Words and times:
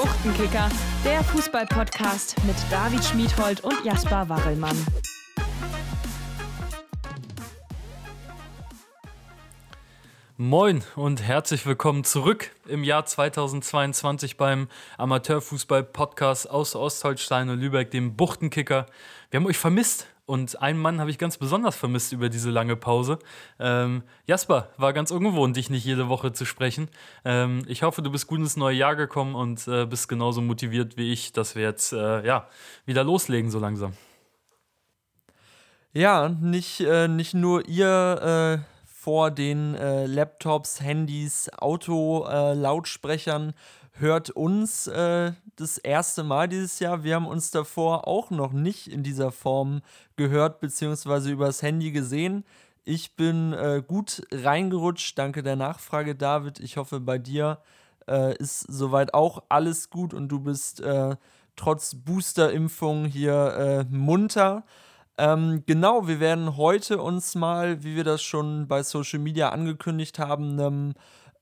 Buchtenkicker, 0.00 0.70
der 1.04 1.22
Fußball-Podcast 1.22 2.34
mit 2.46 2.56
David 2.70 3.04
Schmiedhold 3.04 3.60
und 3.60 3.84
Jasper 3.84 4.30
Warrelmann. 4.30 4.74
Moin 10.38 10.82
und 10.96 11.20
herzlich 11.22 11.66
willkommen 11.66 12.04
zurück 12.04 12.50
im 12.66 12.82
Jahr 12.82 13.04
2022 13.04 14.38
beim 14.38 14.68
Amateurfußball-Podcast 14.96 16.48
aus 16.48 16.74
Ostholstein 16.74 17.50
und 17.50 17.60
Lübeck, 17.60 17.90
dem 17.90 18.16
Buchtenkicker. 18.16 18.86
Wir 19.30 19.38
haben 19.38 19.46
euch 19.46 19.58
vermisst 19.58 20.06
und 20.30 20.62
einen 20.62 20.78
Mann 20.78 21.00
habe 21.00 21.10
ich 21.10 21.18
ganz 21.18 21.38
besonders 21.38 21.74
vermisst 21.74 22.12
über 22.12 22.28
diese 22.28 22.50
lange 22.50 22.76
Pause. 22.76 23.18
Ähm, 23.58 24.04
Jasper, 24.26 24.68
war 24.76 24.92
ganz 24.92 25.10
ungewohnt, 25.10 25.56
dich 25.56 25.70
nicht 25.70 25.84
jede 25.84 26.08
Woche 26.08 26.32
zu 26.32 26.44
sprechen. 26.44 26.88
Ähm, 27.24 27.64
ich 27.66 27.82
hoffe, 27.82 28.00
du 28.00 28.12
bist 28.12 28.28
gut 28.28 28.38
ins 28.38 28.56
neue 28.56 28.76
Jahr 28.76 28.94
gekommen 28.94 29.34
und 29.34 29.66
äh, 29.66 29.86
bist 29.86 30.08
genauso 30.08 30.40
motiviert 30.40 30.96
wie 30.96 31.12
ich, 31.12 31.32
dass 31.32 31.56
wir 31.56 31.64
jetzt 31.64 31.92
äh, 31.92 32.24
ja, 32.24 32.46
wieder 32.86 33.02
loslegen 33.02 33.50
so 33.50 33.58
langsam. 33.58 33.94
Ja, 35.92 36.28
nicht, 36.28 36.78
äh, 36.80 37.08
nicht 37.08 37.34
nur 37.34 37.68
ihr 37.68 38.62
äh, 38.62 38.64
vor 38.86 39.32
den 39.32 39.74
äh, 39.74 40.06
Laptops, 40.06 40.80
Handys, 40.80 41.50
Auto-Lautsprechern 41.58 43.48
äh, 43.48 43.52
hört 43.92 44.30
uns 44.30 44.86
äh, 44.86 45.32
das 45.56 45.78
erste 45.78 46.24
Mal 46.24 46.48
dieses 46.48 46.78
Jahr. 46.78 47.04
Wir 47.04 47.16
haben 47.16 47.26
uns 47.26 47.50
davor 47.50 48.06
auch 48.06 48.30
noch 48.30 48.52
nicht 48.52 48.88
in 48.88 49.02
dieser 49.02 49.32
Form 49.32 49.82
gehört 50.16 50.60
bzw. 50.60 51.30
übers 51.30 51.62
Handy 51.62 51.90
gesehen. 51.90 52.44
Ich 52.84 53.16
bin 53.16 53.52
äh, 53.52 53.82
gut 53.86 54.22
reingerutscht. 54.32 55.18
Danke 55.18 55.42
der 55.42 55.56
Nachfrage, 55.56 56.14
David. 56.14 56.60
Ich 56.60 56.76
hoffe, 56.76 57.00
bei 57.00 57.18
dir 57.18 57.58
äh, 58.08 58.36
ist 58.36 58.60
soweit 58.60 59.14
auch 59.14 59.42
alles 59.48 59.90
gut 59.90 60.14
und 60.14 60.28
du 60.28 60.40
bist 60.40 60.80
äh, 60.80 61.16
trotz 61.56 61.94
Boosterimpfung 61.94 63.04
hier 63.04 63.86
munter. 63.90 64.64
Ähm, 65.20 65.64
genau, 65.66 66.08
wir 66.08 66.18
werden 66.18 66.56
heute 66.56 67.02
uns 67.02 67.34
mal, 67.34 67.84
wie 67.84 67.94
wir 67.94 68.04
das 68.04 68.22
schon 68.22 68.66
bei 68.66 68.82
Social 68.82 69.18
Media 69.18 69.50
angekündigt 69.50 70.18
haben, 70.18 70.52
einem 70.52 70.94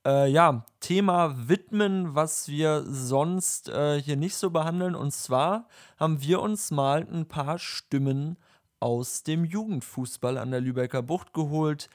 äh, 0.05 0.29
ja, 0.29 0.65
Thema 0.79 1.49
widmen, 1.49 2.15
was 2.15 2.47
wir 2.47 2.83
sonst 2.87 3.69
äh, 3.69 4.01
hier 4.01 4.15
nicht 4.15 4.35
so 4.35 4.49
behandeln. 4.49 4.95
Und 4.95 5.11
zwar 5.13 5.67
haben 5.97 6.21
wir 6.21 6.41
uns 6.41 6.71
mal 6.71 7.07
ein 7.11 7.27
paar 7.27 7.59
Stimmen 7.59 8.37
aus 8.79 9.23
dem 9.23 9.43
Jugendfußball 9.43 10.37
an 10.37 10.51
der 10.51 10.61
Lübecker 10.61 11.01
Bucht 11.01 11.33
geholt. 11.33 11.89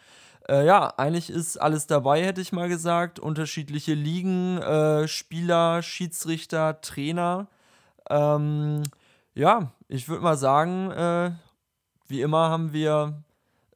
Äh, 0.49 0.67
ja, 0.67 0.93
eigentlich 0.99 1.31
ist 1.31 1.57
alles 1.57 1.87
dabei, 1.87 2.23
hätte 2.25 2.41
ich 2.41 2.53
mal 2.53 2.69
gesagt. 2.69 3.19
Unterschiedliche 3.19 3.95
Ligen, 3.95 4.59
äh, 4.59 5.09
Spieler, 5.09 5.83
Schiedsrichter, 5.83 6.81
Trainer. 6.83 7.49
Ähm, 8.11 8.83
ja, 9.35 9.73
ich 9.89 10.09
würde 10.09 10.23
mal 10.23 10.37
sagen, 10.37 10.91
äh, 10.91 11.31
wie 12.07 12.21
immer 12.21 12.51
haben 12.51 12.75
wir 12.75 13.23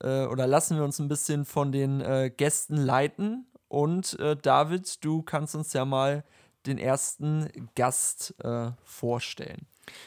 äh, 0.03 0.27
oder 0.27 0.47
lassen 0.47 0.77
wir 0.77 0.84
uns 0.84 0.99
ein 0.99 1.09
bisschen 1.09 1.45
von 1.47 1.73
den 1.73 2.05
Gästen 2.37 2.77
leiten. 2.77 3.47
Und 3.69 4.19
äh, 4.19 4.37
David, 4.37 5.05
du 5.05 5.23
kannst 5.23 5.55
uns 5.55 5.73
ja 5.73 5.85
mal 5.85 6.25
den 6.67 6.79
ersten 6.79 7.49
Gast 7.75 8.35
äh, 8.43 8.71
vorstellen. 8.83 9.67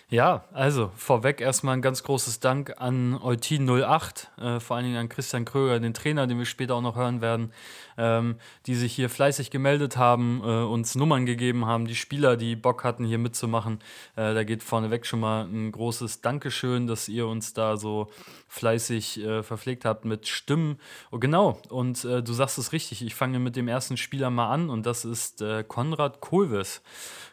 Ja, 0.10 0.44
also 0.52 0.92
vorweg 0.96 1.40
erstmal 1.40 1.78
ein 1.78 1.82
ganz 1.82 2.04
großes 2.04 2.42
Dank 2.42 2.74
an 2.78 3.18
Eutin 3.22 3.70
08, 3.70 4.30
äh, 4.38 4.60
vor 4.60 4.76
allen 4.76 4.86
Dingen 4.86 4.98
an 4.98 5.08
Christian 5.08 5.46
Kröger, 5.46 5.80
den 5.80 5.94
Trainer, 5.94 6.28
den 6.28 6.38
wir 6.38 6.46
später 6.46 6.76
auch 6.76 6.82
noch 6.82 6.98
hören 6.98 7.22
werden, 7.22 7.54
ähm, 7.98 8.36
die 8.66 8.76
sich 8.76 8.94
hier 8.94 9.10
fleißig 9.10 9.52
gemeldet 9.52 9.96
haben, 9.96 10.42
äh, 10.44 10.64
uns 10.64 10.96
Nummern 10.96 11.26
gegeben 11.26 11.66
haben, 11.66 11.88
die 11.88 11.96
Spieler, 11.96 12.36
die 12.36 12.58
Bock 12.58 12.84
hatten, 12.84 13.06
hier 13.06 13.20
mitzumachen. 13.20 13.80
Äh, 14.18 14.34
da 14.34 14.44
geht 14.44 14.64
vorneweg 14.64 15.06
schon 15.06 15.22
mal 15.22 15.46
ein 15.46 15.72
großes 15.72 16.20
Dankeschön, 16.20 16.88
dass 16.88 17.08
ihr 17.08 17.28
uns 17.28 17.54
da 17.54 17.78
so 17.78 18.10
fleißig 18.50 19.24
äh, 19.24 19.44
verpflegt 19.44 19.86
habt 19.86 20.04
mit 20.04 20.28
Stimmen. 20.28 20.78
Oh, 21.12 21.20
genau, 21.20 21.58
und 21.70 22.04
äh, 22.04 22.22
du 22.22 22.34
sagst 22.34 22.58
es 22.58 22.74
richtig, 22.74 23.02
ich 23.02 23.16
fange 23.16 23.40
mit 23.40 23.56
dem 23.56 23.70
ersten 23.70 23.96
Spieler 23.96 24.30
mal 24.30 24.50
an 24.50 24.70
und 24.70 24.86
das 24.86 25.06
ist 25.06 25.42
äh, 25.42 25.64
Konrad 25.64 26.20
Kohlwes. 26.20 26.82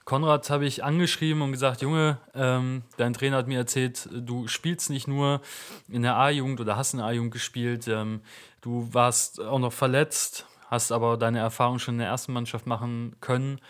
Konrad 0.08 0.48
habe 0.48 0.64
ich 0.64 0.82
angeschrieben 0.82 1.42
und 1.42 1.52
gesagt, 1.52 1.82
Junge, 1.82 2.16
ähm, 2.34 2.82
dein 2.96 3.12
Trainer 3.12 3.36
hat 3.36 3.46
mir 3.46 3.58
erzählt, 3.58 4.08
du 4.10 4.48
spielst 4.48 4.88
nicht 4.88 5.06
nur 5.06 5.42
in 5.86 6.00
der 6.00 6.16
A-Jugend 6.16 6.62
oder 6.62 6.78
hast 6.78 6.94
in 6.94 7.00
der 7.00 7.08
A-Jugend 7.08 7.30
gespielt, 7.30 7.86
ähm, 7.88 8.22
du 8.62 8.88
warst 8.94 9.38
auch 9.38 9.58
noch 9.58 9.74
verletzt, 9.74 10.46
hast 10.70 10.92
aber 10.92 11.19
deine 11.19 11.41
Erfahrung 11.41 11.78
schon 11.78 11.96
in 11.96 11.98
der 11.98 12.08
ersten 12.08 12.32
Mannschaft 12.32 12.66
machen 12.66 13.16
können. 13.20 13.60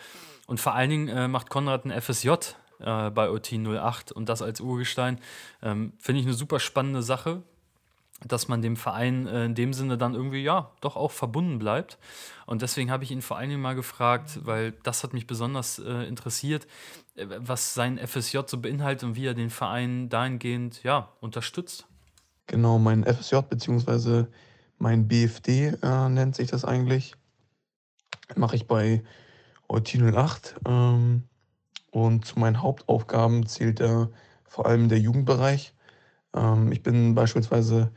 Und 0.47 0.60
vor 0.60 0.76
allen 0.76 0.91
Dingen 0.91 1.09
äh, 1.09 1.26
macht 1.26 1.50
Konrad 1.50 1.84
ein 1.84 2.00
FSJ 2.00 2.31
äh, 2.78 3.10
bei 3.10 3.31
OT 3.31 3.53
08 3.55 4.12
und 4.12 4.28
das 4.28 4.41
als 4.41 4.60
Urgestein. 4.60 5.19
Ähm, 5.60 5.93
Finde 5.99 6.20
ich 6.20 6.26
eine 6.28 6.37
super 6.37 6.60
spannende 6.60 7.03
Sache, 7.03 7.43
dass 8.27 8.49
man 8.49 8.62
dem 8.62 8.77
Verein 8.77 9.27
äh, 9.27 9.45
in 9.45 9.55
dem 9.55 9.73
Sinne 9.73 9.97
dann 9.97 10.15
irgendwie, 10.15 10.43
ja, 10.43 10.73
doch 10.81 10.97
auch 10.97 11.12
verbunden 11.12 11.59
bleibt. 11.59 11.99
Und 12.47 12.62
deswegen 12.62 12.91
habe 12.91 13.05
ich 13.05 13.11
ihn 13.11 13.23
vor 13.23 13.39
allen 13.39 13.51
Dingen 13.51 13.62
mal 13.62 13.75
gefragt, 13.75 14.41
weil 14.45 14.73
das 14.83 15.05
hat 15.05 15.12
mich 15.12 15.27
besonders 15.27 15.79
äh, 15.79 16.05
interessiert, 16.05 16.67
äh, 17.15 17.27
was 17.39 17.75
sein 17.75 17.99
FSJ 17.99 18.39
so 18.47 18.59
beinhaltet 18.59 19.05
und 19.05 19.17
wie 19.17 19.27
er 19.27 19.34
den 19.34 19.51
Verein 19.51 20.09
dahingehend, 20.09 20.83
ja, 20.83 21.12
unterstützt. 21.21 21.87
Genau, 22.49 22.79
mein 22.79 23.05
FSJ 23.05 23.37
bzw. 23.49 24.25
mein 24.79 25.06
BFD 25.06 25.75
äh, 25.83 26.09
nennt 26.09 26.35
sich 26.35 26.50
das 26.50 26.65
eigentlich. 26.65 27.15
Mache 28.35 28.56
ich 28.56 28.67
bei 28.67 29.03
OT 29.69 29.95
08. 29.95 30.56
Ähm, 30.67 31.23
und 31.91 32.25
zu 32.25 32.39
meinen 32.39 32.62
Hauptaufgaben 32.62 33.47
zählt 33.47 33.81
da 33.81 34.09
vor 34.45 34.67
allem 34.67 34.89
der 34.89 34.99
Jugendbereich. 34.99 35.75
Ähm, 36.35 36.73
ich 36.73 36.83
bin 36.83 37.15
beispielsweise 37.15 37.93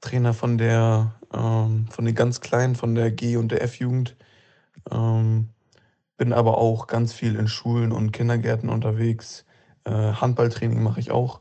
Trainer 0.00 0.34
von 0.34 0.58
der, 0.58 1.12
ähm, 1.32 1.86
von 1.90 2.04
den 2.04 2.14
ganz 2.14 2.40
Kleinen, 2.40 2.74
von 2.74 2.94
der 2.94 3.10
G- 3.10 3.36
und 3.36 3.52
der 3.52 3.62
F-Jugend. 3.62 4.16
Ähm, 4.90 5.50
bin 6.16 6.32
aber 6.32 6.58
auch 6.58 6.86
ganz 6.86 7.12
viel 7.12 7.36
in 7.36 7.48
Schulen 7.48 7.92
und 7.92 8.12
Kindergärten 8.12 8.68
unterwegs. 8.68 9.44
Äh, 9.84 9.90
Handballtraining 9.90 10.82
mache 10.82 11.00
ich 11.00 11.10
auch. 11.10 11.40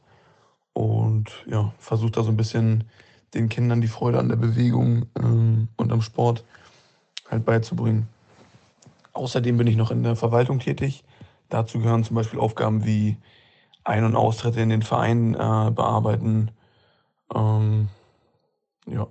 Und 0.74 1.32
ja, 1.48 1.74
versuche 1.78 2.12
da 2.12 2.24
so 2.24 2.30
ein 2.30 2.38
bisschen 2.38 2.86
den 3.34 3.50
Kindern 3.50 3.82
die 3.82 3.88
Freude 3.88 4.20
an 4.20 4.30
der 4.30 4.38
Bewegung 4.38 5.06
ähm, 5.18 5.68
und 5.76 5.92
am 5.92 6.02
Sport 6.02 6.44
halt 7.30 7.46
beizubringen. 7.46 8.08
Außerdem 9.14 9.58
bin 9.58 9.68
ich 9.68 9.76
noch 9.76 9.92
in 9.92 10.04
der 10.04 10.16
Verwaltung 10.16 10.60
tätig. 10.60 11.04
Dazu 11.50 11.80
gehören 11.80 12.04
zum 12.04 12.16
Beispiel 12.16 12.40
Aufgaben 12.40 12.86
wie 12.86 13.18
Ein- 13.84 14.06
und 14.06 14.16
Austritte 14.16 14.62
in 14.62 14.70
den 14.70 14.84
Verein 14.84 15.34
äh, 15.34 15.72
bearbeiten. 15.72 16.52
Ähm, 17.34 17.90
ja, 18.90 19.08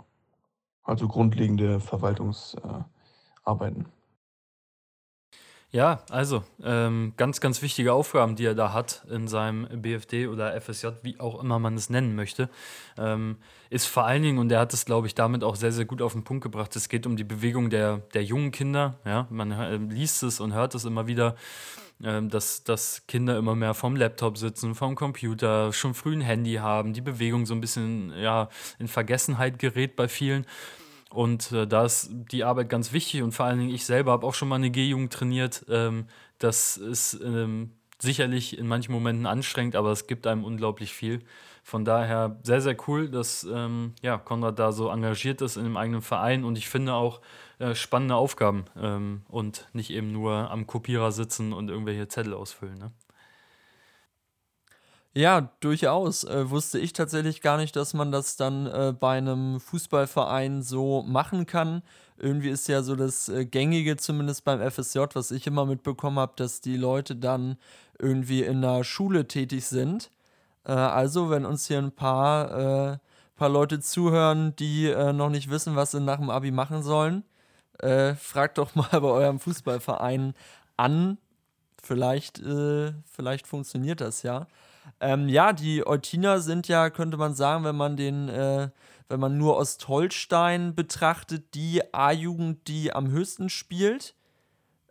also 0.83 1.09
grundlegende 1.09 1.81
Verwaltungsarbeiten. 1.81 3.84
Äh, 3.84 3.99
ja, 5.71 6.00
also 6.09 6.44
ähm, 6.65 7.12
ganz, 7.19 7.43
ganz 7.43 7.61
wichtige 7.61 7.93
Aufgaben, 7.93 8.37
die 8.37 8.47
er 8.47 8.55
da 8.55 8.72
hat 8.72 9.05
in 9.11 9.28
seinem 9.28 9.69
BFD 9.83 10.28
oder 10.28 10.59
FSJ, 10.59 10.87
wie 11.03 11.21
auch 11.21 11.43
immer 11.43 11.59
man 11.59 11.75
es 11.75 11.91
nennen 11.91 12.15
möchte, 12.15 12.49
ähm, 12.97 13.37
ist 13.69 13.84
vor 13.84 14.06
allen 14.06 14.22
Dingen, 14.22 14.38
und 14.38 14.50
er 14.50 14.61
hat 14.61 14.72
es, 14.72 14.87
glaube 14.87 15.06
ich, 15.06 15.15
damit 15.15 15.44
auch 15.44 15.56
sehr, 15.56 15.72
sehr 15.72 15.84
gut 15.84 16.00
auf 16.00 16.15
den 16.15 16.25
Punkt 16.25 16.43
gebracht, 16.43 16.75
es 16.75 16.88
geht 16.88 17.06
um 17.06 17.17
die 17.17 17.25
Bewegung 17.25 17.69
der, 17.69 17.99
der 18.15 18.25
jungen 18.25 18.50
Kinder. 18.50 18.99
Ja? 19.05 19.27
Man 19.28 19.53
äh, 19.53 19.77
liest 19.77 20.22
es 20.22 20.41
und 20.41 20.55
hört 20.55 20.75
es 20.75 20.87
immer 20.87 21.06
wieder 21.06 21.37
ähm, 22.03 22.29
dass, 22.29 22.65
dass 22.65 23.07
Kinder 23.07 23.37
immer 23.39 23.55
mehr 23.55 23.75
vom 23.75 23.97
Laptop 23.97 24.39
sitzen, 24.39 24.75
vom 24.75 24.95
Computer, 24.95 25.73
schon 25.73 25.95
früh 25.95 26.15
ein 26.15 26.21
Handy 26.21 26.55
haben, 26.55 26.93
die 26.93 27.01
Bewegung 27.01 27.47
so 27.47 27.55
ein 27.55 27.61
bisschen 27.61 28.13
ja, 28.17 28.49
in 28.79 28.89
Vergessenheit 28.89 29.59
gerät 29.59 29.97
bei 29.97 30.09
vielen. 30.09 30.47
Und 31.11 31.53
äh, 31.53 31.67
da 31.67 31.85
ist 31.85 32.11
die 32.11 32.45
Arbeit 32.45 32.69
ganz 32.69 32.93
wichtig 32.93 33.23
und 33.23 33.33
vor 33.33 33.47
allen 33.47 33.59
Dingen 33.59 33.75
ich 33.75 33.85
selber 33.87 34.13
habe 34.13 34.27
auch 34.27 34.35
schon 34.35 34.49
mal 34.49 34.57
eine 34.57 34.71
G-Jugend 34.71 35.13
trainiert. 35.13 35.65
Ähm, 35.69 36.07
das 36.39 36.77
ist 36.77 37.19
ähm, 37.25 37.73
sicherlich 37.99 38.59
in 38.59 38.69
manchen 38.69 38.93
Momenten 38.93 39.27
anstrengend, 39.27 39.75
aber 39.75 39.91
es 39.91 40.06
gibt 40.06 40.27
einem 40.27 40.44
unglaublich 40.44 40.93
viel. 40.93 41.21
Von 41.65 41.85
daher 41.85 42.39
sehr, 42.43 42.61
sehr 42.61 42.77
cool, 42.87 43.09
dass 43.09 43.44
ähm, 43.44 43.94
ja, 44.03 44.19
Konrad 44.19 44.59
da 44.59 44.71
so 44.73 44.89
engagiert 44.89 45.43
ist 45.43 45.56
in 45.56 45.65
dem 45.65 45.77
eigenen 45.77 46.03
Verein 46.03 46.44
und 46.44 46.56
ich 46.56 46.69
finde 46.69 46.94
auch, 46.94 47.21
äh, 47.58 47.75
spannende 47.75 48.14
Aufgaben 48.14 48.66
ähm, 48.76 49.22
und 49.28 49.69
nicht 49.72 49.90
eben 49.90 50.12
nur 50.12 50.50
am 50.50 50.66
Kopierer 50.66 51.12
sitzen 51.12 51.52
und 51.52 51.69
irgendwelche 51.69 52.08
Zettel 52.08 52.34
ausfüllen. 52.34 52.78
Ne? 52.78 52.93
Ja, 55.14 55.50
durchaus. 55.58 56.22
Äh, 56.22 56.50
wusste 56.50 56.78
ich 56.78 56.93
tatsächlich 56.93 57.40
gar 57.40 57.56
nicht, 57.56 57.75
dass 57.75 57.94
man 57.94 58.12
das 58.12 58.37
dann 58.37 58.66
äh, 58.66 58.94
bei 58.99 59.19
einem 59.19 59.58
Fußballverein 59.58 60.62
so 60.62 61.02
machen 61.02 61.46
kann. 61.46 61.82
Irgendwie 62.19 62.50
ist 62.50 62.69
ja 62.69 62.82
so 62.84 62.94
das 62.94 63.28
äh, 63.28 63.44
Gängige, 63.44 63.96
zumindest 63.96 64.44
beim 64.44 64.60
FSJ, 64.60 65.00
was 65.14 65.32
ich 65.32 65.46
immer 65.49 65.66
mitbekommen 65.66 66.20
habe, 66.20 66.34
dass 66.37 66.60
die 66.60 66.76
Leute 66.76 67.16
dann 67.16 67.56
irgendwie 67.99 68.44
in 68.44 68.58
einer 68.58 68.84
Schule 68.84 69.26
tätig 69.26 69.66
sind. 69.66 70.12
Äh, 70.64 70.72
also, 70.72 71.31
wenn 71.31 71.44
uns 71.44 71.66
hier 71.66 71.78
ein 71.78 71.90
paar, 71.90 72.93
äh, 72.93 72.99
paar 73.34 73.49
Leute 73.49 73.81
zuhören, 73.81 74.55
die 74.56 74.93
noch 75.12 75.31
nicht 75.31 75.50
wissen, 75.50 75.76
was 75.76 75.93
sie 75.93 76.00
nach 76.00 76.19
dem 76.19 76.31
Abi 76.31 76.50
machen 76.50 76.82
sollen, 76.82 77.25
äh, 77.79 78.15
fragt 78.15 78.59
doch 78.59 78.75
mal 78.75 78.89
bei 78.91 79.09
eurem 79.09 79.41
Fußballverein 79.41 80.35
an. 80.77 81.19
vielleicht, 81.83 82.41
äh, 82.41 82.93
vielleicht 83.05 83.47
funktioniert 83.47 84.01
das 84.01 84.23
ja. 84.23 84.47
Ähm, 85.01 85.29
ja, 85.29 85.53
die 85.53 85.87
Eutiner 85.87 86.41
sind 86.41 86.69
ja, 86.69 86.91
könnte 86.91 87.17
man 87.17 87.35
sagen, 87.35 87.65
wenn 87.65 87.77
man 87.77 87.97
den, 87.97 88.29
äh, 88.29 88.71
wenn 89.09 89.21
man 89.21 89.39
nur 89.39 89.57
Ostholstein 89.57 90.75
betrachtet, 90.75 91.55
die 91.55 91.83
A-Jugend, 91.95 92.69
die 92.69 92.93
am 92.93 93.11
höchsten 93.11 93.49
spielt. 93.49 94.15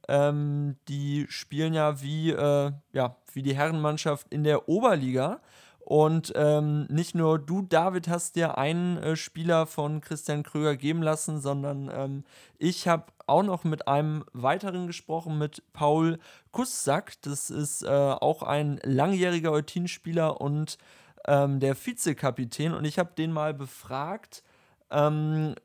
Ähm, 0.07 0.78
die 0.88 1.25
spielen 1.30 1.74
ja 1.74 2.01
wie, 2.01 2.31
äh, 2.31 2.72
ja 2.94 3.18
wie 3.34 3.42
die 3.42 3.56
Herrenmannschaft 3.56 4.28
in 4.30 4.44
der 4.44 4.69
Oberliga. 4.69 5.42
Und 5.88 6.34
ähm, 6.36 6.86
nicht 6.89 7.16
nur 7.16 7.39
du, 7.39 7.62
David, 7.62 8.10
hast 8.10 8.36
dir 8.36 8.57
einen 8.57 8.98
äh, 8.98 9.16
Spieler 9.16 9.66
von 9.66 10.01
Christian 10.01 10.44
Kröger 10.44 10.75
geben 10.75 11.01
lassen, 11.01 11.39
sondern 11.39 11.89
ähm, 11.94 12.24
ich 12.57 12.89
habe 12.89 13.06
auch 13.25 13.44
noch 13.44 13.63
mit 13.63 13.88
einem 13.88 14.25
weiteren 14.34 14.88
gesprochen, 14.88 15.38
mit 15.38 15.63
Paul 15.72 16.19
Kussack. 16.51 17.13
Das 17.22 17.50
ist 17.50 17.84
äh, 17.84 17.88
auch 17.88 18.44
ein 18.44 18.81
langjähriger 18.84 19.54
Eutin-Spieler 19.54 20.42
und 20.42 20.78
ähm, 21.25 21.62
der 21.62 21.74
Vizekapitän. 21.74 22.74
Und 22.74 22.84
ich 22.84 23.00
habe 23.00 23.13
den 23.18 23.31
mal 23.31 23.54
befragt, 23.54 24.44
ähm, 24.92 25.56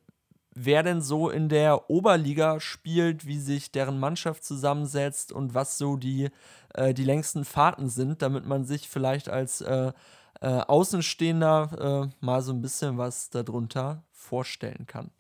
wer 0.54 0.82
denn 0.82 1.00
so 1.00 1.31
in 1.31 1.49
der 1.49 1.90
Oberliga 1.90 2.60
spielt, 2.60 3.26
wie 3.26 3.38
sich 3.38 3.72
deren 3.72 3.99
Mannschaft 3.99 4.44
zusammensetzt 4.44 5.32
und 5.32 5.54
was 5.54 5.78
so 5.78 5.96
die, 5.96 6.31
äh, 6.75 6.94
die 6.94 7.04
längsten 7.04 7.44
Fahrten 7.44 7.88
sind, 7.88 8.22
damit 8.22 8.46
man 8.46 8.64
sich 8.64 8.88
vielleicht 8.88 9.28
als 9.28 9.60
äh, 9.62 9.93
äh, 10.40 10.46
Außenstehender 10.46 12.10
äh, 12.10 12.25
mal 12.25 12.43
so 12.43 12.52
ein 12.52 12.60
bisschen 12.60 12.99
was 12.99 13.31
darunter 13.31 14.02
vorstellen 14.10 14.87
kann. 14.87 15.10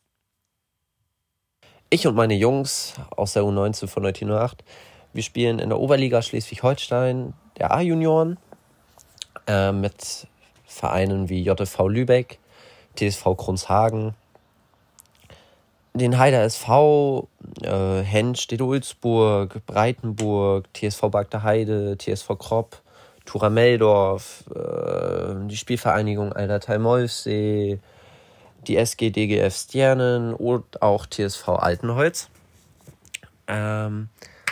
Ich 1.90 2.06
und 2.06 2.14
meine 2.14 2.34
Jungs 2.34 2.94
aus 3.16 3.34
der 3.34 3.42
U19 3.42 3.86
von 3.86 4.06
1908, 4.06 4.64
wir 5.12 5.22
spielen 5.22 5.58
in 5.58 5.68
der 5.68 5.78
Oberliga 5.78 6.22
Schleswig-Holstein 6.22 7.34
der 7.58 7.72
A-Junioren 7.72 8.38
äh, 9.46 9.72
mit 9.72 10.26
Vereinen 10.64 11.28
wie 11.28 11.42
JFV 11.42 11.88
Lübeck, 11.88 12.38
TSV 12.96 13.36
Kronshagen, 13.36 14.14
den 15.94 16.18
Heider 16.18 16.42
SV, 16.42 17.28
äh, 17.62 18.00
Hensch, 18.00 18.48
Ulzburg, 18.58 19.64
Breitenburg, 19.66 20.72
TSV 20.72 21.10
Bagda 21.10 21.42
Heide, 21.42 21.96
TSV 21.98 22.38
Kropp, 22.38 22.80
Tura 23.24 23.50
Meldorf, 23.50 24.44
äh, 24.54 25.34
die 25.46 25.56
Spielvereinigung 25.56 26.32
Alderteil 26.32 26.78
Molfsee, 26.78 27.78
die 28.66 28.76
SG 28.76 29.10
DGF 29.10 29.54
Sternen 29.54 30.34
und 30.34 30.80
auch 30.82 31.06
TSV 31.06 31.48
Altenholz. 31.48 32.28
Ähm, 33.46 34.08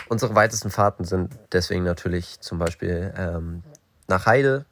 unsere 0.09 0.35
weitesten 0.35 0.69
Fahrten 0.69 1.05
sind 1.05 1.33
deswegen 1.51 1.83
natürlich 1.83 2.39
zum 2.41 2.59
Beispiel 2.59 3.13
ähm, 3.17 3.63
nach 4.07 4.25
Heide, 4.25 4.65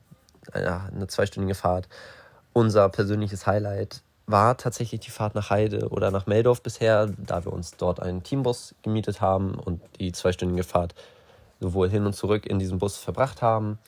eine 0.51 1.07
zweistündige 1.07 1.53
Fahrt. 1.55 1.87
Unser 2.53 2.89
persönliches 2.89 3.45
Highlight 3.45 4.01
war 4.29 4.57
tatsächlich 4.57 4.99
die 4.99 5.09
Fahrt 5.09 5.33
nach 5.33 5.49
Heide 5.49 5.89
oder 5.89 6.11
nach 6.11 6.27
Meldorf 6.27 6.61
bisher, 6.61 7.07
da 7.17 7.45
wir 7.45 7.51
uns 7.51 7.77
dort 7.77 7.99
einen 7.99 8.21
Teambus 8.21 8.75
gemietet 8.83 9.21
haben 9.21 9.55
und 9.55 9.81
die 9.99 10.11
zweistündige 10.11 10.63
Fahrt 10.63 10.93
sowohl 11.59 11.89
hin 11.89 12.05
und 12.05 12.13
zurück 12.13 12.45
in 12.45 12.59
diesem 12.59 12.77
Bus 12.77 12.97
verbracht 12.97 13.41
haben. 13.41 13.79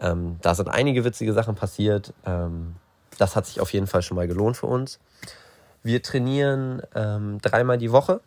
Ähm, 0.00 0.38
da 0.42 0.54
sind 0.56 0.68
einige 0.68 1.04
witzige 1.04 1.32
Sachen 1.32 1.54
passiert. 1.54 2.12
Ähm, 2.24 2.74
das 3.18 3.36
hat 3.36 3.46
sich 3.46 3.60
auf 3.60 3.72
jeden 3.72 3.86
Fall 3.86 4.02
schon 4.02 4.16
mal 4.16 4.26
gelohnt 4.26 4.56
für 4.56 4.66
uns. 4.66 4.98
Wir 5.84 6.02
trainieren 6.02 6.82
ähm, 6.96 7.38
dreimal 7.40 7.78
die 7.78 7.92
Woche 7.92 8.20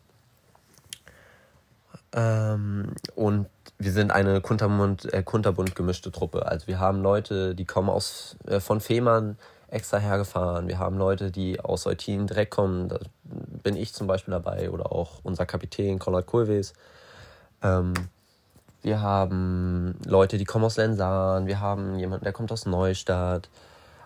ähm, 2.14 2.94
und 3.16 3.48
wir 3.78 3.92
sind 3.92 4.12
eine 4.12 4.40
kunterbunt, 4.40 5.14
äh, 5.14 5.24
kunterbunt 5.24 5.76
gemischte 5.76 6.10
Truppe. 6.12 6.46
Also 6.46 6.68
wir 6.68 6.80
haben 6.80 7.02
Leute, 7.02 7.54
die 7.54 7.66
kommen 7.66 7.90
aus, 7.90 8.38
äh, 8.48 8.62
von 8.62 8.80
Fehmarn, 8.80 9.38
extra 9.72 9.98
hergefahren. 9.98 10.68
Wir 10.68 10.80
haben 10.80 10.98
Leute, 10.98 11.32
die 11.32 11.60
aus 11.60 11.86
Eutin 11.86 12.28
direkt 12.28 12.52
kommen. 12.52 12.90
Da 12.90 13.00
bin 13.24 13.76
ich 13.76 13.94
zum 13.94 14.08
Beispiel 14.08 14.32
dabei 14.32 14.72
oder 14.72 14.92
auch 14.92 15.20
unser 15.24 15.46
Kapitän 15.46 16.00
Konrad 16.00 16.26
Kohlwees. 16.26 16.74
Ähm, 17.62 17.94
wir 18.82 19.02
haben 19.02 19.96
Leute, 20.06 20.38
die 20.38 20.46
kommen 20.46 20.66
aus 20.66 20.78
Lensahn. 20.78 21.48
Wir 21.48 21.60
haben 21.60 22.00
jemanden, 22.00 22.24
der 22.24 22.34
kommt 22.34 22.52
aus 22.52 22.66
Neustadt. 22.66 23.50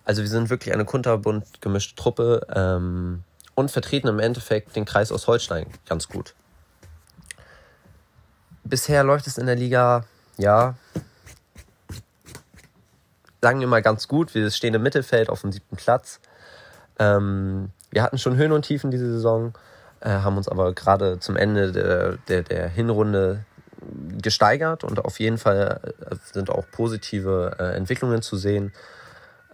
Also 0.05 0.21
wir 0.21 0.29
sind 0.29 0.49
wirklich 0.49 0.73
eine 0.73 0.85
kunterbunt 0.85 1.61
gemischte 1.61 1.95
Truppe 1.95 2.45
ähm, 2.53 3.23
und 3.55 3.71
vertreten 3.71 4.07
im 4.07 4.19
Endeffekt 4.19 4.75
den 4.75 4.85
Kreis 4.85 5.11
aus 5.11 5.27
Holstein 5.27 5.67
ganz 5.87 6.09
gut. 6.09 6.33
Bisher 8.63 9.03
läuft 9.03 9.27
es 9.27 9.37
in 9.37 9.45
der 9.45 9.55
Liga, 9.55 10.05
ja, 10.37 10.75
sagen 13.43 13.59
wir 13.59 13.67
mal 13.67 13.81
ganz 13.81 14.07
gut. 14.07 14.33
Wir 14.33 14.49
stehen 14.51 14.73
im 14.73 14.81
Mittelfeld 14.81 15.29
auf 15.29 15.41
dem 15.41 15.51
siebten 15.51 15.75
Platz. 15.75 16.21
Ähm, 16.97 17.71
wir 17.91 18.01
hatten 18.01 18.17
schon 18.17 18.37
Höhen 18.37 18.53
und 18.53 18.61
Tiefen 18.61 18.89
diese 18.89 19.11
Saison, 19.11 19.53
äh, 19.99 20.09
haben 20.09 20.37
uns 20.37 20.47
aber 20.47 20.71
gerade 20.71 21.19
zum 21.19 21.35
Ende 21.35 21.73
der, 21.73 22.17
der, 22.29 22.43
der, 22.43 22.69
Hinrunde 22.69 23.43
gesteigert 24.21 24.85
und 24.85 25.03
auf 25.03 25.19
jeden 25.19 25.37
Fall 25.37 25.93
äh, 26.09 26.15
sind 26.31 26.49
auch 26.49 26.63
positive 26.71 27.57
äh, 27.59 27.75
Entwicklungen 27.75 28.21
zu 28.21 28.37
sehen. 28.37 28.71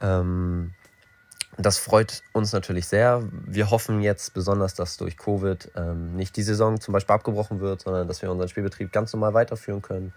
Ähm, 0.02 0.76
das 1.58 1.80
freut 1.80 2.22
uns 2.32 2.54
natürlich 2.54 2.86
sehr. 2.86 3.24
Wir 3.32 3.72
hoffen 3.72 4.02
jetzt 4.02 4.36
besonders, 4.36 4.76
dass 4.76 4.98
durch 4.98 5.18
Covid 5.18 5.72
ähm, 5.76 6.16
nicht 6.16 6.38
die 6.38 6.44
Saison 6.44 6.80
zum 6.80 6.94
Beispiel 6.94 7.16
abgebrochen 7.16 7.60
wird, 7.60 7.82
sondern 7.82 8.08
dass 8.08 8.22
wir 8.22 8.30
unseren 8.30 8.50
Spielbetrieb 8.50 8.92
ganz 8.92 9.12
normal 9.14 9.34
weiterführen 9.34 9.82
können, 9.82 10.14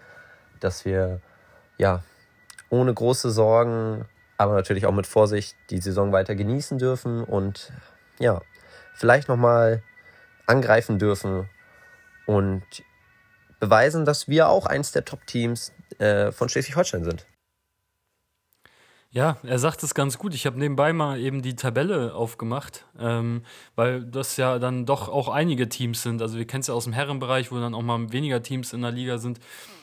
dass 0.61 0.85
wir 0.85 1.23
ja 1.79 2.03
ohne 2.73 2.95
große 2.95 3.31
Sorgen, 3.31 4.07
aber 4.39 4.55
natürlich 4.55 4.87
auch 4.87 4.95
mit 4.95 5.07
Vorsicht 5.07 5.57
die 5.69 5.79
Saison 5.79 6.11
weiter 6.11 6.35
genießen 6.35 6.79
dürfen 6.79 7.23
und 7.23 7.71
ja, 8.19 8.41
vielleicht 8.95 9.29
nochmal 9.29 9.83
angreifen 10.47 10.99
dürfen 10.99 11.51
und 12.27 12.63
beweisen, 13.61 14.07
dass 14.07 14.27
wir 14.27 14.49
auch 14.49 14.65
eins 14.65 14.91
der 14.91 15.05
Top-Teams 15.05 15.73
äh, 15.99 16.33
von 16.33 16.49
Schleswig-Holstein 16.49 17.05
sind. 17.05 17.27
Ja, 19.11 19.37
er 19.43 19.59
sagt 19.59 19.83
es 19.83 19.95
ganz 19.95 20.17
gut. 20.17 20.33
Ich 20.33 20.47
habe 20.47 20.59
nebenbei 20.59 20.95
mal 20.95 21.21
eben 21.21 21.43
die 21.43 21.55
Tabelle 21.55 22.15
aufgemacht, 22.15 22.87
ähm, 22.99 23.45
weil 23.75 24.03
das 24.03 24.39
ja 24.39 24.59
dann 24.59 24.87
doch 24.87 25.11
auch 25.11 25.29
einige 25.29 25.69
Teams 25.69 26.03
sind. 26.03 26.23
Also 26.23 26.39
wir 26.39 26.47
kennen 26.47 26.63
es 26.63 26.69
ja 26.69 26.75
aus 26.75 26.85
dem 26.85 26.95
Herrenbereich, 26.95 27.53
wo 27.53 27.57
dann 27.61 27.75
auch 27.75 27.83
mal 27.83 28.11
weniger 28.13 28.43
Teams 28.43 28.73
in 28.73 28.81
der 28.81 28.93
Liga 28.93 29.19
sind. 29.19 29.41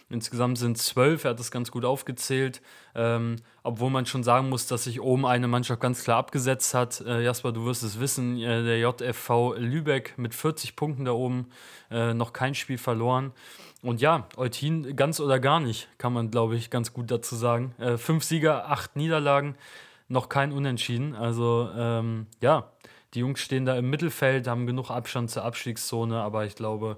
Insgesamt 0.10 0.58
sind 0.58 0.78
zwölf, 0.78 1.24
er 1.24 1.32
hat 1.32 1.40
das 1.40 1.52
ganz 1.52 1.70
gut 1.70 1.86
aufgezählt. 1.86 2.62
Ähm, 2.96 3.38
obwohl 3.64 3.92
man 3.92 4.08
schon 4.08 4.24
sagen 4.24 4.50
muss, 4.50 4.66
dass 4.66 4.86
sich 4.86 5.02
oben 5.02 5.26
eine 5.26 5.48
Mannschaft 5.48 5.80
ganz 5.82 6.04
klar 6.04 6.18
abgesetzt 6.18 6.74
hat. 6.74 7.02
Äh, 7.02 7.24
Jasper, 7.24 7.52
du 7.52 7.66
wirst 7.66 7.84
es 7.84 8.00
wissen, 8.00 8.38
äh, 8.38 8.64
der 8.64 8.80
JFV 8.80 9.56
Lübeck 9.58 10.18
mit 10.18 10.34
40 10.34 10.76
Punkten 10.76 11.06
da 11.06 11.12
oben, 11.12 11.50
äh, 11.92 12.14
noch 12.16 12.34
kein 12.34 12.56
Spiel 12.56 12.80
verloren. 12.80 13.32
Und 13.82 14.02
ja, 14.02 14.28
Eutin 14.36 14.96
ganz 14.96 15.20
oder 15.20 15.40
gar 15.40 15.60
nicht, 15.60 15.88
kann 15.98 16.12
man, 16.12 16.32
glaube 16.32 16.56
ich, 16.56 16.70
ganz 16.70 16.92
gut 16.92 17.12
dazu 17.12 17.36
sagen. 17.36 17.74
Äh, 17.78 17.98
fünf 17.98 18.24
Sieger, 18.24 18.70
acht 18.70 18.96
Niederlagen, 18.96 19.56
noch 20.08 20.28
kein 20.28 20.52
Unentschieden. 20.52 21.16
Also 21.16 21.70
ähm, 21.78 22.26
ja, 22.42 22.72
die 23.14 23.20
Jungs 23.20 23.40
stehen 23.40 23.66
da 23.66 23.78
im 23.78 23.90
Mittelfeld, 23.90 24.48
haben 24.48 24.68
genug 24.68 24.90
Abstand 24.90 25.32
zur 25.32 25.44
Abstiegszone, 25.44 26.20
aber 26.20 26.46
ich 26.46 26.56
glaube, 26.56 26.98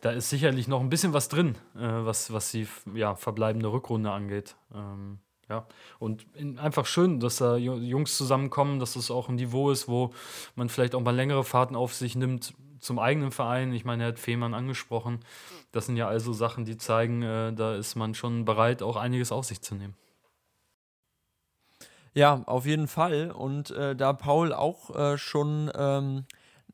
da 0.00 0.10
ist 0.10 0.30
sicherlich 0.30 0.68
noch 0.68 0.80
ein 0.80 0.88
bisschen 0.88 1.12
was 1.12 1.28
drin, 1.28 1.56
äh, 1.74 1.80
was, 1.80 2.32
was 2.32 2.50
die 2.50 2.66
ja, 2.94 3.14
verbleibende 3.14 3.70
Rückrunde 3.70 4.10
angeht. 4.10 4.56
Ähm, 4.74 5.18
ja, 5.48 5.66
und 5.98 6.26
in, 6.34 6.58
einfach 6.58 6.86
schön, 6.86 7.18
dass 7.18 7.38
da 7.38 7.56
Jungs 7.56 8.16
zusammenkommen, 8.16 8.78
dass 8.78 8.94
das 8.94 9.10
auch 9.10 9.28
ein 9.28 9.34
Niveau 9.34 9.70
ist, 9.70 9.88
wo 9.88 10.12
man 10.54 10.68
vielleicht 10.68 10.94
auch 10.94 11.00
mal 11.00 11.14
längere 11.14 11.44
Fahrten 11.44 11.74
auf 11.74 11.92
sich 11.92 12.14
nimmt 12.14 12.54
zum 12.78 12.98
eigenen 12.98 13.32
Verein. 13.32 13.72
Ich 13.72 13.84
meine, 13.84 14.04
er 14.04 14.08
hat 14.10 14.18
Fehmarn 14.18 14.54
angesprochen. 14.54 15.20
Das 15.72 15.86
sind 15.86 15.96
ja 15.96 16.08
also 16.08 16.32
Sachen, 16.32 16.64
die 16.64 16.76
zeigen, 16.76 17.22
äh, 17.22 17.52
da 17.52 17.74
ist 17.74 17.96
man 17.96 18.14
schon 18.14 18.44
bereit, 18.44 18.82
auch 18.82 18.96
einiges 18.96 19.32
auf 19.32 19.44
sich 19.44 19.60
zu 19.60 19.74
nehmen. 19.74 19.94
Ja, 22.14 22.42
auf 22.46 22.66
jeden 22.66 22.88
Fall. 22.88 23.30
Und 23.30 23.70
äh, 23.70 23.94
da 23.94 24.12
Paul 24.12 24.52
auch 24.52 24.94
äh, 24.96 25.18
schon 25.18 25.70
ähm, 25.74 26.24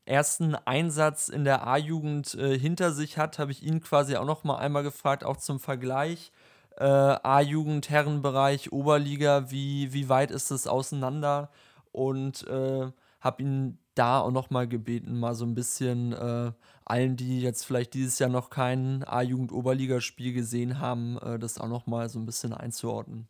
ersten 0.07 0.55
Einsatz 0.55 1.29
in 1.29 1.43
der 1.43 1.67
A-Jugend 1.67 2.33
äh, 2.35 2.57
hinter 2.57 2.91
sich 2.91 3.17
hat, 3.17 3.39
habe 3.39 3.51
ich 3.51 3.63
ihn 3.63 3.81
quasi 3.81 4.15
auch 4.15 4.25
noch 4.25 4.43
mal 4.43 4.57
einmal 4.57 4.83
gefragt, 4.83 5.23
auch 5.23 5.37
zum 5.37 5.59
Vergleich. 5.59 6.31
Äh, 6.77 6.83
A-Jugend, 6.85 7.89
Herrenbereich, 7.89 8.71
Oberliga, 8.71 9.49
wie, 9.49 9.93
wie 9.93 10.09
weit 10.09 10.31
ist 10.31 10.51
es 10.51 10.67
auseinander? 10.67 11.49
Und 11.91 12.45
äh, 12.47 12.91
habe 13.19 13.41
ihn 13.41 13.79
da 13.95 14.19
auch 14.19 14.31
noch 14.31 14.49
mal 14.49 14.67
gebeten, 14.67 15.19
mal 15.19 15.35
so 15.35 15.45
ein 15.45 15.55
bisschen 15.55 16.13
äh, 16.13 16.51
allen, 16.85 17.17
die 17.17 17.41
jetzt 17.41 17.65
vielleicht 17.65 17.93
dieses 17.93 18.19
Jahr 18.19 18.29
noch 18.29 18.49
kein 18.49 19.03
A-Jugend-Oberligaspiel 19.03 20.33
gesehen 20.33 20.79
haben, 20.79 21.17
äh, 21.19 21.39
das 21.39 21.59
auch 21.59 21.67
noch 21.67 21.87
mal 21.87 22.09
so 22.09 22.19
ein 22.19 22.25
bisschen 22.25 22.53
einzuordnen. 22.53 23.27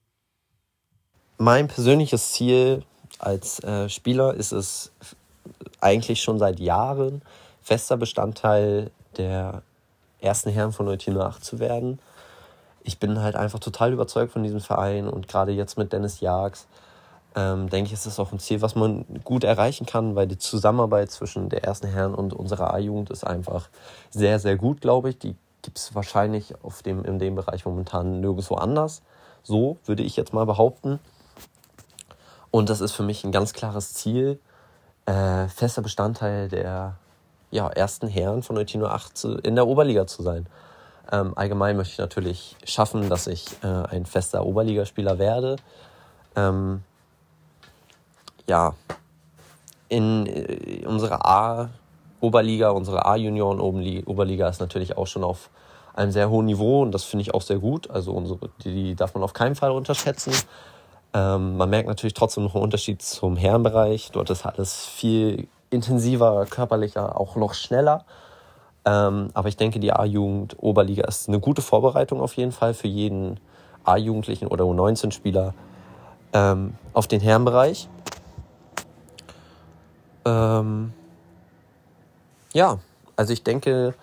Mein 1.38 1.68
persönliches 1.68 2.34
Ziel 2.34 2.84
als 3.20 3.64
äh, 3.64 3.90
Spieler 3.90 4.34
ist 4.34 4.52
es 4.52 4.92
eigentlich 5.82 6.22
schon 6.22 6.40
seit 6.40 6.60
Jahren 6.60 7.22
fester 7.62 7.98
Bestandteil 7.98 8.92
der 9.18 9.62
ersten 10.22 10.50
Herren 10.50 10.72
von 10.72 10.88
1908 10.88 11.44
zu 11.44 11.60
werden. 11.60 12.00
ich 12.84 13.00
bin 13.00 13.20
halt 13.22 13.36
einfach 13.36 13.60
total 13.60 13.92
überzeugt 13.92 14.32
von 14.32 14.44
diesem 14.44 14.62
Verein 14.62 15.10
und 15.10 15.28
gerade 15.28 15.52
jetzt 15.52 15.78
mit 15.78 15.92
Dennis 15.92 16.22
Jags 16.22 16.68
ähm, 17.38 17.70
denke 17.70 17.88
ich, 17.88 17.94
ist 17.94 18.08
das 18.08 18.20
auch 18.20 18.32
ein 18.32 18.40
Ziel, 18.40 18.62
was 18.62 18.76
man 18.76 19.06
gut 19.24 19.44
erreichen 19.44 19.86
kann, 19.86 20.16
weil 20.16 20.28
die 20.28 20.40
Zusammenarbeit 20.40 21.12
zwischen 21.12 21.50
der 21.50 21.64
ersten 21.64 21.88
Herren 21.88 22.16
und 22.16 22.34
unserer 22.34 22.74
A-Jugend 22.74 23.12
ist 23.12 23.26
einfach 23.26 23.70
sehr, 24.10 24.40
sehr 24.40 24.56
gut, 24.56 24.82
glaube 24.82 25.10
ich. 25.10 25.20
Die 25.20 25.36
gibt 25.62 25.78
es 25.78 25.94
wahrscheinlich 25.94 26.56
auf 26.64 26.82
dem, 26.82 27.06
in 27.06 27.20
dem 27.20 27.36
Bereich 27.36 27.66
momentan 27.66 28.22
nirgendwo 28.22 28.56
anders. 28.56 29.04
So 29.44 29.78
würde 29.86 30.02
ich 30.02 30.16
jetzt 30.16 30.34
mal 30.34 30.46
behaupten. 30.46 31.00
Und 32.50 32.70
das 32.70 32.82
ist 32.82 32.94
für 32.94 33.04
mich 33.04 33.24
ein 33.24 33.32
ganz 33.32 33.54
klares 33.54 33.94
Ziel, 33.94 34.40
äh, 35.08 35.48
fester 35.48 35.82
Bestandteil 35.82 36.50
der 36.50 36.96
ja, 37.50 37.68
ersten 37.70 38.08
Herren 38.08 38.44
von 38.44 38.58
Eutino 38.58 38.88
8 38.88 39.18
zu, 39.18 39.38
in 39.38 39.56
der 39.56 39.68
Oberliga 39.68 40.06
zu 40.06 40.22
sein. 40.22 40.48
Ähm, 41.12 41.34
allgemein 41.36 41.78
möchte 41.78 41.94
ich 41.94 42.00
natürlich 42.00 42.58
schaffen, 42.66 43.10
dass 43.10 43.28
ich 43.28 43.46
äh, 43.64 43.68
ein 43.68 44.06
fester 44.06 44.46
Oberligaspieler 44.46 45.18
werde. 45.18 45.56
Ähm, 46.36 46.84
ja, 48.48 48.76
in 49.88 50.26
äh, 50.26 50.86
unserer 50.86 51.26
A-Oberliga, 51.26 52.72
unsere 52.72 53.06
A-Junioren 53.06 53.62
Oberliga 53.62 54.50
ist 54.50 54.60
natürlich 54.60 54.98
auch 54.98 55.08
schon 55.08 55.24
auf 55.24 55.50
einem 55.94 56.12
sehr 56.12 56.30
hohen 56.30 56.46
Niveau 56.46 56.82
und 56.82 56.92
das 56.92 57.06
finde 57.06 57.22
ich 57.22 57.34
auch 57.34 57.42
sehr 57.42 57.60
gut. 57.60 57.90
Also 57.90 58.12
unsere, 58.12 58.50
die 58.66 58.96
darf 58.96 59.14
man 59.14 59.24
auf 59.24 59.34
keinen 59.34 59.56
Fall 59.56 59.72
unterschätzen. 59.72 60.34
Ähm, 61.14 61.58
man 61.58 61.70
merkt 61.70 61.88
natürlich 61.88 62.14
trotzdem 62.14 62.44
noch 62.44 62.56
einen 62.56 62.64
Unterschied 62.64 63.02
zum 63.02 63.38
Herrenbereich. 63.38 64.12
Dort 64.12 64.30
ist 64.30 64.46
alles 64.46 64.86
viel 64.86 65.48
intensiver, 65.70 66.46
körperlicher, 66.50 67.20
auch 67.20 67.36
noch 67.36 67.54
schneller. 67.54 68.06
Ähm, 68.86 69.30
aber 69.34 69.50
ich 69.50 69.58
denke, 69.58 69.80
die 69.80 69.92
A-Jugend 69.92 70.56
Oberliga 70.60 71.06
ist 71.06 71.28
eine 71.28 71.40
gute 71.40 71.62
Vorbereitung 71.62 72.22
auf 72.22 72.36
jeden 72.36 72.52
Fall 72.52 72.74
für 72.74 72.88
jeden 72.88 73.40
A-Jugendlichen 73.84 74.48
oder 74.48 74.66
U19-Spieler 74.66 75.54
ähm, 76.34 76.76
auf 76.94 77.08
den 77.08 77.20
Herrenbereich. 77.20 77.90
Ähm, 80.26 80.94
ja, 82.54 82.80
also 83.16 83.34
ich 83.34 83.44
denke, 83.44 83.94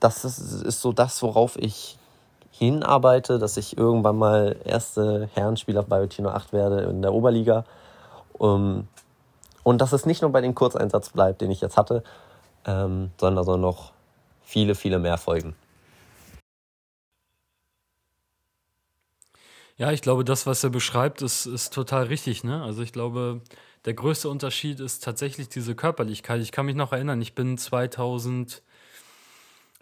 das 0.00 0.24
ist, 0.24 0.38
ist 0.38 0.80
so 0.80 0.92
das, 0.92 1.22
worauf 1.22 1.56
ich 1.56 1.98
hinarbeite, 2.58 3.38
dass 3.38 3.56
ich 3.56 3.76
irgendwann 3.76 4.16
mal 4.16 4.56
erste 4.64 5.28
Herrenspieler 5.34 5.82
bei 5.82 5.98
Eutino 5.98 6.30
8 6.30 6.52
werde 6.52 6.82
in 6.82 7.02
der 7.02 7.12
Oberliga. 7.12 7.64
Um, 8.32 8.88
und 9.62 9.80
dass 9.80 9.92
es 9.92 10.06
nicht 10.06 10.22
nur 10.22 10.30
bei 10.30 10.40
dem 10.40 10.54
Kurzeinsatz 10.54 11.10
bleibt, 11.10 11.40
den 11.40 11.50
ich 11.50 11.60
jetzt 11.60 11.76
hatte, 11.76 12.04
ähm, 12.64 13.10
sondern 13.18 13.44
so 13.44 13.56
noch 13.56 13.92
viele, 14.42 14.74
viele 14.74 14.98
mehr 14.98 15.18
Folgen. 15.18 15.56
Ja, 19.76 19.90
ich 19.90 20.02
glaube, 20.02 20.24
das, 20.24 20.46
was 20.46 20.62
er 20.62 20.70
beschreibt, 20.70 21.22
ist, 21.22 21.46
ist 21.46 21.72
total 21.72 22.04
richtig. 22.04 22.44
Ne? 22.44 22.62
Also 22.62 22.82
ich 22.82 22.92
glaube, 22.92 23.40
der 23.84 23.94
größte 23.94 24.28
Unterschied 24.28 24.78
ist 24.78 25.02
tatsächlich 25.02 25.48
diese 25.48 25.74
Körperlichkeit. 25.74 26.40
Ich 26.40 26.52
kann 26.52 26.66
mich 26.66 26.76
noch 26.76 26.92
erinnern, 26.92 27.20
ich 27.20 27.34
bin 27.34 27.58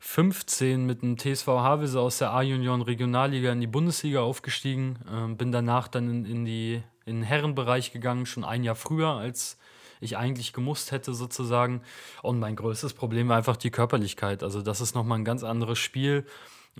2015 0.02 0.84
mit 0.84 1.02
dem 1.02 1.16
TSV 1.16 1.46
Havelse 1.46 2.00
aus 2.00 2.18
der 2.18 2.32
A-Junioren 2.32 2.82
Regionalliga 2.82 3.52
in 3.52 3.60
die 3.60 3.68
Bundesliga 3.68 4.20
aufgestiegen, 4.20 4.98
äh, 5.08 5.32
bin 5.32 5.52
danach 5.52 5.86
dann 5.86 6.10
in, 6.10 6.24
in, 6.24 6.44
die, 6.44 6.82
in 7.06 7.20
den 7.20 7.22
Herrenbereich 7.22 7.92
gegangen, 7.92 8.26
schon 8.26 8.44
ein 8.44 8.64
Jahr 8.64 8.74
früher 8.74 9.10
als 9.10 9.58
ich 10.00 10.16
eigentlich 10.16 10.52
gemusst 10.52 10.90
hätte 10.90 11.14
sozusagen. 11.14 11.82
Und 12.22 12.40
mein 12.40 12.56
größtes 12.56 12.92
Problem 12.92 13.28
war 13.28 13.36
einfach 13.36 13.56
die 13.56 13.70
Körperlichkeit. 13.70 14.42
Also 14.42 14.60
das 14.60 14.80
ist 14.80 14.96
nochmal 14.96 15.20
ein 15.20 15.24
ganz 15.24 15.44
anderes 15.44 15.78
Spiel. 15.78 16.26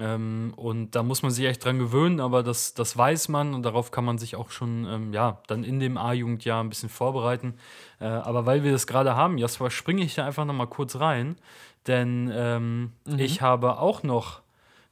Ähm, 0.00 0.55
und 0.57 0.93
da 0.93 1.02
muss 1.02 1.23
man 1.23 1.31
sich 1.31 1.45
echt 1.45 1.64
dran 1.64 1.79
gewöhnen, 1.79 2.19
aber 2.19 2.43
das, 2.43 2.75
das 2.75 2.97
weiß 2.97 3.29
man 3.29 3.55
und 3.55 3.62
darauf 3.62 3.91
kann 3.91 4.05
man 4.05 4.19
sich 4.19 4.37
auch 4.37 4.50
schon 4.50 4.87
ähm, 4.87 5.12
ja, 5.12 5.41
dann 5.47 5.64
in 5.64 5.81
dem 5.81 5.99
A-Jugendjahr 5.99 6.64
ein 6.64 6.71
bisschen 6.71 6.88
vorbereiten. 6.88 7.55
Äh, 8.00 8.07
aber 8.07 8.47
weil 8.47 8.64
wir 8.64 8.73
das 8.73 8.87
gerade 8.87 9.14
haben, 9.14 9.38
Jasper, 9.38 9.71
springe 9.71 10.02
ich 10.02 10.14
da 10.14 10.26
einfach 10.26 10.47
nochmal 10.47 10.67
kurz 10.67 10.97
rein, 10.97 11.37
denn 11.86 12.30
ähm, 12.32 12.92
mhm. 13.06 13.18
ich 13.18 13.42
habe 13.42 13.78
auch 13.78 14.02
noch 14.02 14.42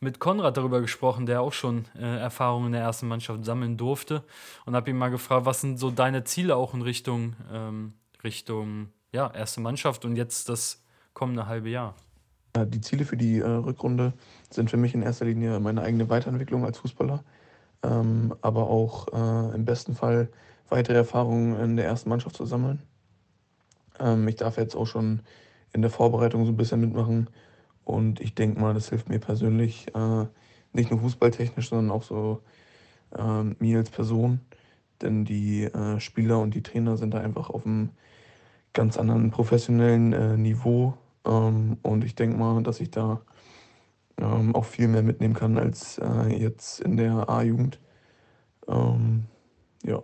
mit 0.01 0.19
Konrad 0.19 0.57
darüber 0.57 0.81
gesprochen, 0.81 1.27
der 1.27 1.43
auch 1.43 1.53
schon 1.53 1.85
äh, 1.99 2.19
Erfahrungen 2.19 2.67
in 2.67 2.73
der 2.73 2.83
ersten 2.83 3.07
Mannschaft 3.07 3.45
sammeln 3.45 3.77
durfte 3.77 4.25
und 4.65 4.75
habe 4.75 4.91
ihn 4.91 4.97
mal 4.97 5.11
gefragt, 5.11 5.45
was 5.45 5.61
sind 5.61 5.79
so 5.79 5.91
deine 5.91 6.25
Ziele 6.25 6.57
auch 6.57 6.73
in 6.73 6.83
Richtung 6.83 7.35
ähm, 7.53 7.93
Richtung 8.25 8.89
ja, 9.13 9.31
erste 9.33 9.61
Mannschaft 9.61 10.05
und 10.05 10.17
jetzt 10.17 10.49
das 10.49 10.83
kommende 11.13 11.47
halbe 11.47 11.69
Jahr? 11.69 11.95
Die 12.57 12.81
Ziele 12.81 13.05
für 13.05 13.17
die 13.17 13.39
äh, 13.39 13.47
Rückrunde 13.47 14.13
sind 14.51 14.71
für 14.71 14.77
mich 14.77 14.95
in 14.95 15.03
erster 15.03 15.25
Linie 15.25 15.61
meine 15.61 15.83
eigene 15.83 16.09
Weiterentwicklung 16.09 16.65
als 16.65 16.79
Fußballer, 16.79 17.23
ähm, 17.83 18.35
aber 18.41 18.69
auch 18.69 19.09
äh, 19.09 19.55
im 19.55 19.65
besten 19.65 19.95
Fall 19.95 20.29
weitere 20.69 20.97
Erfahrungen 20.97 21.59
in 21.61 21.77
der 21.77 21.87
ersten 21.87 22.09
Mannschaft 22.09 22.37
zu 22.37 22.47
sammeln. 22.47 22.83
Ähm, 24.01 24.27
ich 24.27 24.37
darf 24.37 24.57
jetzt 24.57 24.75
auch 24.75 24.87
schon 24.87 25.21
in 25.73 25.83
der 25.83 25.91
Vorbereitung 25.91 26.45
so 26.45 26.53
ein 26.53 26.57
bisschen 26.57 26.81
mitmachen 26.81 27.29
und 27.85 28.21
ich 28.21 28.35
denke 28.35 28.61
mal, 28.61 28.75
das 28.75 28.89
hilft 28.89 29.09
mir 29.09 29.19
persönlich, 29.19 29.95
äh, 29.95 30.27
nicht 30.73 30.91
nur 30.91 31.01
fußballtechnisch, 31.01 31.71
sondern 31.71 31.91
auch 31.91 32.03
so 32.03 32.41
äh, 33.17 33.43
mir 33.59 33.79
als 33.79 33.91
Person, 33.91 34.41
denn 35.03 35.25
die 35.25 35.65
äh, 35.65 35.99
Spieler 35.99 36.39
und 36.39 36.55
die 36.55 36.63
Trainer 36.63 36.97
sind 36.97 37.15
da 37.15 37.19
einfach 37.19 37.51
auf 37.51 37.67
einem 37.67 37.91
ganz 38.73 38.97
anderen 38.97 39.31
professionellen 39.31 40.13
äh, 40.13 40.37
Niveau. 40.37 40.95
Ähm, 41.25 41.79
und 41.83 42.05
ich 42.05 42.15
denke 42.15 42.37
mal, 42.37 42.63
dass 42.63 42.81
ich 42.81 42.91
da 42.91 43.23
ähm, 44.19 44.55
auch 44.55 44.65
viel 44.65 44.89
mehr 44.89 45.03
mitnehmen 45.03 45.35
kann 45.35 45.59
als 45.59 45.99
äh, 45.99 46.29
jetzt 46.29 46.81
in 46.81 46.97
der 46.97 47.29
A-Jugend. 47.29 47.81
Ähm, 48.69 49.25
ja. 49.83 50.03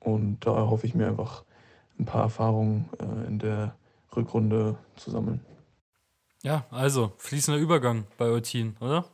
Und 0.00 0.46
da 0.46 0.70
hoffe 0.70 0.86
ich 0.86 0.94
mir 0.94 1.06
einfach 1.06 1.44
ein 1.98 2.06
paar 2.06 2.22
Erfahrungen 2.22 2.88
äh, 2.98 3.26
in 3.28 3.38
der 3.38 3.74
Rückrunde 4.14 4.76
zu 4.96 5.10
sammeln. 5.10 5.44
Ja, 6.42 6.64
also 6.70 7.12
fließender 7.18 7.60
Übergang 7.60 8.04
bei 8.18 8.26
Eutin, 8.26 8.76
oder? 8.80 9.04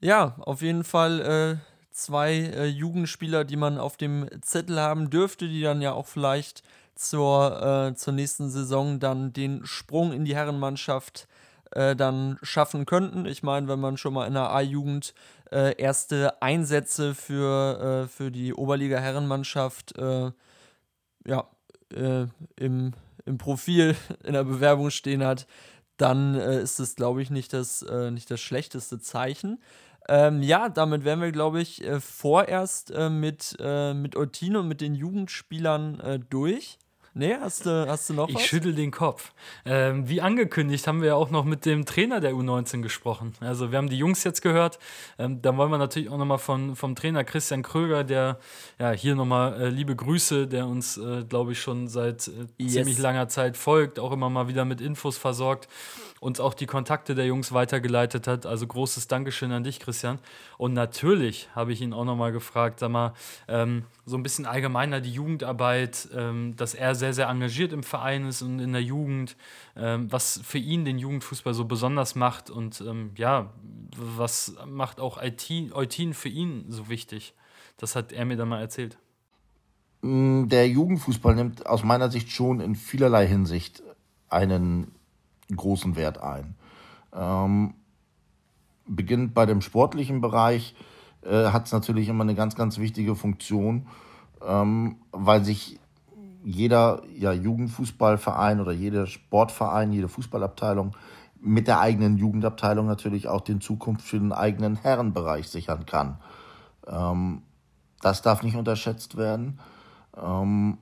Ja, 0.00 0.36
auf 0.40 0.62
jeden 0.62 0.84
Fall 0.84 1.20
äh, 1.20 1.56
zwei 1.92 2.32
äh, 2.32 2.66
Jugendspieler, 2.66 3.44
die 3.44 3.56
man 3.56 3.78
auf 3.78 3.96
dem 3.96 4.28
Zettel 4.42 4.80
haben 4.80 5.10
dürfte, 5.10 5.48
die 5.48 5.62
dann 5.62 5.80
ja 5.80 5.92
auch 5.92 6.06
vielleicht 6.06 6.62
zur, 6.94 7.90
äh, 7.90 7.94
zur 7.94 8.12
nächsten 8.12 8.50
Saison 8.50 9.00
dann 9.00 9.32
den 9.32 9.64
Sprung 9.64 10.12
in 10.12 10.24
die 10.24 10.34
Herrenmannschaft 10.34 11.28
äh, 11.70 11.96
dann 11.96 12.38
schaffen 12.42 12.84
könnten. 12.84 13.24
Ich 13.24 13.42
meine, 13.42 13.68
wenn 13.68 13.80
man 13.80 13.96
schon 13.96 14.14
mal 14.14 14.26
in 14.26 14.34
der 14.34 14.50
A-Jugend 14.50 15.14
äh, 15.50 15.74
erste 15.80 16.42
Einsätze 16.42 17.14
für, 17.14 18.04
äh, 18.04 18.08
für 18.08 18.30
die 18.30 18.52
Oberliga-Herrenmannschaft 18.52 19.94
äh, 21.92 22.26
im, 22.56 22.92
im 23.24 23.38
Profil 23.38 23.96
in 24.24 24.32
der 24.34 24.44
Bewerbung 24.44 24.90
stehen 24.90 25.24
hat, 25.24 25.46
dann 25.98 26.34
ist 26.34 26.80
es, 26.80 26.96
glaube 26.96 27.22
ich, 27.22 27.30
nicht 27.30 27.52
das, 27.52 27.84
nicht 28.10 28.28
das 28.28 28.40
schlechteste 28.40 28.98
Zeichen. 28.98 29.60
Ähm, 30.08 30.42
ja, 30.42 30.68
damit 30.68 31.04
wären 31.04 31.20
wir, 31.20 31.32
glaube 31.32 31.60
ich, 31.60 31.84
äh, 31.84 32.00
vorerst 32.00 32.90
äh, 32.90 33.08
mit, 33.08 33.56
äh, 33.60 33.94
mit 33.94 34.16
Ortino 34.16 34.60
und 34.60 34.68
mit 34.68 34.80
den 34.80 34.94
Jugendspielern 34.94 36.00
äh, 36.00 36.18
durch. 36.18 36.78
Nee, 37.14 37.36
hast 37.38 37.66
du, 37.66 37.86
hast 37.86 38.08
du 38.08 38.14
noch 38.14 38.28
ich 38.28 38.34
was? 38.34 38.42
Ich 38.42 38.48
schüttel 38.48 38.74
den 38.74 38.90
Kopf. 38.90 39.32
Ähm, 39.66 40.08
wie 40.08 40.22
angekündigt 40.22 40.86
haben 40.86 41.02
wir 41.02 41.08
ja 41.08 41.14
auch 41.14 41.28
noch 41.28 41.44
mit 41.44 41.66
dem 41.66 41.84
Trainer 41.84 42.20
der 42.20 42.32
U19 42.32 42.80
gesprochen. 42.80 43.34
Also 43.40 43.70
wir 43.70 43.76
haben 43.76 43.90
die 43.90 43.98
Jungs 43.98 44.24
jetzt 44.24 44.40
gehört. 44.40 44.78
Ähm, 45.18 45.42
dann 45.42 45.58
wollen 45.58 45.70
wir 45.70 45.76
natürlich 45.76 46.08
auch 46.08 46.16
nochmal 46.16 46.38
von, 46.38 46.74
vom 46.74 46.94
Trainer 46.94 47.22
Christian 47.24 47.62
Kröger, 47.62 48.02
der 48.02 48.38
ja 48.78 48.92
hier 48.92 49.14
nochmal 49.14 49.60
äh, 49.60 49.68
liebe 49.68 49.94
Grüße, 49.94 50.46
der 50.46 50.66
uns, 50.66 50.96
äh, 50.96 51.24
glaube 51.28 51.52
ich, 51.52 51.60
schon 51.60 51.86
seit 51.86 52.28
äh, 52.28 52.46
yes. 52.56 52.72
ziemlich 52.72 52.98
langer 52.98 53.28
Zeit 53.28 53.58
folgt, 53.58 53.98
auch 53.98 54.12
immer 54.12 54.30
mal 54.30 54.48
wieder 54.48 54.64
mit 54.64 54.80
Infos 54.80 55.18
versorgt 55.18 55.68
uns 56.22 56.38
auch 56.38 56.54
die 56.54 56.66
Kontakte 56.66 57.16
der 57.16 57.26
Jungs 57.26 57.50
weitergeleitet 57.50 58.28
hat. 58.28 58.46
Also 58.46 58.64
großes 58.64 59.08
Dankeschön 59.08 59.50
an 59.50 59.64
dich, 59.64 59.80
Christian. 59.80 60.20
Und 60.56 60.72
natürlich 60.72 61.48
habe 61.52 61.72
ich 61.72 61.80
ihn 61.80 61.92
auch 61.92 62.04
nochmal 62.04 62.30
gefragt, 62.30 62.78
sag 62.78 62.92
mal, 62.92 63.12
ähm, 63.48 63.86
so 64.06 64.16
ein 64.16 64.22
bisschen 64.22 64.46
allgemeiner 64.46 65.00
die 65.00 65.10
Jugendarbeit, 65.10 66.08
ähm, 66.14 66.54
dass 66.56 66.74
er 66.74 66.94
sehr, 67.02 67.14
sehr 67.14 67.28
engagiert 67.28 67.72
im 67.72 67.82
Verein 67.82 68.26
ist 68.26 68.42
und 68.42 68.60
in 68.60 68.72
der 68.72 68.82
Jugend, 68.82 69.36
ähm, 69.74 70.06
was 70.12 70.40
für 70.44 70.58
ihn 70.58 70.84
den 70.84 70.98
Jugendfußball 71.00 71.52
so 71.52 71.64
besonders 71.64 72.14
macht 72.14 72.48
und 72.48 72.80
ähm, 72.80 73.10
ja, 73.16 73.52
was 73.96 74.54
macht 74.68 75.00
auch 75.00 75.20
Eutin 75.20 76.14
für 76.14 76.28
ihn 76.28 76.64
so 76.68 76.88
wichtig. 76.88 77.34
Das 77.76 77.96
hat 77.96 78.12
er 78.12 78.24
mir 78.24 78.36
dann 78.36 78.48
mal 78.48 78.60
erzählt. 78.60 78.98
Mm, 80.02 80.46
der 80.46 80.68
Jugendfußball 80.68 81.34
nimmt 81.34 81.66
aus 81.66 81.82
meiner 81.82 82.08
Sicht 82.08 82.30
schon 82.30 82.60
in 82.60 82.76
vielerlei 82.76 83.26
Hinsicht 83.26 83.82
einen 84.28 84.92
großen 85.54 85.96
Wert 85.96 86.22
ein. 86.22 86.54
Ähm, 87.12 87.74
beginnt 88.86 89.34
bei 89.34 89.44
dem 89.44 89.60
sportlichen 89.60 90.20
Bereich, 90.20 90.76
äh, 91.22 91.46
hat 91.46 91.66
es 91.66 91.72
natürlich 91.72 92.08
immer 92.08 92.22
eine 92.22 92.36
ganz, 92.36 92.54
ganz 92.54 92.78
wichtige 92.78 93.16
Funktion, 93.16 93.88
ähm, 94.40 94.98
weil 95.10 95.44
sich 95.44 95.80
jeder 96.44 97.02
ja, 97.16 97.32
Jugendfußballverein 97.32 98.60
oder 98.60 98.72
jeder 98.72 99.06
Sportverein, 99.06 99.92
jede 99.92 100.08
Fußballabteilung 100.08 100.96
mit 101.40 101.66
der 101.66 101.80
eigenen 101.80 102.16
Jugendabteilung 102.18 102.86
natürlich 102.86 103.28
auch 103.28 103.40
den 103.40 103.60
Zukunft 103.60 104.06
für 104.06 104.18
den 104.18 104.32
eigenen 104.32 104.76
Herrenbereich 104.76 105.48
sichern 105.48 105.86
kann. 105.86 106.18
Ähm, 106.86 107.42
das 108.00 108.22
darf 108.22 108.42
nicht 108.42 108.56
unterschätzt 108.56 109.16
werden. 109.16 109.58
Ähm, 110.16 110.78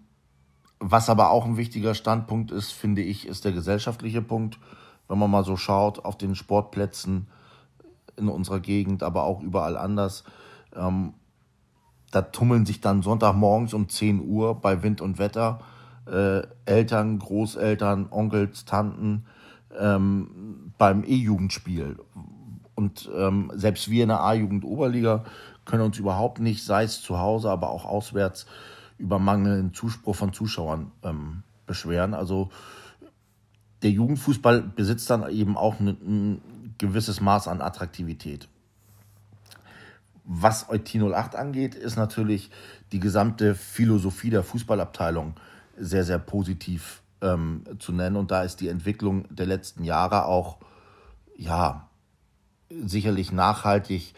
was 0.79 1.11
aber 1.11 1.31
auch 1.31 1.45
ein 1.45 1.57
wichtiger 1.57 1.95
Standpunkt 1.95 2.51
ist, 2.51 2.73
finde 2.73 3.03
ich, 3.03 3.27
ist 3.27 3.45
der 3.45 3.53
gesellschaftliche 3.53 4.23
Punkt. 4.23 4.59
Wenn 5.09 5.19
man 5.19 5.31
mal 5.31 5.45
so 5.45 5.57
schaut 5.57 6.05
auf 6.05 6.17
den 6.17 6.35
Sportplätzen 6.35 7.29
in 8.17 8.29
unserer 8.29 8.61
Gegend, 8.61 9.03
aber 9.03 9.25
auch 9.25 9.43
überall 9.43 9.77
anders, 9.77 10.25
ähm, 10.75 11.15
da 12.11 12.23
tummeln 12.23 12.67
sich 12.67 12.81
dann 12.81 13.03
Sonntagmorgens 13.03 13.75
um 13.75 13.89
10 13.89 14.21
Uhr 14.29 14.61
bei 14.61 14.83
Wind 14.83 15.01
und 15.01 15.19
Wetter 15.19 15.61
äh, 16.07 16.43
Eltern, 16.65 17.19
Großeltern, 17.19 18.09
Onkels, 18.11 18.65
Tanten 18.65 19.27
ähm, 19.79 20.73
beim 20.79 21.05
E-Jugendspiel. 21.05 21.99
Und 22.75 23.11
ähm, 23.15 23.53
selbst 23.55 23.91
wir 23.91 24.03
in 24.03 24.09
der 24.09 24.23
A-Jugend-Oberliga 24.23 25.25
können 25.65 25.83
uns 25.83 25.99
überhaupt 25.99 26.41
nicht, 26.41 26.65
sei 26.65 26.85
es 26.85 27.03
zu 27.03 27.19
Hause, 27.19 27.51
aber 27.51 27.71
auch 27.71 27.85
auswärts, 27.85 28.47
über 28.99 29.19
mangelnden 29.19 29.73
Zuspruch 29.73 30.17
von 30.17 30.33
Zuschauern 30.33 30.91
ähm, 31.03 31.43
beschweren. 31.67 32.13
Also 32.15 32.51
der 33.83 33.91
Jugendfußball 33.91 34.63
besitzt 34.63 35.09
dann 35.09 35.29
eben 35.31 35.57
auch 35.57 35.81
ein, 35.81 35.89
ein 35.89 36.75
gewisses 36.77 37.21
Maß 37.21 37.49
an 37.49 37.61
Attraktivität. 37.61 38.49
Was 40.25 40.69
Eutin 40.69 41.03
08 41.13 41.35
angeht, 41.35 41.75
ist 41.75 41.97
natürlich 41.97 42.51
die 42.93 43.01
gesamte 43.01 43.55
Philosophie 43.55 44.31
der 44.31 44.43
Fußballabteilung 44.43 45.35
sehr, 45.77 46.05
sehr 46.05 46.19
positiv 46.19 47.03
ähm, 47.21 47.65
zu 47.79 47.93
nennen. 47.93 48.17
Und 48.17 48.31
da 48.31 48.43
ist 48.43 48.61
die 48.61 48.69
Entwicklung 48.69 49.25
der 49.35 49.47
letzten 49.47 49.85
Jahre 49.85 50.27
auch, 50.27 50.59
ja, 51.37 51.89
sicherlich 52.71 53.33
nachhaltig 53.33 54.15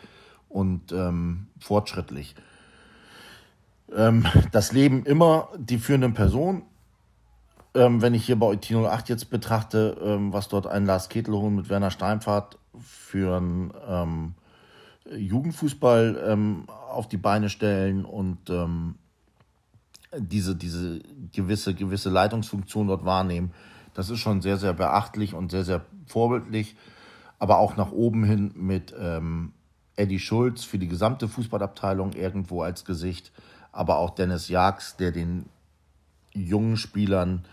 und 0.48 0.92
ähm, 0.92 1.46
fortschrittlich. 1.58 2.34
Ähm, 3.94 4.26
das 4.52 4.72
leben 4.72 5.04
immer 5.04 5.48
die 5.56 5.78
führenden 5.78 6.14
Personen. 6.14 6.62
Ähm, 7.74 8.02
wenn 8.02 8.12
ich 8.12 8.26
hier 8.26 8.38
bei 8.38 8.46
Eutino 8.46 8.86
08 8.86 9.08
jetzt 9.08 9.30
betrachte, 9.30 9.96
ähm, 10.02 10.32
was 10.32 10.48
dort 10.48 10.66
ein 10.66 10.84
Lars 10.84 11.08
Ketelhohn 11.08 11.54
mit 11.54 11.70
Werner 11.70 11.90
Steinfahrt 11.90 12.58
für 12.78 13.36
einen 13.36 13.72
ähm, 13.88 14.34
Jugendfußball 15.16 16.22
ähm, 16.26 16.64
auf 16.68 17.08
die 17.08 17.16
Beine 17.16 17.48
stellen 17.48 18.04
und 18.04 18.50
ähm, 18.50 18.96
diese, 20.16 20.54
diese 20.56 21.00
gewisse, 21.32 21.74
gewisse 21.74 22.10
Leitungsfunktion 22.10 22.88
dort 22.88 23.04
wahrnehmen, 23.04 23.52
das 23.94 24.10
ist 24.10 24.20
schon 24.20 24.40
sehr, 24.40 24.56
sehr 24.56 24.72
beachtlich 24.72 25.34
und 25.34 25.50
sehr, 25.50 25.64
sehr 25.64 25.84
vorbildlich. 26.06 26.76
Aber 27.38 27.58
auch 27.58 27.76
nach 27.76 27.90
oben 27.90 28.24
hin 28.24 28.52
mit 28.54 28.94
ähm, 28.98 29.52
Eddie 29.96 30.20
Schulz 30.20 30.64
für 30.64 30.78
die 30.78 30.88
gesamte 30.88 31.28
Fußballabteilung 31.28 32.12
irgendwo 32.12 32.62
als 32.62 32.84
Gesicht, 32.84 33.32
aber 33.72 33.98
auch 33.98 34.10
Dennis 34.10 34.48
Jags, 34.48 34.96
der 34.96 35.10
den 35.12 35.46
jungen 36.32 36.76
Spielern, 36.76 37.44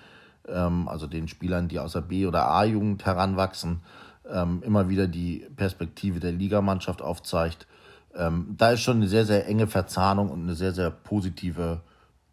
ähm, 0.48 0.88
also 0.88 1.08
den 1.08 1.28
Spielern, 1.28 1.68
die 1.68 1.80
aus 1.80 1.94
der 1.94 2.02
B- 2.02 2.28
oder 2.28 2.50
A-Jugend 2.50 3.06
heranwachsen, 3.06 3.82
ähm, 4.32 4.62
immer 4.64 4.90
wieder 4.90 5.08
die 5.08 5.48
Perspektive 5.56 6.20
der 6.20 6.32
Ligamannschaft 6.32 7.02
aufzeigt. 7.02 7.68
Ähm, 8.16 8.56
da 8.58 8.72
ist 8.72 8.82
schon 8.82 8.98
eine 8.98 9.08
sehr, 9.08 9.26
sehr 9.26 9.48
enge 9.48 9.68
Verzahnung 9.68 10.30
und 10.30 10.44
eine 10.44 10.56
sehr, 10.56 10.74
sehr 10.74 10.90
positive 10.90 11.82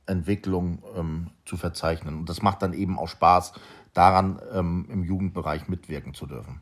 Entwicklung 0.07 0.83
ähm, 0.97 1.31
zu 1.45 1.57
verzeichnen. 1.57 2.19
Und 2.19 2.29
das 2.29 2.43
macht 2.43 2.63
dann 2.63 2.73
eben 2.73 2.99
auch 2.99 3.09
Spaß, 3.09 3.53
daran 3.93 4.41
ähm, 4.53 4.87
im 4.91 5.05
Jugendbereich 5.05 5.69
mitwirken 5.69 6.15
zu 6.15 6.27
dürfen. 6.27 6.61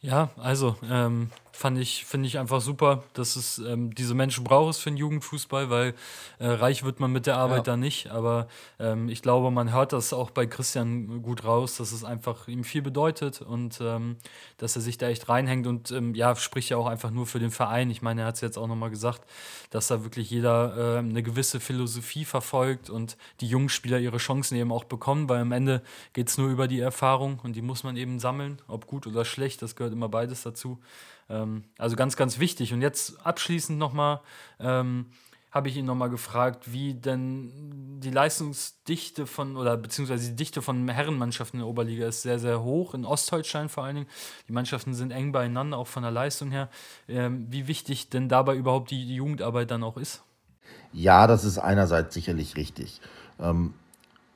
Ja, 0.00 0.30
also 0.36 0.76
ähm, 0.90 1.30
fand 1.52 1.78
ich, 1.78 2.04
finde 2.06 2.26
ich 2.26 2.38
einfach 2.38 2.60
super, 2.60 3.04
dass 3.12 3.36
es 3.36 3.58
ähm, 3.58 3.94
diese 3.94 4.14
Menschen 4.14 4.42
braucht 4.42 4.70
es 4.70 4.78
für 4.78 4.90
den 4.90 4.96
Jugendfußball, 4.96 5.68
weil 5.70 5.94
äh, 6.38 6.48
reich 6.48 6.82
wird 6.82 6.98
man 6.98 7.12
mit 7.12 7.26
der 7.26 7.36
Arbeit 7.36 7.58
ja. 7.58 7.74
da 7.74 7.76
nicht. 7.76 8.10
Aber 8.10 8.48
ähm, 8.78 9.08
ich 9.08 9.22
glaube, 9.22 9.50
man 9.50 9.72
hört 9.72 9.92
das 9.92 10.12
auch 10.12 10.30
bei 10.30 10.46
Christian 10.46 11.22
gut 11.22 11.44
raus, 11.44 11.76
dass 11.76 11.92
es 11.92 12.04
einfach 12.04 12.48
ihm 12.48 12.64
viel 12.64 12.80
bedeutet 12.80 13.42
und 13.42 13.78
ähm, 13.82 14.16
dass 14.56 14.76
er 14.76 14.82
sich 14.82 14.96
da 14.96 15.08
echt 15.08 15.28
reinhängt 15.28 15.66
und 15.66 15.90
ähm, 15.90 16.14
ja, 16.14 16.34
spricht 16.36 16.70
ja 16.70 16.78
auch 16.78 16.86
einfach 16.86 17.10
nur 17.10 17.26
für 17.26 17.38
den 17.38 17.50
Verein. 17.50 17.90
Ich 17.90 18.00
meine, 18.00 18.22
er 18.22 18.28
hat 18.28 18.36
es 18.36 18.40
jetzt 18.40 18.56
auch 18.56 18.66
nochmal 18.66 18.90
gesagt, 18.90 19.22
dass 19.70 19.88
da 19.88 20.02
wirklich 20.02 20.30
jeder 20.30 20.96
äh, 20.96 20.98
eine 20.98 21.22
gewisse 21.22 21.60
Philosophie 21.60 22.24
verfolgt 22.24 22.88
und 22.88 23.18
die 23.40 23.46
jungen 23.46 23.68
Spieler 23.68 23.98
ihre 23.98 24.18
Chancen 24.18 24.56
eben 24.56 24.72
auch 24.72 24.84
bekommen, 24.84 25.28
weil 25.28 25.42
am 25.42 25.52
Ende 25.52 25.82
geht 26.14 26.28
es 26.28 26.38
nur 26.38 26.48
über 26.48 26.66
die 26.66 26.80
Erfahrung 26.80 27.40
und 27.42 27.56
die 27.56 27.62
muss 27.62 27.84
man 27.84 27.96
eben 27.96 28.18
sammeln, 28.18 28.60
ob 28.68 28.86
gut 28.86 29.06
oder 29.06 29.24
schlecht, 29.26 29.60
das 29.60 29.76
gehört 29.76 29.92
immer 29.92 30.08
beides 30.08 30.42
dazu. 30.42 30.78
Ähm, 31.32 31.64
also 31.78 31.96
ganz, 31.96 32.16
ganz 32.16 32.38
wichtig. 32.38 32.72
Und 32.72 32.82
jetzt 32.82 33.24
abschließend 33.26 33.78
nochmal 33.78 34.20
ähm, 34.60 35.06
habe 35.50 35.68
ich 35.68 35.76
ihn 35.76 35.84
nochmal 35.84 36.10
gefragt, 36.10 36.72
wie 36.72 36.94
denn 36.94 38.00
die 38.00 38.10
Leistungsdichte 38.10 39.26
von, 39.26 39.56
oder 39.56 39.76
beziehungsweise 39.76 40.30
die 40.30 40.36
Dichte 40.36 40.62
von 40.62 40.88
Herrenmannschaften 40.88 41.58
in 41.58 41.64
der 41.64 41.68
Oberliga 41.68 42.06
ist 42.06 42.22
sehr, 42.22 42.38
sehr 42.38 42.62
hoch, 42.62 42.94
in 42.94 43.04
Ostholstein 43.04 43.68
vor 43.68 43.84
allen 43.84 43.96
Dingen. 43.96 44.08
Die 44.48 44.52
Mannschaften 44.52 44.94
sind 44.94 45.10
eng 45.10 45.32
beieinander, 45.32 45.76
auch 45.76 45.86
von 45.86 46.02
der 46.02 46.12
Leistung 46.12 46.50
her. 46.50 46.68
Ähm, 47.08 47.46
wie 47.50 47.66
wichtig 47.66 48.08
denn 48.08 48.28
dabei 48.28 48.56
überhaupt 48.56 48.90
die, 48.90 49.06
die, 49.06 49.16
Jugendarbeit 49.16 49.70
dann 49.70 49.84
auch 49.84 49.98
ist? 49.98 50.22
Ja, 50.92 51.26
das 51.26 51.44
ist 51.44 51.58
einerseits 51.58 52.14
sicherlich 52.14 52.56
richtig. 52.56 53.00
Ähm, 53.38 53.74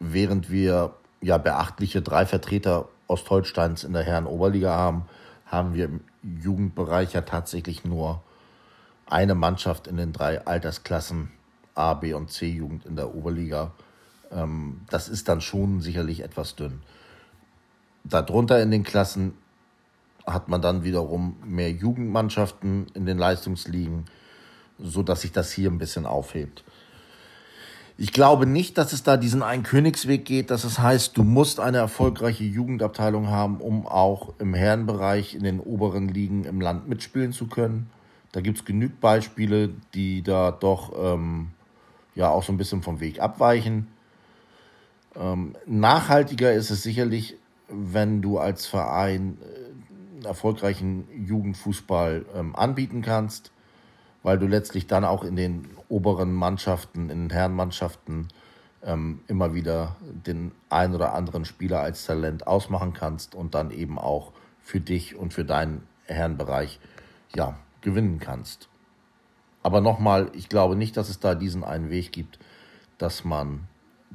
während 0.00 0.50
wir 0.50 0.94
ja 1.22 1.38
beachtliche 1.38 2.02
drei 2.02 2.26
Vertreter 2.26 2.88
Ostholsteins 3.08 3.84
in 3.84 3.94
der 3.94 4.02
Herren-Oberliga 4.02 4.74
haben, 4.74 5.06
haben 5.46 5.74
wir 5.74 5.88
Jugendbereich 6.42 7.12
ja 7.12 7.22
tatsächlich 7.22 7.84
nur 7.84 8.22
eine 9.06 9.34
Mannschaft 9.34 9.86
in 9.86 9.96
den 9.96 10.12
drei 10.12 10.44
Altersklassen 10.44 11.30
A, 11.74 11.94
B 11.94 12.14
und 12.14 12.30
C 12.30 12.46
Jugend 12.46 12.86
in 12.86 12.96
der 12.96 13.14
Oberliga. 13.14 13.72
Ähm, 14.32 14.80
das 14.90 15.08
ist 15.08 15.28
dann 15.28 15.40
schon 15.40 15.80
sicherlich 15.80 16.22
etwas 16.22 16.56
dünn. 16.56 16.82
Darunter 18.04 18.60
in 18.60 18.70
den 18.70 18.82
Klassen 18.82 19.34
hat 20.26 20.48
man 20.48 20.60
dann 20.60 20.82
wiederum 20.82 21.36
mehr 21.44 21.70
Jugendmannschaften 21.70 22.86
in 22.94 23.06
den 23.06 23.18
Leistungsligen, 23.18 24.06
so 24.78 25.02
dass 25.02 25.20
sich 25.20 25.32
das 25.32 25.52
hier 25.52 25.70
ein 25.70 25.78
bisschen 25.78 26.06
aufhebt. 26.06 26.64
Ich 27.98 28.12
glaube 28.12 28.44
nicht, 28.44 28.76
dass 28.76 28.92
es 28.92 29.02
da 29.02 29.16
diesen 29.16 29.42
einen 29.42 29.62
Königsweg 29.62 30.26
geht, 30.26 30.50
dass 30.50 30.64
es 30.64 30.78
heißt, 30.78 31.16
du 31.16 31.22
musst 31.22 31.60
eine 31.60 31.78
erfolgreiche 31.78 32.44
Jugendabteilung 32.44 33.28
haben, 33.28 33.56
um 33.62 33.86
auch 33.86 34.34
im 34.38 34.52
Herrenbereich 34.52 35.34
in 35.34 35.44
den 35.44 35.60
oberen 35.60 36.08
Ligen 36.08 36.44
im 36.44 36.60
Land 36.60 36.88
mitspielen 36.88 37.32
zu 37.32 37.46
können. 37.46 37.88
Da 38.32 38.42
gibt 38.42 38.58
es 38.58 38.64
genügend 38.66 39.00
Beispiele, 39.00 39.70
die 39.94 40.22
da 40.22 40.50
doch 40.50 40.92
ähm, 40.94 41.52
ja 42.14 42.28
auch 42.28 42.42
so 42.42 42.52
ein 42.52 42.58
bisschen 42.58 42.82
vom 42.82 43.00
Weg 43.00 43.18
abweichen. 43.18 43.86
Ähm, 45.14 45.54
nachhaltiger 45.64 46.52
ist 46.52 46.68
es 46.68 46.82
sicherlich, 46.82 47.36
wenn 47.68 48.20
du 48.20 48.36
als 48.36 48.66
Verein 48.66 49.38
äh, 50.22 50.26
erfolgreichen 50.26 51.08
Jugendfußball 51.26 52.26
ähm, 52.34 52.54
anbieten 52.54 53.00
kannst 53.00 53.52
weil 54.26 54.40
du 54.40 54.48
letztlich 54.48 54.88
dann 54.88 55.04
auch 55.04 55.22
in 55.22 55.36
den 55.36 55.68
oberen 55.88 56.32
Mannschaften, 56.32 57.10
in 57.10 57.28
den 57.28 57.30
Herrenmannschaften 57.30 58.28
ähm, 58.82 59.20
immer 59.26 59.54
wieder 59.54 59.96
den 60.02 60.52
ein 60.68 60.94
oder 60.94 61.14
anderen 61.14 61.44
Spieler 61.44 61.80
als 61.80 62.06
Talent 62.06 62.46
ausmachen 62.46 62.92
kannst 62.92 63.34
und 63.34 63.54
dann 63.54 63.70
eben 63.70 63.98
auch 63.98 64.32
für 64.60 64.80
dich 64.80 65.16
und 65.16 65.32
für 65.32 65.44
deinen 65.44 65.86
Herrenbereich 66.06 66.80
ja, 67.34 67.58
gewinnen 67.80 68.18
kannst. 68.18 68.68
Aber 69.62 69.80
nochmal, 69.80 70.30
ich 70.32 70.48
glaube 70.48 70.76
nicht, 70.76 70.96
dass 70.96 71.08
es 71.08 71.18
da 71.18 71.34
diesen 71.34 71.64
einen 71.64 71.90
Weg 71.90 72.12
gibt, 72.12 72.38
dass 72.98 73.24
man 73.24 73.66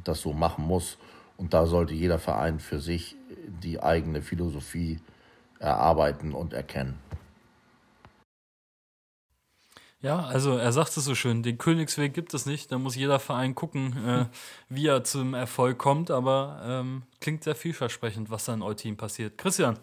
das 0.03 0.21
so 0.21 0.33
machen 0.33 0.65
muss. 0.65 0.97
Und 1.37 1.53
da 1.53 1.65
sollte 1.65 1.93
jeder 1.93 2.19
Verein 2.19 2.59
für 2.59 2.79
sich 2.79 3.17
die 3.61 3.81
eigene 3.81 4.21
Philosophie 4.21 4.99
erarbeiten 5.59 6.33
und 6.33 6.53
erkennen. 6.53 6.97
Ja, 10.01 10.21
also 10.21 10.57
er 10.57 10.71
sagt 10.71 10.97
es 10.97 11.05
so 11.05 11.13
schön, 11.13 11.43
den 11.43 11.59
Königsweg 11.59 12.15
gibt 12.15 12.33
es 12.33 12.47
nicht. 12.47 12.71
Da 12.71 12.79
muss 12.79 12.95
jeder 12.95 13.19
Verein 13.19 13.53
gucken, 13.53 13.95
äh, 14.07 14.25
wie 14.69 14.87
er 14.87 15.03
zum 15.03 15.35
Erfolg 15.35 15.77
kommt. 15.77 16.09
Aber 16.09 16.59
ähm, 16.65 17.03
klingt 17.19 17.43
sehr 17.43 17.55
vielversprechend, 17.55 18.31
was 18.31 18.45
da 18.45 18.53
in 18.55 18.63
Eutin 18.63 18.97
passiert. 18.97 19.37
Christian, 19.37 19.77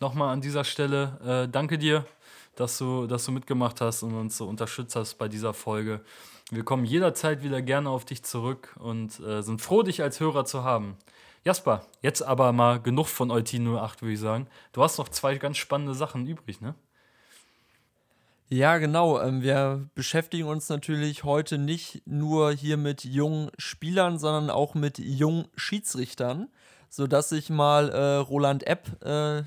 nochmal 0.00 0.32
an 0.32 0.40
dieser 0.40 0.64
Stelle 0.64 1.44
äh, 1.46 1.50
danke 1.50 1.76
dir, 1.76 2.06
dass 2.56 2.78
du, 2.78 3.06
dass 3.06 3.26
du 3.26 3.32
mitgemacht 3.32 3.80
hast 3.82 4.02
und 4.02 4.14
uns 4.14 4.38
so 4.38 4.48
unterstützt 4.48 4.96
hast 4.96 5.14
bei 5.14 5.28
dieser 5.28 5.52
Folge. 5.52 6.00
Wir 6.50 6.64
kommen 6.64 6.86
jederzeit 6.86 7.42
wieder 7.42 7.60
gerne 7.60 7.90
auf 7.90 8.06
dich 8.06 8.22
zurück 8.22 8.74
und 8.78 9.20
äh, 9.20 9.42
sind 9.42 9.60
froh, 9.60 9.82
dich 9.82 10.02
als 10.02 10.18
Hörer 10.18 10.46
zu 10.46 10.64
haben. 10.64 10.96
Jasper, 11.44 11.84
jetzt 12.00 12.22
aber 12.22 12.52
mal 12.52 12.80
genug 12.80 13.06
von 13.08 13.30
Eutin 13.30 13.68
08, 13.68 14.00
würde 14.00 14.14
ich 14.14 14.20
sagen. 14.20 14.46
Du 14.72 14.82
hast 14.82 14.96
noch 14.96 15.10
zwei 15.10 15.36
ganz 15.36 15.58
spannende 15.58 15.94
Sachen 15.94 16.26
übrig, 16.26 16.62
ne? 16.62 16.74
Ja, 18.50 18.78
genau. 18.78 19.20
Ähm, 19.20 19.42
wir 19.42 19.88
beschäftigen 19.94 20.48
uns 20.48 20.68
natürlich 20.70 21.24
heute 21.24 21.58
nicht 21.58 22.02
nur 22.06 22.52
hier 22.52 22.76
mit 22.78 23.04
jungen 23.04 23.50
Spielern, 23.58 24.18
sondern 24.18 24.50
auch 24.50 24.74
mit 24.74 24.98
jungen 24.98 25.48
Schiedsrichtern. 25.56 26.48
sodass 26.90 27.32
ich 27.32 27.50
mal 27.50 27.90
äh, 27.90 28.16
Roland 28.16 28.66
Epp, 28.66 29.04
äh, 29.04 29.44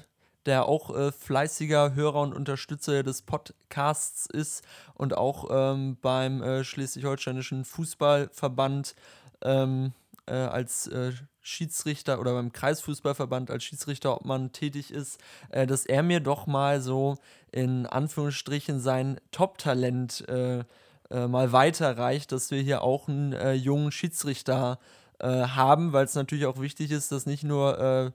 der 0.48 0.68
auch 0.68 0.96
äh, 0.96 1.12
fleißiger 1.12 1.96
Hörer 1.96 2.22
und 2.22 2.34
Unterstützer 2.36 3.04
des 3.04 3.24
Podcasts 3.24 4.28
ist 4.28 4.64
und 4.96 5.18
auch 5.18 5.50
ähm, 5.52 5.98
beim 6.02 6.44
äh, 6.44 6.64
Schleswig-Holsteinischen 6.64 7.66
Fußballverband 7.66 8.96
ähm, 9.44 9.94
äh, 10.28 10.34
als 10.36 10.88
äh, 10.88 11.14
Schiedsrichter 11.42 12.20
oder 12.20 12.34
beim 12.34 12.54
Kreisfußballverband 12.54 13.50
als 13.50 13.64
Schiedsrichter, 13.64 14.16
ob 14.16 14.26
man 14.26 14.52
tätig 14.52 14.92
ist, 14.92 15.20
äh, 15.50 15.66
dass 15.66 15.86
er 15.86 16.04
mir 16.04 16.20
doch 16.20 16.48
mal 16.48 16.82
so 16.82 17.18
in 17.52 17.86
Anführungsstrichen 17.86 18.80
sein 18.80 19.20
Top-Talent 19.32 20.28
äh, 20.30 20.64
äh, 21.10 21.28
mal 21.28 21.52
weiterreicht, 21.52 22.32
dass 22.32 22.52
wir 22.52 22.62
hier 22.62 22.84
auch 22.84 23.08
einen 23.08 23.34
äh, 23.34 23.54
jungen 23.54 23.92
Schiedsrichter 23.92 24.80
haben, 25.24 25.94
weil 25.94 26.06
es 26.06 26.16
natürlich 26.16 26.48
auch 26.48 26.60
wichtig 26.60 26.90
ist, 26.90 27.12
dass 27.12 27.28
nicht 27.28 27.44
nur 27.44 28.12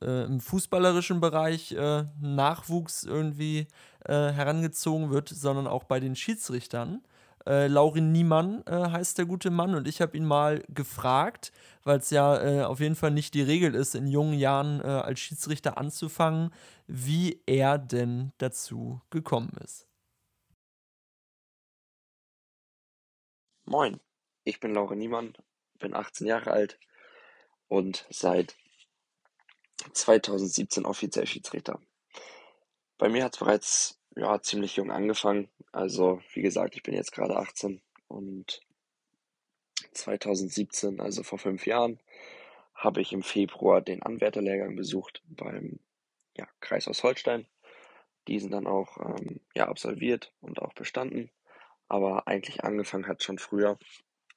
im 0.00 0.40
fußballerischen 0.40 1.20
Bereich 1.20 1.76
Nachwuchs 2.18 3.04
irgendwie 3.04 3.66
herangezogen 4.06 5.10
wird, 5.10 5.28
sondern 5.28 5.66
auch 5.66 5.84
bei 5.84 6.00
den 6.00 6.16
Schiedsrichtern. 6.16 7.02
Äh, 7.46 7.68
Laurin 7.68 8.10
Niemann 8.10 8.64
äh, 8.66 8.72
heißt 8.72 9.18
der 9.18 9.26
gute 9.26 9.50
Mann 9.50 9.74
und 9.74 9.86
ich 9.86 10.00
habe 10.00 10.16
ihn 10.16 10.24
mal 10.24 10.64
gefragt, 10.68 11.52
weil 11.84 11.98
es 11.98 12.10
ja 12.10 12.42
äh, 12.42 12.64
auf 12.64 12.80
jeden 12.80 12.96
Fall 12.96 13.12
nicht 13.12 13.34
die 13.34 13.42
Regel 13.42 13.74
ist, 13.74 13.94
in 13.94 14.08
jungen 14.08 14.34
Jahren 14.34 14.80
äh, 14.80 14.84
als 14.84 15.20
Schiedsrichter 15.20 15.78
anzufangen, 15.78 16.52
wie 16.88 17.40
er 17.46 17.78
denn 17.78 18.32
dazu 18.38 19.00
gekommen 19.10 19.52
ist. 19.62 19.86
Moin, 23.64 24.00
ich 24.44 24.58
bin 24.58 24.74
Laurin 24.74 24.98
Niemann, 24.98 25.34
bin 25.78 25.94
18 25.94 26.26
Jahre 26.26 26.50
alt 26.50 26.78
und 27.68 28.06
seit 28.10 28.56
2017 29.92 30.84
offiziell 30.84 31.26
Schiedsrichter. 31.26 31.80
Bei 32.98 33.08
mir 33.08 33.24
hat 33.24 33.34
es 33.34 33.38
bereits 33.38 34.00
ja, 34.16 34.40
ziemlich 34.40 34.76
jung 34.76 34.90
angefangen. 34.90 35.48
Also, 35.72 36.20
wie 36.32 36.42
gesagt, 36.42 36.74
ich 36.74 36.82
bin 36.82 36.94
jetzt 36.94 37.12
gerade 37.12 37.36
18 37.36 37.80
und 38.08 38.62
2017, 39.92 41.00
also 41.00 41.22
vor 41.22 41.38
fünf 41.38 41.66
Jahren, 41.66 42.00
habe 42.74 43.00
ich 43.00 43.12
im 43.12 43.22
Februar 43.22 43.80
den 43.80 44.02
Anwärterlehrgang 44.02 44.74
besucht 44.74 45.22
beim 45.28 45.78
ja, 46.36 46.46
Kreishaus 46.60 47.02
Holstein. 47.02 47.46
Diesen 48.28 48.50
dann 48.50 48.66
auch 48.66 48.98
ähm, 48.98 49.40
ja, 49.54 49.68
absolviert 49.68 50.32
und 50.40 50.60
auch 50.60 50.72
bestanden. 50.72 51.30
Aber 51.88 52.26
eigentlich 52.26 52.64
angefangen 52.64 53.06
hat 53.06 53.22
schon 53.22 53.38
früher. 53.38 53.78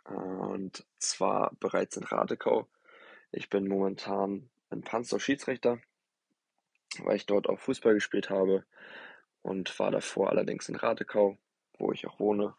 Und 0.06 0.86
zwar 1.00 1.52
bereits 1.60 1.98
in 1.98 2.04
Radekau. 2.04 2.68
Ich 3.32 3.50
bin 3.50 3.68
momentan 3.68 4.50
in 4.72 4.82
Panzer 4.82 5.20
Schiedsrichter, 5.20 5.80
weil 7.00 7.16
ich 7.18 7.26
dort 7.26 7.50
auch 7.50 7.60
Fußball 7.60 7.94
gespielt 7.94 8.30
habe 8.30 8.66
und 9.50 9.80
war 9.80 9.90
davor 9.90 10.30
allerdings 10.30 10.70
in 10.70 10.76
Ratekau, 10.76 11.38
wo 11.80 11.92
ich 11.92 12.06
auch 12.06 12.20
wohne, 12.20 12.54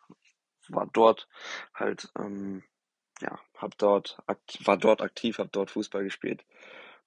war 0.69 0.89
dort 0.93 1.29
halt, 1.73 2.11
ähm, 2.19 2.65
ja, 3.21 3.39
hab 3.57 3.79
dort, 3.79 4.19
war 4.65 4.77
dort 4.77 5.01
aktiv, 5.01 5.39
hab 5.39 5.53
dort 5.53 5.71
Fußball 5.71 6.03
gespielt 6.03 6.45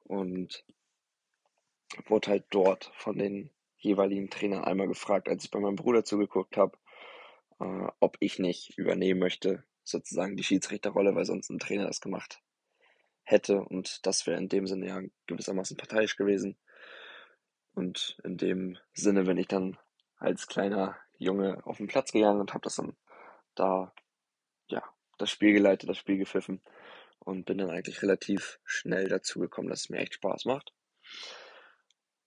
und 0.05 0.63
wurde 2.05 2.31
halt 2.31 2.45
dort 2.49 2.91
von 2.95 3.17
den 3.17 3.49
jeweiligen 3.77 4.29
Trainern 4.29 4.63
einmal 4.63 4.87
gefragt, 4.87 5.27
als 5.27 5.43
ich 5.43 5.51
bei 5.51 5.59
meinem 5.59 5.75
Bruder 5.75 6.05
zugeguckt 6.05 6.55
habe, 6.55 6.77
äh, 7.59 7.87
ob 7.99 8.15
ich 8.21 8.39
nicht 8.39 8.77
übernehmen 8.77 9.19
möchte, 9.19 9.65
sozusagen 9.83 10.37
die 10.37 10.45
Schiedsrichterrolle, 10.45 11.13
weil 11.13 11.25
sonst 11.25 11.49
ein 11.49 11.59
Trainer 11.59 11.87
das 11.87 11.99
gemacht 11.99 12.41
hätte 13.23 13.61
und 13.61 14.05
das 14.05 14.25
wäre 14.27 14.37
in 14.37 14.47
dem 14.47 14.65
Sinne 14.65 14.87
ja 14.87 15.01
gewissermaßen 15.27 15.75
parteiisch 15.75 16.15
gewesen. 16.15 16.57
Und 17.73 18.17
in 18.23 18.37
dem 18.37 18.77
Sinne 18.93 19.23
bin 19.23 19.37
ich 19.37 19.47
dann 19.47 19.77
als 20.17 20.47
kleiner 20.47 20.97
Junge 21.17 21.65
auf 21.65 21.77
den 21.77 21.87
Platz 21.87 22.11
gegangen 22.11 22.39
und 22.39 22.53
habe 22.53 22.63
das 22.63 22.75
dann 22.75 22.95
da, 23.55 23.93
ja, 24.67 24.83
das 25.17 25.29
Spiel 25.29 25.53
geleitet, 25.53 25.89
das 25.89 25.97
Spiel 25.97 26.17
gepfiffen 26.17 26.61
und 27.19 27.45
bin 27.45 27.57
dann 27.57 27.69
eigentlich 27.69 28.01
relativ 28.01 28.59
schnell 28.65 29.07
dazu 29.07 29.39
gekommen, 29.39 29.69
dass 29.69 29.81
es 29.81 29.89
mir 29.89 29.99
echt 29.99 30.15
Spaß 30.15 30.45
macht. 30.45 30.73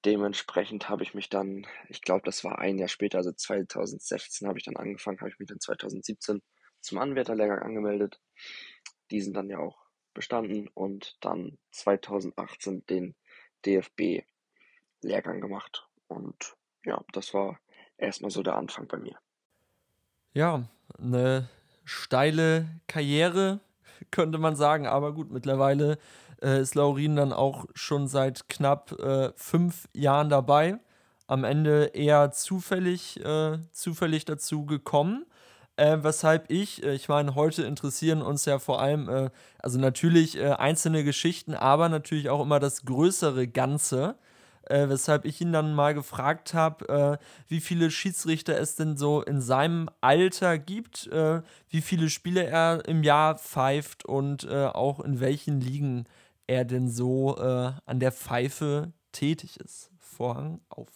Dementsprechend 0.05 0.89
habe 0.89 1.03
ich 1.03 1.15
mich 1.15 1.29
dann, 1.29 1.67
ich 1.89 2.01
glaube, 2.01 2.23
das 2.25 2.45
war 2.45 2.59
ein 2.59 2.79
Jahr 2.79 2.89
später, 2.89 3.19
also 3.19 3.33
2016 3.33 4.47
habe 4.47 4.59
ich 4.59 4.65
dann 4.65 4.77
angefangen, 4.77 5.19
habe 5.19 5.31
ich 5.31 5.39
mich 5.39 5.49
dann 5.49 5.61
2017 5.61 6.43
zum 6.81 6.99
Anwärterlehrgang 6.99 7.61
angemeldet. 7.61 8.21
Die 9.11 9.21
sind 9.21 9.35
dann 9.35 9.51
ja 9.51 9.59
auch 9.59 9.85
bestanden 10.15 10.69
und 10.69 11.17
dann 11.21 11.59
2018 11.73 12.87
den 12.87 13.17
DFB 13.65 14.25
Lehrgang 15.07 15.41
gemacht. 15.41 15.87
Und 16.09 16.55
ja, 16.85 17.03
das 17.13 17.33
war 17.35 17.59
erstmal 17.97 18.31
so 18.31 18.43
der 18.43 18.57
Anfang 18.57 18.87
bei 18.87 18.99
mir. 18.99 19.17
Ja, 20.33 20.65
eine 20.99 21.49
steile 21.85 22.67
Karriere, 22.87 23.61
könnte 24.11 24.39
man 24.39 24.57
sagen. 24.57 24.87
Aber 24.87 25.15
gut, 25.15 25.31
mittlerweile 25.31 25.99
äh, 26.43 26.61
ist 26.61 26.75
Laurin 26.75 27.17
dann 27.17 27.33
auch 27.33 27.67
schon 27.75 28.09
seit 28.09 28.49
knapp 28.49 28.93
äh, 29.01 29.33
fünf 29.35 29.89
Jahren 29.95 30.29
dabei. 30.29 30.79
Am 31.27 31.43
Ende 31.43 31.87
eher 31.87 32.31
zufällig, 32.31 33.25
äh, 33.25 33.59
zufällig 33.73 34.25
dazu 34.27 34.65
gekommen. 34.65 35.27
Äh, 35.77 35.99
weshalb 36.03 36.51
ich, 36.51 36.83
äh, 36.83 36.95
ich 36.95 37.09
meine, 37.09 37.35
heute 37.35 37.65
interessieren 37.65 38.23
uns 38.23 38.45
ja 38.47 38.59
vor 38.59 38.81
allem, 38.81 39.09
äh, 39.09 39.31
also 39.59 39.79
natürlich 39.79 40.41
einzelne 40.41 41.05
Geschichten, 41.05 41.55
aber 41.55 41.89
natürlich 41.89 42.31
auch 42.31 42.41
immer 42.41 42.61
das 42.61 42.85
größere 42.85 43.47
Ganze 43.49 44.17
äh, 44.71 44.89
weshalb 44.89 45.25
ich 45.25 45.41
ihn 45.41 45.53
dann 45.53 45.75
mal 45.75 45.95
gefragt 45.95 46.55
habe, 46.55 47.19
äh, 47.21 47.25
wie 47.49 47.61
viele 47.61 47.91
Schiedsrichter 47.91 48.59
es 48.59 48.77
denn 48.77 48.97
so 48.97 49.23
in 49.23 49.41
seinem 49.41 49.89
Alter 50.01 50.59
gibt, 50.59 51.07
äh, 51.09 51.43
wie 51.69 51.81
viele 51.81 52.11
Spiele 52.11 52.45
er 52.45 52.87
im 52.87 53.03
Jahr 53.03 53.37
pfeift 53.37 54.05
und 54.05 54.45
äh, 54.45 54.67
auch 54.67 55.01
in 55.01 55.21
welchen 55.21 55.61
Ligen 55.61 56.05
er 56.47 56.65
denn 56.65 56.89
so 56.89 57.37
äh, 57.39 57.73
an 57.87 58.01
der 58.01 58.13
Pfeife 58.13 58.93
tätig 59.13 59.59
ist. 59.61 59.91
Vorhang 59.99 60.61
auf. 60.69 60.89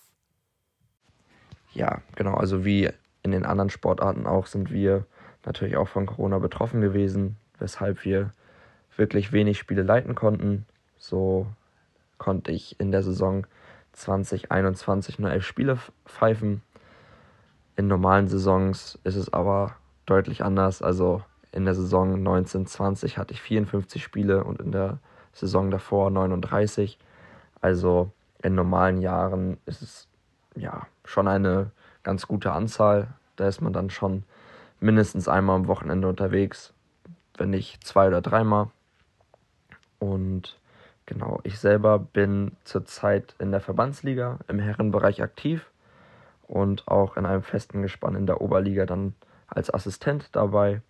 Ja, 1.73 2.03
genau, 2.17 2.35
also 2.35 2.65
wie 2.65 2.91
in 3.23 3.33
den 3.33 3.45
anderen 3.45 3.71
Sportarten 3.71 4.27
auch 4.27 4.47
sind 4.47 4.71
wir 4.71 5.07
natürlich 5.45 5.77
auch 5.77 5.89
von 5.89 6.07
Corona 6.07 6.39
betroffen 6.39 6.81
gewesen, 6.81 7.37
weshalb 7.59 8.05
wir 8.05 8.33
wirklich 8.97 9.33
wenig 9.33 9.59
Spiele 9.59 9.83
leiten 9.83 10.15
konnten. 10.15 10.67
So 10.99 11.47
konnte 12.19 12.53
ich 12.53 12.79
in 12.79 12.93
der 12.93 13.03
Saison 13.03 13.47
2021 14.01 15.19
nur 15.19 15.31
elf 15.31 15.45
Spiele 15.45 15.79
pfeifen. 16.07 16.63
In 17.77 17.87
normalen 17.87 18.29
Saisons 18.29 18.99
ist 19.05 19.17
es 19.17 19.33
aber 19.33 19.77
deutlich 20.07 20.45
anders. 20.45 20.83
Also 20.83 21.23
in 21.53 21.65
der 21.65 21.75
Saison 21.75 22.15
1920 22.15 23.19
hatte 23.19 23.35
ich 23.35 23.43
54 23.43 24.03
Spiele 24.03 24.45
und 24.45 24.61
in 24.61 24.73
der 24.73 24.99
Saison 25.33 25.71
davor 25.71 26.11
39. 26.11 26.99
Also 27.61 28.11
in 28.43 28.55
normalen 28.55 29.01
Jahren 29.01 29.59
ist 29.67 29.83
es 29.83 30.09
ja 30.57 30.87
schon 31.05 31.29
eine 31.29 31.71
ganz 32.03 32.27
gute 32.27 32.53
Anzahl. 32.53 33.09
Da 33.37 33.49
ist 33.49 33.61
man 33.61 33.73
dann 33.73 33.91
schon 33.91 34.25
mindestens 34.81 35.29
einmal 35.29 35.57
am 35.57 35.67
Wochenende 35.67 36.09
unterwegs, 36.09 36.73
wenn 37.37 37.51
nicht 37.51 37.85
zwei 37.85 38.09
oder 38.09 38.21
dreimal. 38.21 38.69
Und 39.99 40.59
Genau, 41.11 41.41
ich 41.43 41.59
selber 41.59 41.99
bin 41.99 42.53
zurzeit 42.63 43.35
in 43.41 43.51
der 43.51 43.61
Verbandsliga 43.61 44.39
im 44.47 44.61
Herrenbereich 44.61 45.21
aktiv 45.25 45.69
und 46.47 46.87
auch 46.87 47.17
in 47.17 47.27
einem 47.27 47.43
festen 47.43 47.83
Gespann 47.83 48.15
in 48.15 48.27
der 48.27 48.41
Oberliga 48.41 48.87
dann 48.87 49.15
als 49.49 49.75
Assistent 49.75 50.29
dabei. 50.37 50.83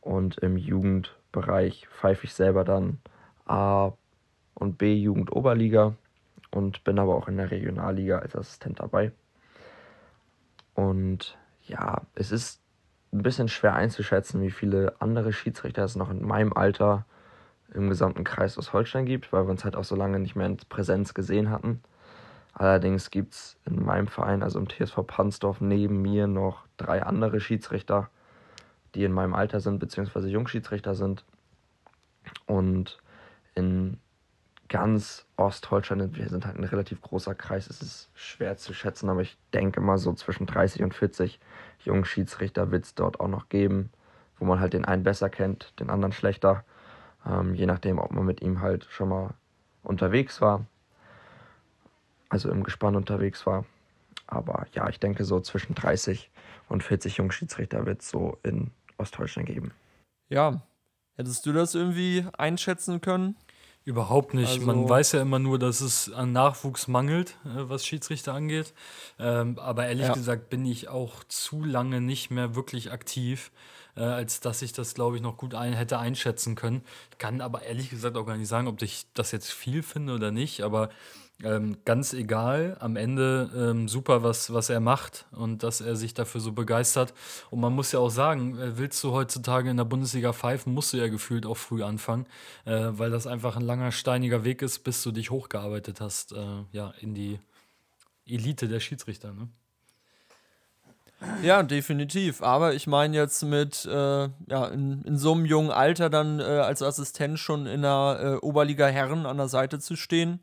Und 0.00 0.38
im 0.38 0.56
Jugendbereich 0.56 1.88
pfeife 1.88 2.26
ich 2.26 2.32
selber 2.32 2.62
dann 2.62 3.00
A 3.44 3.94
und 4.54 4.78
B 4.78 4.94
Jugend 4.94 5.32
Oberliga 5.32 5.94
und 6.52 6.84
bin 6.84 7.00
aber 7.00 7.16
auch 7.16 7.26
in 7.26 7.36
der 7.36 7.50
Regionalliga 7.50 8.20
als 8.20 8.36
Assistent 8.36 8.78
dabei. 8.78 9.10
Und 10.74 11.36
ja, 11.66 12.02
es 12.14 12.30
ist 12.30 12.60
ein 13.12 13.24
bisschen 13.24 13.48
schwer 13.48 13.74
einzuschätzen, 13.74 14.40
wie 14.42 14.52
viele 14.52 14.94
andere 15.00 15.32
Schiedsrichter 15.32 15.82
es 15.82 15.96
noch 15.96 16.10
in 16.10 16.24
meinem 16.24 16.52
Alter 16.52 17.04
im 17.72 17.88
gesamten 17.88 18.24
Kreis 18.24 18.58
aus 18.58 18.72
Holstein 18.72 19.06
gibt, 19.06 19.32
weil 19.32 19.46
wir 19.46 19.50
uns 19.50 19.64
halt 19.64 19.76
auch 19.76 19.84
so 19.84 19.96
lange 19.96 20.18
nicht 20.18 20.36
mehr 20.36 20.46
in 20.46 20.56
Präsenz 20.68 21.14
gesehen 21.14 21.50
hatten. 21.50 21.82
Allerdings 22.52 23.10
gibt 23.10 23.34
es 23.34 23.56
in 23.64 23.84
meinem 23.84 24.06
Verein, 24.06 24.42
also 24.42 24.58
im 24.60 24.68
TSV 24.68 25.06
Pansdorf, 25.06 25.60
neben 25.60 26.02
mir 26.02 26.26
noch 26.26 26.66
drei 26.76 27.02
andere 27.02 27.40
Schiedsrichter, 27.40 28.10
die 28.94 29.02
in 29.02 29.12
meinem 29.12 29.34
Alter 29.34 29.60
sind, 29.60 29.80
beziehungsweise 29.80 30.28
Jungschiedsrichter 30.28 30.94
sind. 30.94 31.24
Und 32.46 32.98
in 33.54 33.98
ganz 34.68 35.26
Ostholstein, 35.36 36.14
wir 36.14 36.28
sind 36.28 36.46
halt 36.46 36.56
ein 36.56 36.64
relativ 36.64 37.00
großer 37.00 37.34
Kreis, 37.34 37.68
es 37.68 37.82
ist 37.82 38.10
schwer 38.14 38.56
zu 38.56 38.72
schätzen, 38.72 39.08
aber 39.08 39.20
ich 39.20 39.36
denke 39.52 39.80
mal 39.80 39.98
so 39.98 40.12
zwischen 40.14 40.46
30 40.46 40.82
und 40.82 40.94
40 40.94 41.38
Jungschiedsrichter 41.84 42.70
wird 42.70 42.84
es 42.84 42.94
dort 42.94 43.20
auch 43.20 43.28
noch 43.28 43.48
geben, 43.48 43.90
wo 44.38 44.44
man 44.44 44.60
halt 44.60 44.72
den 44.72 44.84
einen 44.84 45.02
besser 45.02 45.28
kennt, 45.28 45.78
den 45.80 45.90
anderen 45.90 46.12
schlechter. 46.12 46.64
Ähm, 47.26 47.54
je 47.54 47.66
nachdem, 47.66 47.98
ob 47.98 48.12
man 48.12 48.24
mit 48.24 48.42
ihm 48.42 48.60
halt 48.60 48.86
schon 48.90 49.08
mal 49.08 49.34
unterwegs 49.82 50.40
war, 50.40 50.66
also 52.28 52.50
im 52.50 52.64
Gespann 52.64 52.96
unterwegs 52.96 53.46
war. 53.46 53.64
Aber 54.26 54.66
ja, 54.72 54.88
ich 54.88 54.98
denke, 55.00 55.24
so 55.24 55.40
zwischen 55.40 55.74
30 55.74 56.30
und 56.68 56.82
40 56.82 57.18
Jungschiedsrichter 57.18 57.86
wird 57.86 58.00
es 58.00 58.10
so 58.10 58.38
in 58.42 58.70
Ostdeutschland 58.96 59.46
geben. 59.46 59.72
Ja, 60.28 60.62
hättest 61.16 61.44
du 61.46 61.52
das 61.52 61.74
irgendwie 61.74 62.26
einschätzen 62.36 63.00
können? 63.00 63.36
Überhaupt 63.84 64.32
nicht. 64.32 64.48
Also, 64.48 64.66
Man 64.66 64.88
weiß 64.88 65.12
ja 65.12 65.20
immer 65.20 65.38
nur, 65.38 65.58
dass 65.58 65.82
es 65.82 66.10
an 66.10 66.32
Nachwuchs 66.32 66.88
mangelt, 66.88 67.36
äh, 67.44 67.68
was 67.68 67.86
Schiedsrichter 67.86 68.32
angeht. 68.32 68.72
Ähm, 69.18 69.58
aber 69.58 69.86
ehrlich 69.86 70.06
ja. 70.06 70.14
gesagt 70.14 70.48
bin 70.48 70.64
ich 70.64 70.88
auch 70.88 71.22
zu 71.24 71.64
lange 71.64 72.00
nicht 72.00 72.30
mehr 72.30 72.54
wirklich 72.54 72.92
aktiv, 72.92 73.52
äh, 73.96 74.00
als 74.00 74.40
dass 74.40 74.62
ich 74.62 74.72
das, 74.72 74.94
glaube 74.94 75.16
ich, 75.16 75.22
noch 75.22 75.36
gut 75.36 75.54
ein 75.54 75.74
hätte 75.74 75.98
einschätzen 75.98 76.54
können. 76.54 76.82
Ich 77.10 77.18
kann 77.18 77.42
aber 77.42 77.62
ehrlich 77.62 77.90
gesagt 77.90 78.16
auch 78.16 78.24
gar 78.24 78.38
nicht 78.38 78.48
sagen, 78.48 78.68
ob 78.68 78.80
ich 78.80 79.06
das 79.12 79.32
jetzt 79.32 79.52
viel 79.52 79.82
finde 79.82 80.14
oder 80.14 80.30
nicht. 80.30 80.62
Aber 80.62 80.88
ähm, 81.42 81.78
ganz 81.84 82.12
egal, 82.12 82.76
am 82.80 82.96
Ende 82.96 83.50
ähm, 83.56 83.88
super, 83.88 84.22
was, 84.22 84.52
was 84.52 84.70
er 84.70 84.80
macht 84.80 85.26
und 85.32 85.62
dass 85.62 85.80
er 85.80 85.96
sich 85.96 86.14
dafür 86.14 86.40
so 86.40 86.52
begeistert. 86.52 87.12
Und 87.50 87.60
man 87.60 87.72
muss 87.72 87.92
ja 87.92 87.98
auch 87.98 88.10
sagen, 88.10 88.56
äh, 88.58 88.78
willst 88.78 89.02
du 89.02 89.12
heutzutage 89.12 89.70
in 89.70 89.76
der 89.76 89.84
Bundesliga 89.84 90.32
pfeifen, 90.32 90.72
musst 90.72 90.92
du 90.92 90.96
ja 90.96 91.08
gefühlt 91.08 91.44
auch 91.44 91.56
früh 91.56 91.82
anfangen, 91.82 92.26
äh, 92.64 92.90
weil 92.92 93.10
das 93.10 93.26
einfach 93.26 93.56
ein 93.56 93.62
langer, 93.62 93.90
steiniger 93.90 94.44
Weg 94.44 94.62
ist, 94.62 94.80
bis 94.80 95.02
du 95.02 95.10
dich 95.10 95.30
hochgearbeitet 95.30 96.00
hast, 96.00 96.32
äh, 96.32 96.64
ja, 96.72 96.92
in 97.00 97.14
die 97.14 97.40
Elite 98.26 98.68
der 98.68 98.80
Schiedsrichter. 98.80 99.32
Ne? 99.32 99.48
Ja, 101.42 101.62
definitiv. 101.62 102.42
Aber 102.42 102.74
ich 102.74 102.86
meine 102.86 103.16
jetzt 103.16 103.42
mit, 103.42 103.84
äh, 103.86 103.90
ja, 103.90 104.66
in, 104.72 105.02
in, 105.02 105.16
so 105.16 105.32
einem 105.32 105.46
jungen 105.46 105.70
Alter 105.70 106.10
dann 106.10 106.40
äh, 106.40 106.44
als 106.44 106.82
Assistent 106.82 107.38
schon 107.38 107.66
in 107.66 107.82
der 107.82 108.38
äh, 108.42 108.46
Oberliga 108.46 108.86
Herren 108.86 109.26
an 109.26 109.36
der 109.36 109.48
Seite 109.48 109.78
zu 109.78 109.96
stehen, 109.96 110.40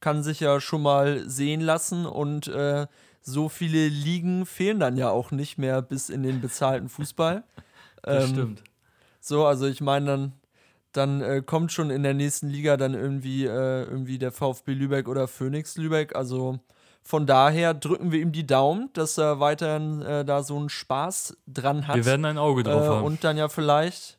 kann 0.00 0.22
sich 0.22 0.40
ja 0.40 0.60
schon 0.60 0.82
mal 0.82 1.28
sehen 1.28 1.60
lassen 1.60 2.06
und 2.06 2.48
äh, 2.48 2.86
so 3.22 3.48
viele 3.48 3.88
Ligen 3.88 4.46
fehlen 4.46 4.78
dann 4.78 4.96
ja 4.96 5.10
auch 5.10 5.30
nicht 5.30 5.58
mehr 5.58 5.82
bis 5.82 6.08
in 6.10 6.22
den 6.22 6.40
bezahlten 6.40 6.88
Fußball. 6.88 7.44
das 8.02 8.24
ähm, 8.24 8.30
stimmt. 8.30 8.62
So, 9.20 9.44
also 9.46 9.66
ich 9.66 9.80
meine, 9.80 10.06
dann, 10.06 10.32
dann 10.92 11.20
äh, 11.20 11.42
kommt 11.44 11.72
schon 11.72 11.90
in 11.90 12.04
der 12.04 12.14
nächsten 12.14 12.48
Liga 12.48 12.76
dann 12.76 12.94
irgendwie, 12.94 13.44
äh, 13.44 13.82
irgendwie 13.82 14.18
der 14.18 14.30
VfB 14.30 14.72
Lübeck 14.74 15.08
oder 15.08 15.26
Phoenix 15.26 15.76
Lübeck. 15.76 16.14
Also 16.14 16.60
von 17.02 17.26
daher 17.26 17.74
drücken 17.74 18.12
wir 18.12 18.20
ihm 18.20 18.32
die 18.32 18.46
Daumen, 18.46 18.90
dass 18.92 19.18
er 19.18 19.40
weiterhin 19.40 20.02
äh, 20.02 20.24
da 20.24 20.42
so 20.42 20.56
einen 20.56 20.68
Spaß 20.68 21.36
dran 21.46 21.88
hat. 21.88 21.96
Wir 21.96 22.04
werden 22.04 22.24
ein 22.24 22.38
Auge 22.38 22.62
drauf 22.62 22.84
äh, 22.84 22.88
haben. 22.88 23.04
Und 23.04 23.24
dann 23.24 23.36
ja 23.36 23.48
vielleicht 23.48 24.15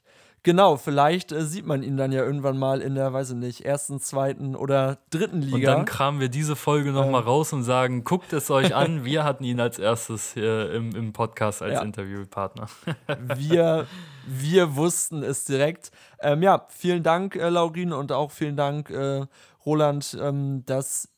Genau, 0.48 0.78
vielleicht 0.78 1.34
äh, 1.34 1.44
sieht 1.44 1.66
man 1.66 1.84
ihn 1.84 1.98
dann 1.98 2.14
ja 2.14 2.24
irgendwann 2.24 2.58
mal 2.58 2.80
in 2.80 2.96
der, 2.96 3.12
weiß 3.12 3.32
ich 3.32 3.36
nicht, 3.36 3.66
ersten, 3.66 4.00
zweiten 4.00 4.56
oder 4.56 4.98
dritten 5.10 5.42
Liga. 5.42 5.56
Und 5.56 5.64
dann 5.66 5.84
kramen 5.84 6.22
wir 6.22 6.30
diese 6.30 6.56
Folge 6.56 6.94
nochmal 6.94 7.24
ähm. 7.24 7.28
raus 7.28 7.52
und 7.52 7.64
sagen, 7.64 8.06
guckt 8.06 8.32
es 8.32 8.50
euch 8.50 8.74
an, 8.74 9.04
wir 9.04 9.26
hatten 9.26 9.44
ihn 9.44 9.60
als 9.60 9.78
erstes 9.78 10.36
hier 10.36 10.72
im, 10.72 10.96
im 10.96 11.12
Podcast 11.12 11.62
als 11.62 11.74
ja. 11.74 11.82
Interviewpartner. 11.82 12.68
wir, 13.36 13.88
wir 14.26 14.76
wussten 14.78 15.22
es 15.22 15.44
direkt. 15.44 15.92
Ähm, 16.22 16.42
ja, 16.42 16.66
vielen 16.70 17.04
Dank, 17.04 17.36
äh, 17.36 17.50
Laurin, 17.50 17.92
und 17.92 18.14
auch 18.14 18.32
vielen 18.32 18.56
Dank, 18.56 18.90
äh, 18.90 19.26
Roland, 19.66 20.18
ähm, 20.18 20.64
dass 20.66 21.10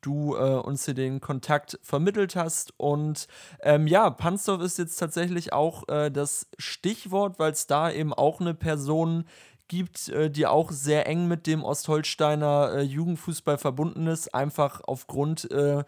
du 0.00 0.36
äh, 0.36 0.54
uns 0.54 0.84
hier 0.84 0.94
den 0.94 1.20
Kontakt 1.20 1.78
vermittelt 1.82 2.36
hast. 2.36 2.72
Und 2.76 3.26
ähm, 3.62 3.86
ja, 3.86 4.10
Pansdorf 4.10 4.62
ist 4.62 4.78
jetzt 4.78 4.96
tatsächlich 4.96 5.52
auch 5.52 5.88
äh, 5.88 6.10
das 6.10 6.48
Stichwort, 6.58 7.38
weil 7.38 7.52
es 7.52 7.66
da 7.66 7.90
eben 7.90 8.12
auch 8.12 8.40
eine 8.40 8.54
Person 8.54 9.24
gibt, 9.68 10.08
äh, 10.08 10.30
die 10.30 10.46
auch 10.46 10.72
sehr 10.72 11.06
eng 11.06 11.28
mit 11.28 11.46
dem 11.46 11.62
Ostholsteiner 11.62 12.72
äh, 12.74 12.82
Jugendfußball 12.82 13.58
verbunden 13.58 14.06
ist, 14.06 14.34
einfach 14.34 14.80
aufgrund 14.84 15.50
äh, 15.50 15.84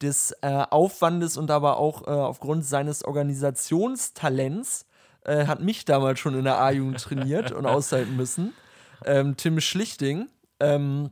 des 0.00 0.32
äh, 0.42 0.64
Aufwandes 0.70 1.36
und 1.36 1.50
aber 1.50 1.76
auch 1.78 2.02
aufgrund 2.02 2.64
seines 2.64 3.04
Organisationstalents. 3.04 4.86
hat 5.26 5.60
mich 5.62 5.84
damals 5.84 6.18
schon 6.18 6.34
in 6.34 6.44
der 6.44 6.60
A-Jugend 6.60 7.00
trainiert 7.00 7.52
und 7.52 7.64
aushalten 7.66 8.16
müssen. 8.16 8.52
Ähm, 9.06 9.36
Tim 9.36 9.60
Schlichting. 9.60 10.28
Ähm, 10.60 11.10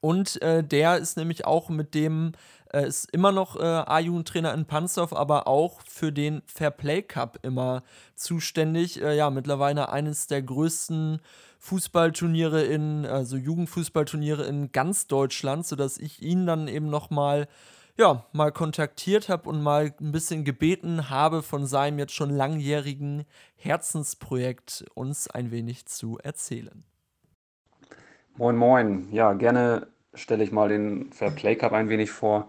und 0.00 0.40
äh, 0.42 0.62
der 0.62 0.98
ist 0.98 1.16
nämlich 1.16 1.44
auch 1.44 1.68
mit 1.68 1.94
dem, 1.94 2.32
äh, 2.72 2.86
ist 2.86 3.10
immer 3.12 3.32
noch 3.32 3.56
äh, 3.56 3.62
A-Jugendtrainer 3.62 4.54
in 4.54 4.66
Panzow, 4.66 5.12
aber 5.12 5.48
auch 5.48 5.80
für 5.86 6.12
den 6.12 6.42
Fairplay 6.46 7.02
Cup 7.02 7.38
immer 7.42 7.82
zuständig. 8.14 9.02
Äh, 9.02 9.16
ja, 9.16 9.30
mittlerweile 9.30 9.90
eines 9.90 10.26
der 10.26 10.42
größten 10.42 11.20
Fußballturniere 11.58 12.62
in, 12.62 13.06
also 13.06 13.36
Jugendfußballturniere 13.36 14.44
in 14.44 14.70
ganz 14.70 15.08
Deutschland, 15.08 15.66
sodass 15.66 15.98
ich 15.98 16.22
ihn 16.22 16.46
dann 16.46 16.68
eben 16.68 16.88
nochmal 16.88 17.48
ja, 17.98 18.24
mal 18.32 18.52
kontaktiert 18.52 19.28
habe 19.28 19.48
und 19.48 19.60
mal 19.60 19.92
ein 20.00 20.12
bisschen 20.12 20.44
gebeten 20.44 21.10
habe, 21.10 21.42
von 21.42 21.66
seinem 21.66 21.98
jetzt 21.98 22.14
schon 22.14 22.30
langjährigen 22.30 23.24
Herzensprojekt 23.56 24.84
uns 24.94 25.28
ein 25.28 25.50
wenig 25.50 25.86
zu 25.86 26.16
erzählen. 26.18 26.84
Moin, 28.38 28.54
moin. 28.54 29.08
Ja, 29.10 29.32
gerne 29.32 29.88
stelle 30.14 30.44
ich 30.44 30.52
mal 30.52 30.68
den 30.68 31.12
Fair 31.12 31.32
Play 31.32 31.56
Cup 31.56 31.72
ein 31.72 31.88
wenig 31.88 32.12
vor. 32.12 32.48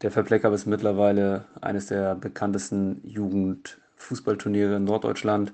Der 0.00 0.12
Fair 0.12 0.22
Play 0.22 0.38
Cup 0.38 0.52
ist 0.52 0.66
mittlerweile 0.66 1.46
eines 1.60 1.86
der 1.86 2.14
bekanntesten 2.14 3.00
Jugendfußballturniere 3.02 4.76
in 4.76 4.84
Norddeutschland. 4.84 5.52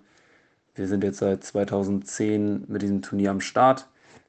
Wir 0.74 0.86
sind 0.86 1.02
jetzt 1.02 1.20
seit 1.20 1.44
2010 1.44 2.66
mit 2.68 2.82
diesem 2.82 3.00
Turnier 3.00 3.30
am 3.30 3.40
Start. 3.40 3.88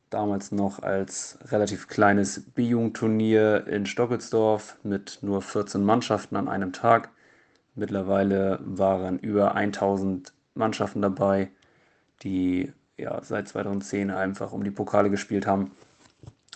Damals 0.09 0.53
noch 0.53 0.81
als 0.81 1.37
relativ 1.51 1.89
kleines 1.89 2.39
B-Jugendturnier 2.53 3.67
in 3.67 3.85
Stockelsdorf 3.85 4.77
mit 4.83 5.19
nur 5.21 5.41
14 5.41 5.83
Mannschaften 5.83 6.37
an 6.37 6.47
einem 6.47 6.71
Tag. 6.71 7.09
Mittlerweile 7.73 8.61
waren 8.63 9.19
über 9.19 9.53
1000 9.53 10.31
Mannschaften 10.53 11.01
dabei, 11.01 11.49
die 12.23 12.71
ja, 12.97 13.21
seit 13.23 13.47
2010 13.47 14.11
einfach 14.11 14.51
um 14.51 14.63
die 14.63 14.71
Pokale 14.71 15.09
gespielt 15.09 15.47
haben. 15.47 15.71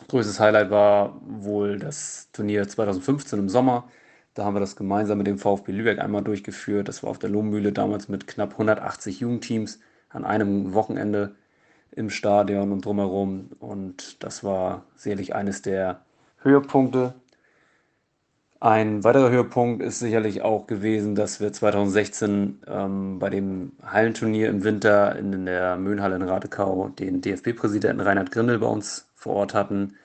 Größtes 0.08 0.40
Highlight 0.40 0.70
war 0.70 1.20
wohl 1.26 1.78
das 1.78 2.30
Turnier 2.32 2.68
2015 2.68 3.40
im 3.40 3.50
Sommer. 3.50 3.90
Da 4.34 4.46
haben 4.46 4.56
wir 4.56 4.62
das 4.62 4.76
gemeinsam 4.76 5.18
mit 5.18 5.28
dem 5.28 5.38
VfB 5.38 5.72
Lübeck 5.74 6.00
einmal 6.00 6.24
durchgeführt. 6.24 6.88
Das 6.88 7.04
war 7.04 7.10
auf 7.10 7.20
der 7.20 7.30
Lohmühle 7.30 7.74
damals 7.74 8.08
mit 8.08 8.28
knapp 8.28 8.54
180 8.54 9.20
Jugendteams 9.20 9.80
an 10.10 10.24
einem 10.24 10.74
Wochenende 10.74 11.36
im 11.92 12.10
Stadion 12.10 12.72
und 12.72 12.86
drumherum. 12.86 13.50
Und 13.60 14.24
das 14.24 14.44
war 14.44 14.86
sicherlich 14.96 15.36
eines 15.36 15.62
der 15.62 16.02
Höhepunkte 16.38 17.14
ein 18.62 19.06
weiterer 19.06 19.30
Höhepunkt 19.30 19.82
ist 19.82 20.00
sicherlich 20.00 20.42
auch 20.42 20.68
gewesen, 20.68 21.16
dass 21.16 21.40
wir 21.40 21.54
2016 21.54 22.62
ähm, 22.68 23.18
bei 23.20 23.30
dem 23.30 23.72
Hallenturnier 23.82 24.50
im 24.50 24.66
Winter 24.66 25.16
in 25.16 25.46
der 25.46 25.78
Möhnhalle 25.78 26.18
in 26.18 26.24
Radekau 26.24 26.90
den 26.90 27.22
DFB-Präsidenten 27.22 28.02
Reinhard 28.02 28.32
Grindel 28.32 28.60
bei 28.60 28.68
uns 28.68 29.08
vor 29.16 29.36
Ort 29.36 29.54
hatten 29.54 29.96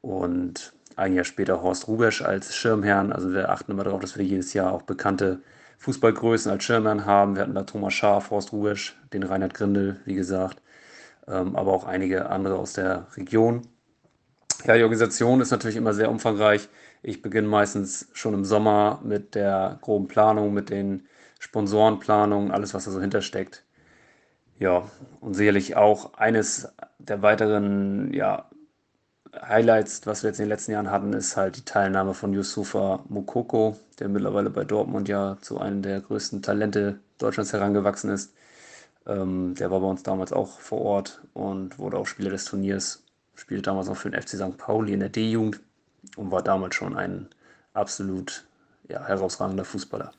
und 0.00 0.74
ein 0.94 1.14
Jahr 1.14 1.24
später 1.24 1.60
Horst 1.60 1.88
Rubesch 1.88 2.22
als 2.22 2.54
Schirmherrn. 2.54 3.12
Also 3.12 3.32
wir 3.32 3.48
achten 3.50 3.72
immer 3.72 3.82
darauf, 3.82 4.00
dass 4.00 4.16
wir 4.16 4.24
jedes 4.24 4.52
Jahr 4.52 4.72
auch 4.72 4.82
bekannte 4.82 5.40
Fußballgrößen 5.78 6.52
als 6.52 6.62
Schirmherrn 6.62 7.06
haben. 7.06 7.34
Wir 7.34 7.42
hatten 7.42 7.54
da 7.54 7.64
Thomas 7.64 7.94
Schaaf, 7.94 8.30
Horst 8.30 8.52
Rubesch, 8.52 8.96
den 9.12 9.24
Reinhard 9.24 9.54
Grindel, 9.54 10.00
wie 10.04 10.14
gesagt, 10.14 10.62
ähm, 11.26 11.56
aber 11.56 11.72
auch 11.72 11.84
einige 11.84 12.30
andere 12.30 12.58
aus 12.58 12.74
der 12.74 13.08
Region. 13.16 13.62
Ja, 14.64 14.76
die 14.76 14.82
Organisation 14.84 15.40
ist 15.40 15.50
natürlich 15.50 15.76
immer 15.76 15.94
sehr 15.94 16.10
umfangreich. 16.10 16.68
Ich 17.06 17.20
beginne 17.20 17.48
meistens 17.48 18.08
schon 18.14 18.32
im 18.32 18.46
Sommer 18.46 18.98
mit 19.04 19.34
der 19.34 19.78
groben 19.82 20.08
Planung, 20.08 20.54
mit 20.54 20.70
den 20.70 21.06
Sponsorenplanungen, 21.38 22.50
alles, 22.50 22.72
was 22.72 22.86
da 22.86 22.90
so 22.90 23.00
hintersteckt. 23.00 23.62
Ja, 24.58 24.90
und 25.20 25.34
sicherlich 25.34 25.76
auch 25.76 26.14
eines 26.14 26.68
der 26.98 27.20
weiteren 27.20 28.14
ja, 28.14 28.48
Highlights, 29.34 30.06
was 30.06 30.22
wir 30.22 30.30
jetzt 30.30 30.38
in 30.38 30.44
den 30.44 30.50
letzten 30.50 30.72
Jahren 30.72 30.90
hatten, 30.90 31.12
ist 31.12 31.36
halt 31.36 31.56
die 31.58 31.64
Teilnahme 31.66 32.14
von 32.14 32.32
Yusufa 32.32 33.04
Mukoko, 33.10 33.76
der 33.98 34.08
mittlerweile 34.08 34.48
bei 34.48 34.64
Dortmund 34.64 35.06
ja 35.08 35.36
zu 35.42 35.58
einem 35.58 35.82
der 35.82 36.00
größten 36.00 36.40
Talente 36.40 37.00
Deutschlands 37.18 37.52
herangewachsen 37.52 38.10
ist. 38.10 38.32
Ähm, 39.06 39.54
der 39.56 39.70
war 39.70 39.80
bei 39.80 39.86
uns 39.88 40.02
damals 40.04 40.32
auch 40.32 40.58
vor 40.60 40.80
Ort 40.80 41.22
und 41.34 41.78
wurde 41.78 41.98
auch 41.98 42.06
Spieler 42.06 42.30
des 42.30 42.46
Turniers, 42.46 43.02
spielte 43.34 43.64
damals 43.64 43.90
auch 43.90 43.96
für 43.96 44.10
den 44.10 44.22
FC 44.22 44.30
St. 44.30 44.56
Pauli 44.56 44.94
in 44.94 45.00
der 45.00 45.10
D-Jugend 45.10 45.60
und 46.16 46.30
war 46.30 46.42
damals 46.42 46.74
schon 46.74 46.96
ein 46.96 47.28
absolut 47.72 48.44
ja, 48.88 49.04
herausragender 49.06 49.64
Fußballer. 49.64 50.12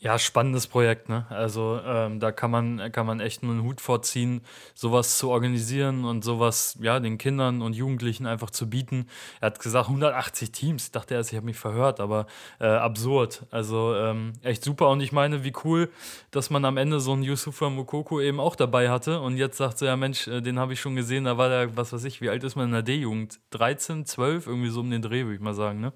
Ja, 0.00 0.16
spannendes 0.16 0.68
Projekt, 0.68 1.08
ne? 1.08 1.26
Also 1.28 1.80
ähm, 1.84 2.20
da 2.20 2.30
kann 2.30 2.52
man, 2.52 2.92
kann 2.92 3.04
man 3.04 3.18
echt 3.18 3.42
nur 3.42 3.50
einen 3.50 3.64
Hut 3.64 3.80
vorziehen, 3.80 4.42
sowas 4.72 5.18
zu 5.18 5.28
organisieren 5.28 6.04
und 6.04 6.22
sowas, 6.22 6.78
ja, 6.80 7.00
den 7.00 7.18
Kindern 7.18 7.62
und 7.62 7.74
Jugendlichen 7.74 8.24
einfach 8.24 8.50
zu 8.50 8.70
bieten. 8.70 9.08
Er 9.40 9.46
hat 9.46 9.58
gesagt, 9.58 9.88
180 9.88 10.52
Teams. 10.52 10.84
Ich 10.84 10.90
dachte 10.92 11.14
erst, 11.14 11.32
ich 11.32 11.36
habe 11.36 11.46
mich 11.46 11.56
verhört, 11.56 11.98
aber 11.98 12.26
äh, 12.60 12.66
absurd. 12.66 13.44
Also 13.50 13.96
ähm, 13.96 14.34
echt 14.42 14.62
super. 14.62 14.88
Und 14.90 15.00
ich 15.00 15.10
meine, 15.10 15.42
wie 15.42 15.52
cool, 15.64 15.90
dass 16.30 16.48
man 16.48 16.64
am 16.64 16.76
Ende 16.76 17.00
so 17.00 17.12
einen 17.12 17.24
Yusufa 17.24 17.68
Mokoko 17.68 18.20
eben 18.20 18.38
auch 18.38 18.54
dabei 18.54 18.90
hatte. 18.90 19.20
Und 19.20 19.36
jetzt 19.36 19.56
sagt 19.56 19.78
so, 19.78 19.86
ja 19.86 19.96
Mensch, 19.96 20.28
äh, 20.28 20.40
den 20.40 20.60
habe 20.60 20.74
ich 20.74 20.80
schon 20.80 20.94
gesehen, 20.94 21.24
da 21.24 21.38
war 21.38 21.48
der, 21.48 21.76
was 21.76 21.92
weiß 21.92 22.04
ich, 22.04 22.20
wie 22.20 22.30
alt 22.30 22.44
ist 22.44 22.54
man 22.54 22.66
in 22.66 22.72
der 22.72 22.82
D-Jugend? 22.82 23.40
13, 23.50 24.06
12, 24.06 24.46
irgendwie 24.46 24.70
so 24.70 24.78
um 24.78 24.90
den 24.92 25.02
Dreh, 25.02 25.24
würde 25.24 25.34
ich 25.34 25.40
mal 25.40 25.54
sagen, 25.54 25.80
ne? 25.80 25.92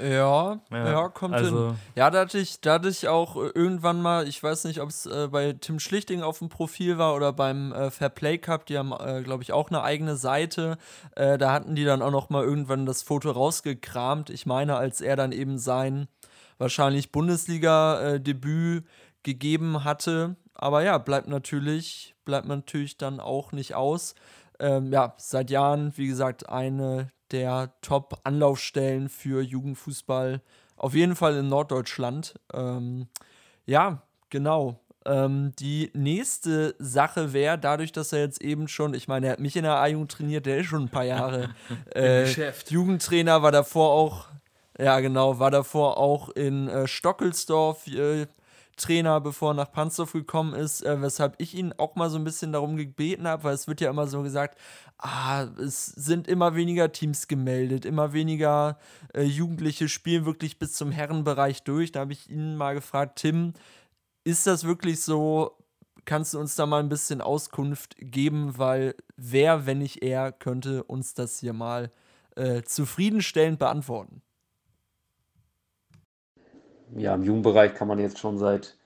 Ja, 0.00 0.60
ja, 0.70 0.90
Ja, 0.90 1.08
kommt 1.08 1.34
also- 1.34 1.68
hin. 1.68 1.76
Ja, 1.94 2.10
da 2.10 2.20
hatte 2.20 2.38
ich, 2.38 2.60
da 2.60 2.74
hatte 2.74 2.88
ich 2.88 3.08
auch 3.08 3.36
äh, 3.36 3.50
irgendwann 3.54 4.00
mal, 4.00 4.28
ich 4.28 4.42
weiß 4.42 4.64
nicht, 4.64 4.80
ob 4.80 4.88
es 4.88 5.06
äh, 5.06 5.28
bei 5.30 5.52
Tim 5.52 5.80
Schlichting 5.80 6.22
auf 6.22 6.38
dem 6.38 6.48
Profil 6.48 6.98
war 6.98 7.14
oder 7.14 7.32
beim 7.32 7.72
äh, 7.72 7.90
Fair 7.90 8.08
Play 8.08 8.38
Cup, 8.38 8.66
die 8.66 8.78
haben, 8.78 8.92
äh, 8.92 9.22
glaube 9.22 9.42
ich, 9.42 9.52
auch 9.52 9.68
eine 9.68 9.82
eigene 9.82 10.16
Seite. 10.16 10.78
Äh, 11.16 11.38
da 11.38 11.52
hatten 11.52 11.74
die 11.74 11.84
dann 11.84 12.02
auch 12.02 12.10
noch 12.10 12.30
mal 12.30 12.44
irgendwann 12.44 12.86
das 12.86 13.02
Foto 13.02 13.30
rausgekramt. 13.30 14.30
Ich 14.30 14.46
meine, 14.46 14.76
als 14.76 15.00
er 15.00 15.16
dann 15.16 15.32
eben 15.32 15.58
sein 15.58 16.08
wahrscheinlich 16.58 17.10
Bundesliga-Debüt 17.10 18.84
gegeben 19.22 19.84
hatte. 19.84 20.36
Aber 20.54 20.82
ja, 20.82 20.98
bleibt 20.98 21.28
natürlich, 21.28 22.14
bleibt 22.24 22.46
natürlich 22.46 22.96
dann 22.96 23.18
auch 23.18 23.52
nicht 23.52 23.74
aus. 23.74 24.14
Ähm, 24.58 24.92
ja, 24.92 25.14
seit 25.16 25.50
Jahren, 25.50 25.92
wie 25.96 26.06
gesagt, 26.06 26.48
eine 26.48 27.10
der 27.32 27.72
Top-Anlaufstellen 27.82 29.08
für 29.08 29.42
Jugendfußball, 29.42 30.40
auf 30.76 30.94
jeden 30.94 31.16
Fall 31.16 31.36
in 31.36 31.48
Norddeutschland. 31.48 32.34
Ähm, 32.52 33.08
ja, 33.66 34.02
genau. 34.30 34.80
Ähm, 35.06 35.52
die 35.58 35.90
nächste 35.94 36.74
Sache 36.78 37.32
wäre, 37.32 37.58
dadurch, 37.58 37.92
dass 37.92 38.12
er 38.12 38.20
jetzt 38.20 38.42
eben 38.42 38.68
schon, 38.68 38.94
ich 38.94 39.08
meine, 39.08 39.26
er 39.26 39.32
hat 39.32 39.40
mich 39.40 39.56
in 39.56 39.62
der 39.62 39.76
A-Jugend 39.76 40.12
trainiert, 40.12 40.46
der 40.46 40.58
ist 40.58 40.66
schon 40.66 40.84
ein 40.84 40.88
paar 40.88 41.04
Jahre 41.04 41.54
äh. 41.94 42.26
Jugendtrainer, 42.68 43.42
war 43.42 43.52
davor 43.52 43.92
auch, 43.92 44.28
ja 44.78 45.00
genau, 45.00 45.38
war 45.38 45.50
davor 45.50 45.96
auch 45.96 46.28
in 46.30 46.68
äh, 46.68 46.86
Stockelsdorf 46.86 47.86
äh, 47.86 48.26
Trainer, 48.80 49.20
bevor 49.20 49.52
er 49.52 49.54
nach 49.54 49.72
Panzdorf 49.72 50.12
gekommen 50.12 50.54
ist, 50.54 50.84
äh, 50.84 51.00
weshalb 51.00 51.34
ich 51.38 51.54
ihn 51.54 51.72
auch 51.76 51.94
mal 51.96 52.10
so 52.10 52.16
ein 52.18 52.24
bisschen 52.24 52.52
darum 52.52 52.76
gebeten 52.76 53.28
habe, 53.28 53.44
weil 53.44 53.54
es 53.54 53.68
wird 53.68 53.80
ja 53.80 53.90
immer 53.90 54.06
so 54.06 54.22
gesagt, 54.22 54.58
ah, 54.98 55.44
es 55.58 55.86
sind 55.86 56.26
immer 56.26 56.54
weniger 56.54 56.90
Teams 56.90 57.28
gemeldet, 57.28 57.84
immer 57.84 58.12
weniger 58.12 58.78
äh, 59.14 59.22
Jugendliche 59.22 59.88
spielen 59.88 60.24
wirklich 60.26 60.58
bis 60.58 60.72
zum 60.72 60.90
Herrenbereich 60.90 61.62
durch. 61.62 61.92
Da 61.92 62.00
habe 62.00 62.12
ich 62.12 62.30
ihn 62.30 62.56
mal 62.56 62.74
gefragt, 62.74 63.20
Tim, 63.20 63.52
ist 64.24 64.46
das 64.46 64.64
wirklich 64.64 65.02
so? 65.02 65.56
Kannst 66.06 66.34
du 66.34 66.40
uns 66.40 66.56
da 66.56 66.66
mal 66.66 66.80
ein 66.80 66.88
bisschen 66.88 67.20
Auskunft 67.20 67.94
geben, 67.98 68.58
weil 68.58 68.94
wer, 69.16 69.66
wenn 69.66 69.78
nicht 69.78 70.02
er, 70.02 70.32
könnte 70.32 70.82
uns 70.84 71.14
das 71.14 71.38
hier 71.38 71.52
mal 71.52 71.92
äh, 72.36 72.62
zufriedenstellend 72.62 73.58
beantworten? 73.58 74.19
Ja, 76.96 77.14
im 77.14 77.22
Jugendbereich 77.22 77.74
kann 77.74 77.88
man 77.88 77.98
jetzt 77.98 78.18
schon 78.18 78.38
seit 78.38 78.76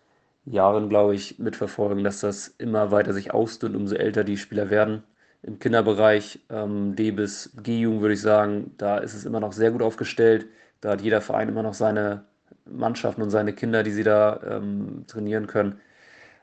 Jahren, 0.45 0.89
glaube 0.89 1.15
ich, 1.15 1.39
mitverfolgen, 1.39 2.05
dass 2.05 2.21
das 2.21 2.49
immer 2.59 2.91
weiter 2.91 3.13
sich 3.13 3.33
ausdünnt, 3.33 3.77
umso 3.77 3.95
älter 3.97 4.25
die 4.25 4.37
Spieler 4.37 4.71
werden. 4.71 5.03
Im 5.43 5.59
Kinderbereich, 5.59 6.41
ähm, 6.51 6.97
D 6.97 7.11
bis 7.11 7.53
G-Jugend 7.63 8.01
würde 8.03 8.15
ich 8.15 8.21
sagen, 8.21 8.75
da 8.79 8.99
ist 8.99 9.15
es 9.15 9.25
immer 9.25 9.41
noch 9.41 9.53
sehr 9.53 9.71
gut 9.71 9.83
aufgestellt. 9.83 10.47
Da 10.81 10.91
hat 10.93 11.03
jeder 11.03 11.21
Verein 11.21 11.49
immer 11.49 11.63
noch 11.63 11.75
seine 11.75 12.25
Mannschaften 12.67 13.23
und 13.23 13.31
seine 13.31 13.53
Kinder, 13.53 13.83
die 13.83 13.93
sie 13.93 14.05
da 14.05 14.41
ähm, 14.47 15.05
trainieren 15.07 15.47
können. 15.47 15.81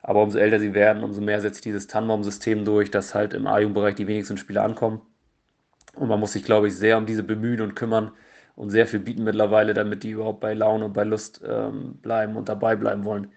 Aber 0.03 0.23
umso 0.23 0.39
älter 0.39 0.59
sie 0.59 0.73
werden, 0.73 1.03
umso 1.03 1.21
mehr 1.21 1.41
setzt 1.41 1.57
sich 1.57 1.63
dieses 1.63 1.87
Tannenbaum-System 1.87 2.65
durch, 2.65 2.91
dass 2.91 3.15
halt 3.15 3.33
im 3.33 3.47
A-Jugendbereich 3.47 3.95
die 3.95 4.07
wenigsten 4.07 4.37
Spieler 4.37 4.63
ankommen. 4.63 5.01
Und 5.95 6.07
man 6.07 6.19
muss 6.19 6.33
sich, 6.33 6.43
glaube 6.43 6.67
ich, 6.67 6.75
sehr 6.75 6.97
um 6.97 7.05
diese 7.05 7.23
bemühen 7.23 7.61
und 7.61 7.75
kümmern 7.75 8.11
und 8.55 8.69
sehr 8.69 8.87
viel 8.87 8.99
bieten 8.99 9.23
mittlerweile, 9.23 9.73
damit 9.73 10.03
die 10.03 10.11
überhaupt 10.11 10.39
bei 10.41 10.53
Laune 10.53 10.85
und 10.85 10.93
bei 10.93 11.03
Lust 11.03 11.41
ähm, 11.47 11.95
bleiben 12.01 12.35
und 12.37 12.49
dabei 12.49 12.75
bleiben 12.75 13.05
wollen. 13.05 13.31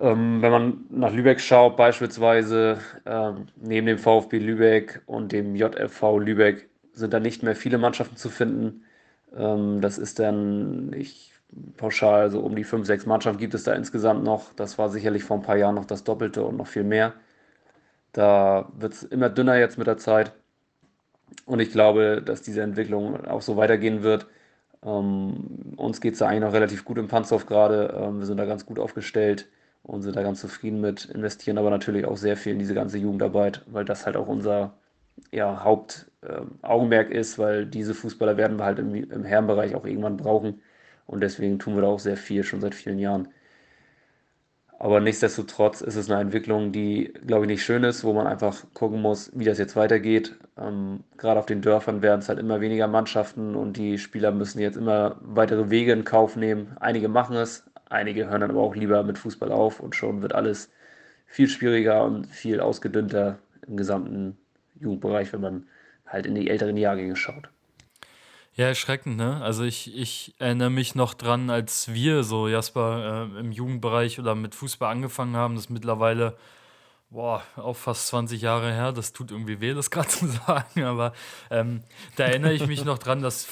Ähm, 0.00 0.42
wenn 0.42 0.52
man 0.52 0.84
nach 0.90 1.12
Lübeck 1.12 1.40
schaut, 1.40 1.76
beispielsweise 1.76 2.78
ähm, 3.04 3.48
neben 3.56 3.86
dem 3.86 3.98
VfB 3.98 4.38
Lübeck 4.38 5.02
und 5.06 5.32
dem 5.32 5.56
JFV 5.56 6.18
Lübeck 6.18 6.68
sind 6.92 7.12
da 7.12 7.20
nicht 7.20 7.42
mehr 7.42 7.56
viele 7.56 7.78
Mannschaften 7.78 8.16
zu 8.16 8.28
finden. 8.30 8.84
Ähm, 9.36 9.80
das 9.80 9.98
ist 9.98 10.18
dann 10.20 10.86
nicht 10.90 11.32
pauschal, 11.76 12.30
so 12.30 12.40
um 12.40 12.54
die 12.56 12.64
fünf, 12.64 12.86
sechs 12.86 13.06
Mannschaften 13.06 13.40
gibt 13.40 13.54
es 13.54 13.64
da 13.64 13.72
insgesamt 13.74 14.22
noch. 14.24 14.52
Das 14.54 14.78
war 14.78 14.88
sicherlich 14.90 15.24
vor 15.24 15.36
ein 15.38 15.42
paar 15.42 15.56
Jahren 15.56 15.74
noch 15.74 15.86
das 15.86 16.04
Doppelte 16.04 16.44
und 16.44 16.56
noch 16.56 16.66
viel 16.68 16.84
mehr. 16.84 17.14
Da 18.12 18.70
wird 18.76 18.92
es 18.94 19.02
immer 19.04 19.30
dünner 19.30 19.56
jetzt 19.58 19.78
mit 19.78 19.86
der 19.86 19.98
Zeit. 19.98 20.32
Und 21.46 21.60
ich 21.60 21.70
glaube, 21.72 22.22
dass 22.22 22.42
diese 22.42 22.62
Entwicklung 22.62 23.26
auch 23.26 23.42
so 23.42 23.56
weitergehen 23.56 24.02
wird. 24.02 24.26
Ähm, 24.84 25.74
uns 25.76 26.00
geht 26.00 26.14
es 26.14 26.20
da 26.20 26.28
eigentlich 26.28 26.42
noch 26.42 26.52
relativ 26.52 26.84
gut 26.84 26.98
im 26.98 27.08
Panzerhof 27.08 27.46
gerade. 27.46 27.94
Ähm, 27.98 28.18
wir 28.20 28.26
sind 28.26 28.38
da 28.38 28.44
ganz 28.46 28.66
gut 28.66 28.78
aufgestellt 28.78 29.48
und 29.82 30.02
sind 30.02 30.16
da 30.16 30.22
ganz 30.22 30.40
zufrieden 30.40 30.80
mit, 30.80 31.06
investieren 31.06 31.58
aber 31.58 31.70
natürlich 31.70 32.04
auch 32.06 32.16
sehr 32.16 32.36
viel 32.36 32.52
in 32.52 32.58
diese 32.58 32.74
ganze 32.74 32.98
Jugendarbeit, 32.98 33.62
weil 33.66 33.84
das 33.84 34.06
halt 34.06 34.16
auch 34.16 34.28
unser 34.28 34.74
ja, 35.32 35.64
Hauptaugenmerk 35.64 37.10
ist, 37.10 37.38
weil 37.38 37.66
diese 37.66 37.94
Fußballer 37.94 38.36
werden 38.36 38.58
wir 38.58 38.64
halt 38.64 38.78
im, 38.78 38.94
im 38.94 39.24
Herrenbereich 39.24 39.74
auch 39.74 39.86
irgendwann 39.86 40.16
brauchen. 40.16 40.62
Und 41.06 41.20
deswegen 41.22 41.58
tun 41.58 41.74
wir 41.74 41.82
da 41.82 41.88
auch 41.88 41.98
sehr 41.98 42.16
viel, 42.16 42.44
schon 42.44 42.60
seit 42.60 42.74
vielen 42.74 42.98
Jahren. 42.98 43.28
Aber 44.80 45.00
nichtsdestotrotz 45.00 45.80
ist 45.80 45.96
es 45.96 46.08
eine 46.08 46.20
Entwicklung, 46.20 46.70
die, 46.70 47.12
glaube 47.26 47.44
ich, 47.44 47.48
nicht 47.48 47.64
schön 47.64 47.82
ist, 47.82 48.04
wo 48.04 48.12
man 48.12 48.28
einfach 48.28 48.64
gucken 48.74 49.02
muss, 49.02 49.30
wie 49.34 49.44
das 49.44 49.58
jetzt 49.58 49.74
weitergeht. 49.74 50.36
Ähm, 50.56 51.02
gerade 51.16 51.40
auf 51.40 51.46
den 51.46 51.62
Dörfern 51.62 52.00
werden 52.00 52.20
es 52.20 52.28
halt 52.28 52.38
immer 52.38 52.60
weniger 52.60 52.86
Mannschaften 52.86 53.56
und 53.56 53.76
die 53.76 53.98
Spieler 53.98 54.30
müssen 54.30 54.60
jetzt 54.60 54.76
immer 54.76 55.16
weitere 55.20 55.70
Wege 55.70 55.92
in 55.92 56.04
Kauf 56.04 56.36
nehmen. 56.36 56.76
Einige 56.78 57.08
machen 57.08 57.36
es, 57.36 57.64
einige 57.88 58.28
hören 58.28 58.42
dann 58.42 58.50
aber 58.50 58.60
auch 58.60 58.76
lieber 58.76 59.02
mit 59.02 59.18
Fußball 59.18 59.50
auf 59.50 59.80
und 59.80 59.96
schon 59.96 60.22
wird 60.22 60.34
alles 60.34 60.70
viel 61.26 61.48
schwieriger 61.48 62.04
und 62.04 62.26
viel 62.28 62.60
ausgedünnter 62.60 63.38
im 63.66 63.76
gesamten 63.76 64.38
Jugendbereich, 64.80 65.32
wenn 65.32 65.40
man 65.40 65.66
halt 66.06 66.24
in 66.24 66.36
die 66.36 66.48
älteren 66.50 66.76
Jahrgänge 66.76 67.16
schaut. 67.16 67.50
Ja, 68.58 68.66
erschreckend, 68.66 69.16
ne? 69.16 69.40
Also 69.40 69.62
ich, 69.62 69.96
ich 69.96 70.34
erinnere 70.40 70.68
mich 70.68 70.96
noch 70.96 71.14
dran, 71.14 71.48
als 71.48 71.94
wir 71.94 72.24
so, 72.24 72.48
Jasper, 72.48 73.30
äh, 73.32 73.38
im 73.38 73.52
Jugendbereich 73.52 74.18
oder 74.18 74.34
mit 74.34 74.56
Fußball 74.56 74.90
angefangen 74.90 75.36
haben, 75.36 75.54
das 75.54 75.66
ist 75.66 75.70
mittlerweile, 75.70 76.36
boah, 77.08 77.44
auch 77.54 77.76
fast 77.76 78.08
20 78.08 78.42
Jahre 78.42 78.72
her, 78.72 78.90
das 78.90 79.12
tut 79.12 79.30
irgendwie 79.30 79.60
weh, 79.60 79.74
das 79.74 79.92
gerade 79.92 80.08
zu 80.08 80.26
sagen, 80.26 80.82
aber 80.82 81.12
ähm, 81.52 81.84
da 82.16 82.24
erinnere 82.24 82.52
ich 82.52 82.66
mich 82.66 82.84
noch 82.84 82.98
dran, 82.98 83.22
dass 83.22 83.46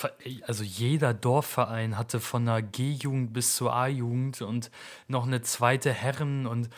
also 0.44 0.64
jeder 0.64 1.14
Dorfverein 1.14 1.96
hatte 1.96 2.18
von 2.18 2.44
der 2.44 2.60
G-Jugend 2.60 3.32
bis 3.32 3.54
zur 3.54 3.72
A-Jugend 3.74 4.42
und 4.42 4.72
noch 5.06 5.24
eine 5.24 5.40
zweite 5.40 5.92
Herren 5.92 6.48
und 6.48 6.68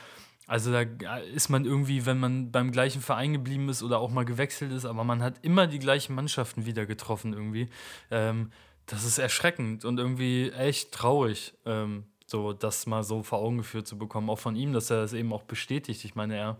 also 0.49 0.73
da 0.73 1.19
ist 1.19 1.51
man 1.51 1.67
irgendwie, 1.67 2.07
wenn 2.07 2.19
man 2.19 2.51
beim 2.51 2.73
gleichen 2.73 3.03
Verein 3.03 3.35
geblieben 3.35 3.69
ist 3.69 3.83
oder 3.83 3.99
auch 3.99 4.11
mal 4.11 4.25
gewechselt 4.25 4.73
ist, 4.73 4.87
aber 4.87 5.05
man 5.05 5.23
hat 5.23 5.35
immer 5.43 5.67
die 5.67 5.79
gleichen 5.79 6.15
Mannschaften 6.15 6.65
wieder 6.65 6.87
getroffen 6.87 7.35
irgendwie. 7.35 7.69
Ähm, 8.11 8.51
das 8.87 9.05
ist 9.05 9.19
erschreckend 9.19 9.85
und 9.85 9.99
irgendwie 9.99 10.51
echt 10.51 10.93
traurig, 10.93 11.53
ähm, 11.67 12.05
so 12.27 12.55
das 12.55 12.87
mal 12.87 13.05
so 13.05 13.23
vor 13.23 13.41
Augen 13.41 13.59
geführt 13.59 13.87
zu 13.87 13.99
bekommen, 13.99 14.31
auch 14.31 14.39
von 14.39 14.57
ihm, 14.57 14.73
dass 14.73 14.89
er 14.89 15.03
das 15.03 15.13
eben 15.13 15.35
auch 15.35 15.43
bestätigt. 15.43 16.03
Ich 16.07 16.15
meine, 16.15 16.37
er, 16.37 16.59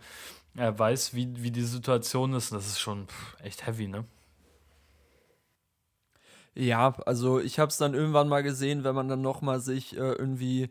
er 0.55 0.77
weiß, 0.77 1.15
wie, 1.15 1.41
wie 1.41 1.51
die 1.51 1.63
Situation 1.63 2.33
ist. 2.33 2.51
Das 2.51 2.67
ist 2.67 2.79
schon 2.79 3.07
pff, 3.07 3.37
echt 3.41 3.65
heavy, 3.65 3.87
ne? 3.87 4.05
Ja, 6.53 6.93
also 7.05 7.39
ich 7.39 7.57
habe 7.57 7.69
es 7.69 7.77
dann 7.77 7.95
irgendwann 7.95 8.29
mal 8.29 8.43
gesehen, 8.43 8.83
wenn 8.83 8.93
man 8.93 9.07
dann 9.07 9.21
noch 9.21 9.41
mal 9.41 9.59
sich 9.59 9.95
äh, 9.95 10.13
irgendwie 10.13 10.69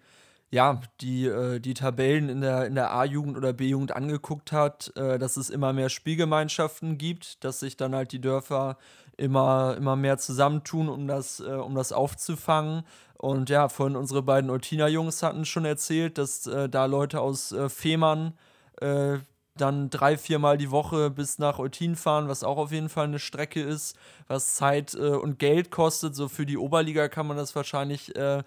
ja, 0.51 0.81
die, 1.01 1.27
äh, 1.27 1.61
die 1.61 1.75
Tabellen 1.75 2.29
in 2.29 2.41
der, 2.41 2.67
in 2.67 2.75
der 2.75 2.93
A-Jugend 2.93 3.37
oder 3.37 3.53
B-Jugend 3.53 3.95
angeguckt 3.95 4.53
hat, 4.53 4.93
äh, 4.97 5.19
dass 5.19 5.37
es 5.37 5.51
immer 5.51 5.73
mehr 5.73 5.91
Spielgemeinschaften 5.91 6.97
gibt, 6.97 7.45
dass 7.45 7.61
sich 7.61 7.77
dann 7.77 7.95
halt 7.95 8.13
die 8.13 8.21
Dörfer 8.21 8.79
immer, 9.17 9.77
immer 9.77 9.97
mehr 9.97 10.17
zusammentun, 10.17 10.89
um 10.89 11.07
das, 11.07 11.41
äh, 11.41 11.51
um 11.53 11.75
das 11.75 11.93
aufzufangen. 11.93 12.85
Und 13.19 13.51
ja, 13.51 13.69
vorhin 13.69 13.97
unsere 13.97 14.23
beiden 14.23 14.49
Eutina-Jungs 14.49 15.23
hatten 15.23 15.45
schon 15.45 15.65
erzählt, 15.65 16.19
dass 16.19 16.47
äh, 16.47 16.69
da 16.69 16.87
Leute 16.87 17.21
aus 17.21 17.53
äh, 17.53 17.69
Fehmarn 17.69 18.33
äh, 18.81 19.19
dann 19.57 19.91
drei, 19.91 20.17
viermal 20.17 20.57
die 20.57 20.71
Woche 20.71 21.11
bis 21.11 21.39
nach 21.39 21.59
Eutin 21.59 21.97
fahren, 21.97 22.29
was 22.29 22.45
auch 22.45 22.59
auf 22.59 22.73
jeden 22.73 22.89
Fall 22.89 23.07
eine 23.07 23.19
Strecke 23.19 23.61
ist, 23.61 23.97
was 24.29 24.55
Zeit 24.55 24.95
äh, 24.95 25.09
und 25.11 25.39
Geld 25.39 25.71
kostet. 25.71 26.15
So 26.15 26.29
für 26.29 26.47
die 26.47 26.57
Oberliga 26.57 27.09
kann 27.09 27.27
man 27.27 27.37
das 27.37 27.55
wahrscheinlich 27.57 28.15
äh, 28.17 28.45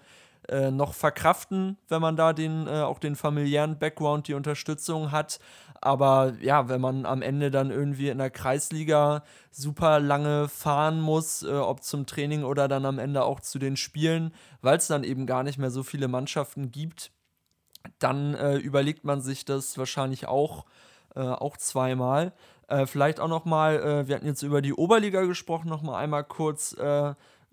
äh, 0.48 0.70
noch 0.70 0.94
verkraften, 0.94 1.78
wenn 1.88 2.02
man 2.02 2.16
da 2.16 2.32
den, 2.32 2.66
äh, 2.66 2.80
auch 2.80 2.98
den 2.98 3.16
familiären 3.16 3.78
Background, 3.78 4.28
die 4.28 4.34
Unterstützung 4.34 5.12
hat. 5.12 5.38
Aber 5.80 6.34
ja, 6.40 6.68
wenn 6.68 6.80
man 6.80 7.06
am 7.06 7.22
Ende 7.22 7.50
dann 7.50 7.70
irgendwie 7.70 8.08
in 8.08 8.18
der 8.18 8.30
Kreisliga 8.30 9.24
super 9.50 10.00
lange 10.00 10.48
fahren 10.48 11.00
muss, 11.00 11.42
äh, 11.42 11.52
ob 11.52 11.82
zum 11.82 12.06
Training 12.06 12.44
oder 12.44 12.68
dann 12.68 12.86
am 12.86 12.98
Ende 12.98 13.24
auch 13.24 13.40
zu 13.40 13.58
den 13.58 13.76
Spielen, 13.76 14.32
weil 14.62 14.78
es 14.78 14.86
dann 14.86 15.04
eben 15.04 15.26
gar 15.26 15.42
nicht 15.42 15.58
mehr 15.58 15.70
so 15.70 15.82
viele 15.82 16.08
Mannschaften 16.08 16.70
gibt, 16.70 17.10
dann 17.98 18.34
äh, 18.34 18.56
überlegt 18.56 19.04
man 19.04 19.20
sich 19.20 19.44
das 19.44 19.76
wahrscheinlich 19.78 20.26
auch, 20.26 20.64
äh, 21.14 21.20
auch 21.20 21.56
zweimal. 21.56 22.32
Äh, 22.68 22.86
vielleicht 22.86 23.20
auch 23.20 23.28
noch 23.28 23.44
mal, 23.44 23.76
äh, 23.76 24.08
wir 24.08 24.16
hatten 24.16 24.26
jetzt 24.26 24.42
über 24.42 24.62
die 24.62 24.74
Oberliga 24.74 25.22
gesprochen, 25.22 25.68
noch 25.68 25.82
mal 25.82 25.98
einmal 25.98 26.24
kurz 26.24 26.76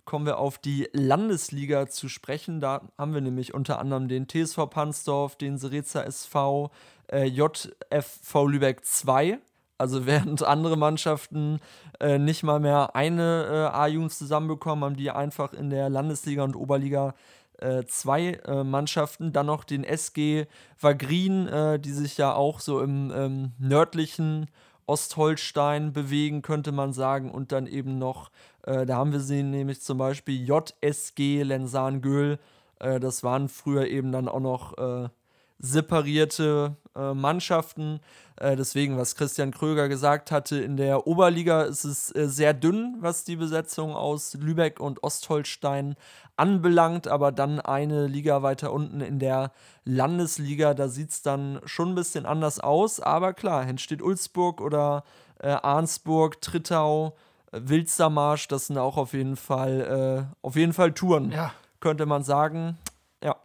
kommen 0.10 0.26
wir 0.26 0.40
auf 0.40 0.58
die 0.58 0.90
Landesliga 0.92 1.86
zu 1.86 2.10
sprechen. 2.10 2.60
Da 2.60 2.82
haben 2.98 3.14
wir 3.14 3.22
nämlich 3.22 3.54
unter 3.54 3.78
anderem 3.78 4.08
den 4.08 4.28
TSV 4.28 4.68
Pansdorf, 4.68 5.36
den 5.36 5.60
Serezer 5.60 6.04
SV, 6.04 6.72
äh, 7.12 7.26
JFV 7.26 8.48
Lübeck 8.48 8.84
2. 8.84 9.38
Also 9.78 10.06
während 10.08 10.42
andere 10.42 10.78
Mannschaften 10.78 11.60
äh, 12.00 12.18
nicht 12.18 12.42
mal 12.42 12.60
mehr 12.60 12.96
eine 12.96 13.70
äh, 13.72 13.78
A-Jugend 13.78 14.12
zusammenbekommen, 14.12 14.84
haben 14.84 14.96
die 14.98 15.12
einfach 15.12 15.54
in 15.54 15.70
der 15.70 15.90
Landesliga 15.90 16.44
und 16.44 16.56
Oberliga 16.56 17.14
äh, 17.60 17.84
zwei 17.86 18.40
äh, 18.48 18.64
Mannschaften. 18.64 19.32
Dann 19.32 19.46
noch 19.46 19.64
den 19.64 19.84
SG 19.84 20.48
Wagrin, 20.82 21.48
äh, 21.48 21.80
die 21.80 21.92
sich 21.92 22.18
ja 22.18 22.34
auch 22.34 22.62
so 22.62 22.82
im 22.82 23.12
ähm, 23.16 23.52
nördlichen 23.60 24.48
Ostholstein 24.88 25.94
bewegen, 25.94 26.42
könnte 26.42 26.72
man 26.72 26.94
sagen. 26.94 27.30
Und 27.30 27.52
dann 27.52 27.68
eben 27.68 28.00
noch, 28.00 28.32
äh, 28.70 28.86
da 28.86 28.98
haben 28.98 29.12
wir 29.12 29.20
sie 29.20 29.42
nämlich 29.42 29.82
zum 29.82 29.98
Beispiel 29.98 30.48
JSG 30.48 31.42
Lensan-Göhl. 31.42 32.38
Äh, 32.80 33.00
das 33.00 33.24
waren 33.24 33.50
früher 33.50 33.88
eben 33.88 34.12
dann 34.12 34.28
auch 34.28 34.40
noch 34.40 34.78
äh, 34.78 35.10
separierte 35.58 36.76
äh, 36.96 37.14
Mannschaften. 37.14 38.00
Deswegen, 38.42 38.98
was 38.98 39.18
Christian 39.18 39.52
Kröger 39.52 39.90
gesagt 39.90 40.32
hatte, 40.32 40.62
in 40.62 40.78
der 40.78 41.08
Oberliga 41.08 41.64
ist 41.64 41.84
es 41.84 42.08
sehr 42.08 42.54
dünn, 42.54 42.96
was 43.02 43.26
die 43.26 43.36
Besetzung 43.36 43.94
aus 43.94 44.34
Lübeck 44.36 44.80
und 44.80 45.04
Ostholstein 45.04 45.98
anbelangt, 46.38 47.10
aber 47.10 47.34
dann 47.34 47.60
eine 47.60 48.08
Liga 48.08 48.42
weiter 48.42 48.72
unten 48.72 49.02
in 49.02 49.20
der 49.20 49.52
Landesliga, 49.84 50.74
da 50.74 50.88
sieht 50.88 51.10
es 51.10 51.22
dann 51.22 51.60
schon 51.66 51.90
ein 51.90 51.96
bisschen 51.96 52.26
anders 52.26 52.62
aus. 52.62 53.02
Aber 53.02 53.34
klar, 53.34 53.68
entsteht 53.68 54.02
Ulzburg 54.02 54.62
oder 54.62 55.04
äh, 55.40 55.50
Arnsburg, 55.50 56.40
Trittau, 56.40 57.18
Wilstermarsch, 57.52 58.48
das 58.48 58.68
sind 58.68 58.78
auch 58.78 58.98
auf 58.98 59.14
jeden 59.14 59.36
Fall, 59.36 60.28
äh, 60.30 60.46
auf 60.46 60.56
jeden 60.56 60.74
Fall 60.74 60.94
Touren, 60.94 61.32
Ja. 61.32 61.54
könnte 61.80 62.06
man 62.06 62.24
sagen. 62.24 62.78
Ja. 63.24 63.36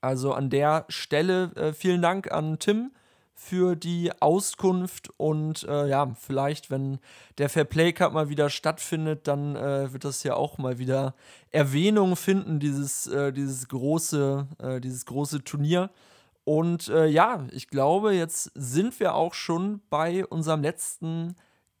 Also 0.00 0.32
an 0.32 0.50
der 0.50 0.84
Stelle 0.88 1.52
äh, 1.56 1.72
vielen 1.72 2.02
Dank 2.02 2.30
an 2.30 2.58
Tim 2.58 2.92
für 3.34 3.76
die 3.76 4.10
Auskunft 4.20 5.10
und 5.16 5.62
äh, 5.62 5.86
ja, 5.88 6.12
vielleicht, 6.20 6.70
wenn 6.72 6.98
der 7.38 7.48
Fair 7.48 7.64
Play 7.64 7.92
Cup 7.92 8.12
mal 8.12 8.28
wieder 8.28 8.50
stattfindet, 8.50 9.28
dann 9.28 9.54
äh, 9.54 9.92
wird 9.92 10.04
das 10.04 10.24
ja 10.24 10.34
auch 10.34 10.58
mal 10.58 10.78
wieder 10.78 11.14
Erwähnung 11.50 12.16
finden, 12.16 12.58
dieses, 12.58 13.06
äh, 13.06 13.32
dieses, 13.32 13.68
große, 13.68 14.46
äh, 14.58 14.80
dieses 14.80 15.06
große 15.06 15.44
Turnier. 15.44 15.90
Und 16.42 16.88
äh, 16.88 17.06
ja, 17.06 17.46
ich 17.52 17.68
glaube, 17.68 18.12
jetzt 18.12 18.50
sind 18.54 18.98
wir 18.98 19.14
auch 19.14 19.34
schon 19.34 19.82
bei 19.88 20.26
unserem 20.26 20.62
letzten 20.62 21.36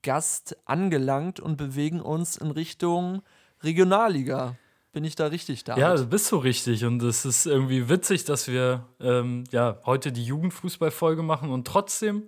Gast 0.08 0.56
angelangt 0.64 1.38
und 1.38 1.58
bewegen 1.58 2.00
uns 2.00 2.38
in 2.38 2.50
Richtung 2.50 3.20
Regionalliga. 3.62 4.56
Bin 4.90 5.04
ich 5.04 5.16
da 5.16 5.26
richtig 5.26 5.64
da? 5.64 5.76
Ja, 5.76 5.94
du 5.94 6.06
bist 6.06 6.28
so 6.28 6.38
richtig. 6.38 6.86
Und 6.86 7.02
es 7.02 7.26
ist 7.26 7.44
irgendwie 7.44 7.90
witzig, 7.90 8.24
dass 8.24 8.48
wir 8.48 8.86
ähm, 9.00 9.44
ja, 9.50 9.78
heute 9.84 10.10
die 10.10 10.24
Jugendfußballfolge 10.24 11.22
machen 11.22 11.50
und 11.50 11.66
trotzdem 11.66 12.22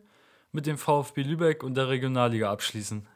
mit 0.53 0.67
dem 0.67 0.77
VfB 0.77 1.23
Lübeck 1.23 1.63
und 1.63 1.75
der 1.75 1.89
Regionalliga 1.89 2.53
abschließen. 2.53 3.07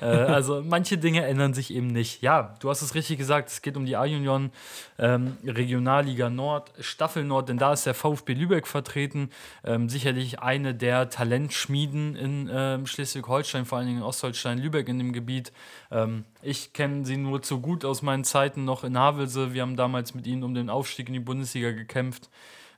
Äh, 0.00 0.04
also 0.04 0.62
manche 0.64 0.98
Dinge 0.98 1.24
ändern 1.24 1.54
sich 1.54 1.72
eben 1.72 1.88
nicht. 1.88 2.22
Ja, 2.22 2.54
du 2.60 2.70
hast 2.70 2.82
es 2.82 2.94
richtig 2.94 3.18
gesagt, 3.18 3.48
es 3.48 3.62
geht 3.62 3.76
um 3.76 3.86
die 3.86 3.96
A-Union 3.96 4.50
ähm, 4.98 5.36
Regionalliga 5.44 6.30
Nord, 6.30 6.72
Staffel 6.80 7.24
Nord, 7.24 7.48
denn 7.48 7.58
da 7.58 7.72
ist 7.72 7.86
der 7.86 7.94
VfB 7.94 8.34
Lübeck 8.34 8.66
vertreten. 8.66 9.30
Ähm, 9.64 9.88
sicherlich 9.88 10.40
eine 10.40 10.74
der 10.74 11.10
Talentschmieden 11.10 12.16
in 12.16 12.50
ähm, 12.52 12.86
Schleswig-Holstein, 12.86 13.64
vor 13.64 13.78
allen 13.78 13.86
Dingen 13.86 13.98
in 13.98 14.04
Ostholstein, 14.04 14.58
Lübeck 14.58 14.88
in 14.88 14.98
dem 14.98 15.12
Gebiet. 15.12 15.52
Ähm, 15.90 16.24
ich 16.42 16.72
kenne 16.72 17.04
sie 17.04 17.16
nur 17.16 17.42
zu 17.42 17.60
gut 17.60 17.84
aus 17.84 18.02
meinen 18.02 18.24
Zeiten 18.24 18.64
noch 18.64 18.84
in 18.84 18.98
Havelse. 18.98 19.52
Wir 19.54 19.62
haben 19.62 19.76
damals 19.76 20.14
mit 20.14 20.26
ihnen 20.26 20.42
um 20.42 20.54
den 20.54 20.70
Aufstieg 20.70 21.08
in 21.08 21.14
die 21.14 21.20
Bundesliga 21.20 21.72
gekämpft 21.72 22.28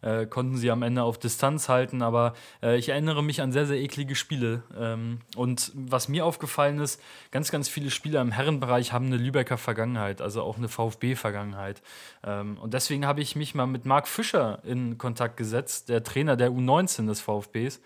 äh, 0.03 0.27
konnten 0.27 0.57
sie 0.57 0.71
am 0.71 0.83
Ende 0.83 1.03
auf 1.03 1.19
Distanz 1.19 1.69
halten. 1.69 2.03
Aber 2.03 2.35
äh, 2.63 2.77
ich 2.79 2.89
erinnere 2.89 3.23
mich 3.23 3.41
an 3.41 3.53
sehr, 3.53 3.67
sehr 3.67 3.79
eklige 3.79 4.15
Spiele. 4.15 4.63
Ähm, 4.79 5.21
und 5.37 5.73
was 5.75 6.09
mir 6.09 6.25
aufgefallen 6.25 6.79
ist, 6.81 7.01
ganz, 7.31 7.51
ganz 7.51 7.69
viele 7.69 7.91
Spieler 7.91 8.21
im 8.21 8.33
Herrenbereich 8.33 8.93
haben 8.93 9.07
eine 9.07 9.17
Lübecker 9.17 9.59
Vergangenheit, 9.59 10.21
also 10.21 10.43
auch 10.43 10.57
eine 10.57 10.69
VfB-Vergangenheit. 10.69 11.83
Ähm, 12.25 12.59
und 12.59 12.75
deswegen 12.75 13.07
habe 13.07 13.21
ich 13.21 13.37
mich 13.37 13.55
mal 13.55 13.67
mit 13.67 13.87
Marc 13.87 14.09
Fischer 14.09 14.61
in 14.65 14.99
Kontakt 14.99 15.37
gesetzt, 15.37 15.89
der 15.89 16.03
Trainer 16.03 16.37
der 16.37 16.51
U19 16.51 17.07
des 17.07 17.21
VfBs. 17.21 17.81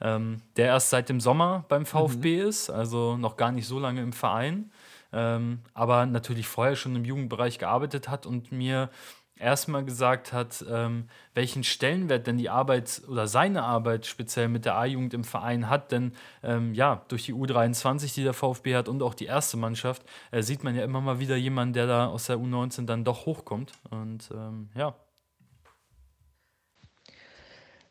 Ähm, 0.00 0.42
der 0.56 0.66
erst 0.66 0.90
seit 0.90 1.08
dem 1.08 1.20
Sommer 1.20 1.64
beim 1.68 1.86
VfB 1.86 2.40
ist, 2.40 2.68
also 2.68 3.16
noch 3.16 3.36
gar 3.36 3.52
nicht 3.52 3.66
so 3.66 3.78
lange 3.78 4.02
im 4.02 4.12
Verein, 4.12 4.70
ähm, 5.12 5.60
aber 5.72 6.04
natürlich 6.06 6.48
vorher 6.48 6.74
schon 6.74 6.96
im 6.96 7.04
Jugendbereich 7.04 7.58
gearbeitet 7.58 8.08
hat 8.08 8.26
und 8.26 8.50
mir 8.50 8.90
erstmal 9.36 9.84
gesagt 9.84 10.32
hat, 10.32 10.64
ähm, 10.70 11.08
welchen 11.34 11.64
Stellenwert 11.64 12.26
denn 12.26 12.36
die 12.36 12.50
Arbeit 12.50 13.02
oder 13.08 13.26
seine 13.26 13.62
Arbeit 13.62 14.06
speziell 14.06 14.48
mit 14.48 14.64
der 14.64 14.76
A-Jugend 14.76 15.14
im 15.14 15.24
Verein 15.24 15.68
hat. 15.68 15.92
Denn 15.92 16.12
ähm, 16.42 16.74
ja, 16.74 17.04
durch 17.08 17.24
die 17.24 17.34
U23, 17.34 18.14
die 18.14 18.22
der 18.22 18.34
VfB 18.34 18.74
hat 18.74 18.88
und 18.88 19.02
auch 19.02 19.14
die 19.14 19.26
erste 19.26 19.56
Mannschaft, 19.56 20.02
äh, 20.30 20.42
sieht 20.42 20.64
man 20.64 20.74
ja 20.76 20.84
immer 20.84 21.00
mal 21.00 21.18
wieder 21.18 21.36
jemanden, 21.36 21.74
der 21.74 21.86
da 21.86 22.06
aus 22.06 22.26
der 22.26 22.36
U19 22.36 22.86
dann 22.86 23.04
doch 23.04 23.26
hochkommt. 23.26 23.72
Und 23.90 24.30
ähm, 24.32 24.70
ja. 24.76 24.94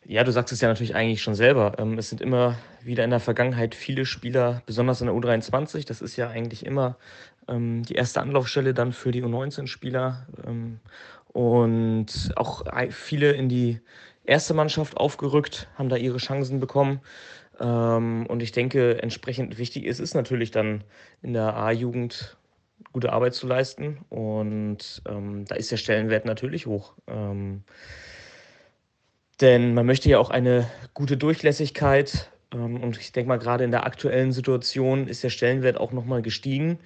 Ja, 0.06 0.26
du 0.26 0.32
sagst 0.32 0.52
es 0.52 0.60
ja 0.60 0.68
natürlich 0.68 0.96
eigentlich 0.96 1.22
schon 1.22 1.36
selber. 1.36 1.76
Ähm, 1.78 1.98
es 1.98 2.10
sind 2.10 2.20
immer 2.20 2.58
wieder 2.82 3.06
in 3.06 3.10
der 3.10 3.22
Vergangenheit 3.22 3.74
viele 3.74 4.06
Spieler, 4.06 4.62
besonders 4.66 5.00
in 5.00 5.08
der 5.08 5.16
U23. 5.16 5.88
Das 5.88 6.02
ist 6.02 6.18
ja 6.18 6.30
eigentlich 6.30 6.66
immer 6.66 6.98
ähm, 7.48 7.84
die 7.84 7.96
erste 7.96 8.22
Anlaufstelle 8.22 8.74
dann 8.74 8.92
für 8.92 9.12
die 9.12 9.24
U19-Spieler. 9.24 10.28
Und 11.34 12.32
auch 12.36 12.64
viele 12.92 13.32
in 13.32 13.50
die 13.50 13.82
erste 14.24 14.54
Mannschaft 14.54 14.98
aufgerückt, 14.98 15.68
haben 15.76 15.90
da 15.90 15.96
ihre 15.96 16.18
Chancen 16.18 16.60
bekommen. 16.60 17.02
Ähm, 17.60 18.26
und 18.28 18.42
ich 18.42 18.52
denke, 18.52 19.02
entsprechend 19.02 19.58
wichtig 19.58 19.86
ist 19.86 20.00
es 20.00 20.14
natürlich 20.14 20.52
dann 20.52 20.84
in 21.22 21.34
der 21.34 21.56
A-Jugend 21.56 22.38
gute 22.92 23.12
Arbeit 23.12 23.34
zu 23.34 23.48
leisten. 23.48 24.00
Und 24.10 25.02
ähm, 25.08 25.46
da 25.46 25.56
ist 25.56 25.72
der 25.72 25.78
Stellenwert 25.78 26.26
natürlich 26.26 26.66
hoch. 26.68 26.94
Ähm, 27.08 27.64
denn 29.42 29.74
man 29.74 29.86
möchte 29.86 30.10
ja 30.10 30.20
auch 30.20 30.30
eine 30.30 30.70
gute 30.94 31.18
Durchlässigkeit. 31.18 32.32
ähm, 32.54 32.82
Und 32.82 32.98
ich 32.98 33.12
denke 33.12 33.30
mal, 33.30 33.40
gerade 33.40 33.64
in 33.64 33.72
der 33.72 33.86
aktuellen 33.86 34.32
Situation 34.32 35.08
ist 35.08 35.24
der 35.24 35.30
Stellenwert 35.30 35.78
auch 35.78 35.92
nochmal 35.92 36.22
gestiegen. 36.22 36.80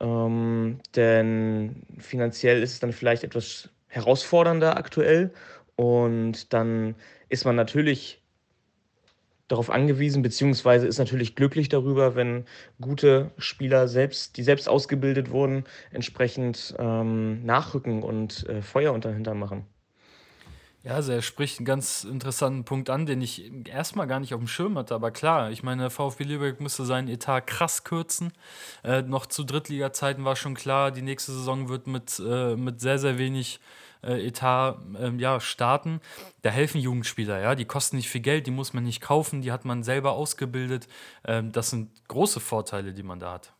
Ähm, 0.00 0.80
denn 0.94 1.82
finanziell 1.98 2.62
ist 2.62 2.72
es 2.72 2.80
dann 2.80 2.92
vielleicht 2.92 3.24
etwas 3.24 3.70
herausfordernder 3.94 4.76
aktuell. 4.76 5.32
Und 5.76 6.52
dann 6.52 6.94
ist 7.28 7.44
man 7.44 7.56
natürlich 7.56 8.20
darauf 9.48 9.70
angewiesen, 9.70 10.22
beziehungsweise 10.22 10.86
ist 10.86 10.98
natürlich 10.98 11.36
glücklich 11.36 11.68
darüber, 11.68 12.14
wenn 12.16 12.44
gute 12.80 13.30
Spieler 13.38 13.88
selbst, 13.88 14.36
die 14.36 14.42
selbst 14.42 14.68
ausgebildet 14.68 15.30
wurden, 15.30 15.64
entsprechend 15.92 16.74
ähm, 16.78 17.44
nachrücken 17.44 18.02
und 18.02 18.48
äh, 18.48 18.62
Feuer 18.62 18.92
unter 18.92 19.34
machen. 19.34 19.66
Ja, 20.84 20.96
also 20.96 21.12
er 21.12 21.22
spricht 21.22 21.58
einen 21.58 21.64
ganz 21.64 22.04
interessanten 22.04 22.64
Punkt 22.64 22.90
an, 22.90 23.06
den 23.06 23.22
ich 23.22 23.50
erstmal 23.66 24.06
gar 24.06 24.20
nicht 24.20 24.34
auf 24.34 24.40
dem 24.40 24.48
Schirm 24.48 24.76
hatte. 24.76 24.94
Aber 24.94 25.10
klar, 25.10 25.50
ich 25.50 25.62
meine, 25.62 25.88
VfB 25.88 26.24
Lübeck 26.24 26.60
musste 26.60 26.84
seinen 26.84 27.08
Etat 27.08 27.42
krass 27.42 27.84
kürzen. 27.84 28.32
Äh, 28.82 29.00
noch 29.00 29.24
zu 29.24 29.44
Drittliga-Zeiten 29.44 30.26
war 30.26 30.36
schon 30.36 30.52
klar, 30.52 30.90
die 30.90 31.00
nächste 31.00 31.32
Saison 31.32 31.70
wird 31.70 31.86
mit, 31.86 32.20
äh, 32.20 32.54
mit 32.54 32.80
sehr, 32.80 32.98
sehr 32.98 33.16
wenig 33.16 33.60
äh, 34.04 34.26
Etat 34.26 34.78
ähm, 34.98 35.18
ja, 35.18 35.40
starten. 35.40 36.00
Da 36.42 36.50
helfen 36.50 36.80
Jugendspieler, 36.80 37.40
ja. 37.40 37.54
Die 37.54 37.64
kosten 37.64 37.96
nicht 37.96 38.08
viel 38.08 38.20
Geld, 38.20 38.46
die 38.46 38.50
muss 38.50 38.72
man 38.72 38.84
nicht 38.84 39.00
kaufen, 39.00 39.42
die 39.42 39.52
hat 39.52 39.64
man 39.64 39.82
selber 39.82 40.12
ausgebildet. 40.12 40.88
Ähm, 41.24 41.52
das 41.52 41.70
sind 41.70 41.90
große 42.08 42.40
Vorteile, 42.40 42.92
die 42.92 43.02
man 43.02 43.20
da 43.20 43.34
hat. 43.34 43.52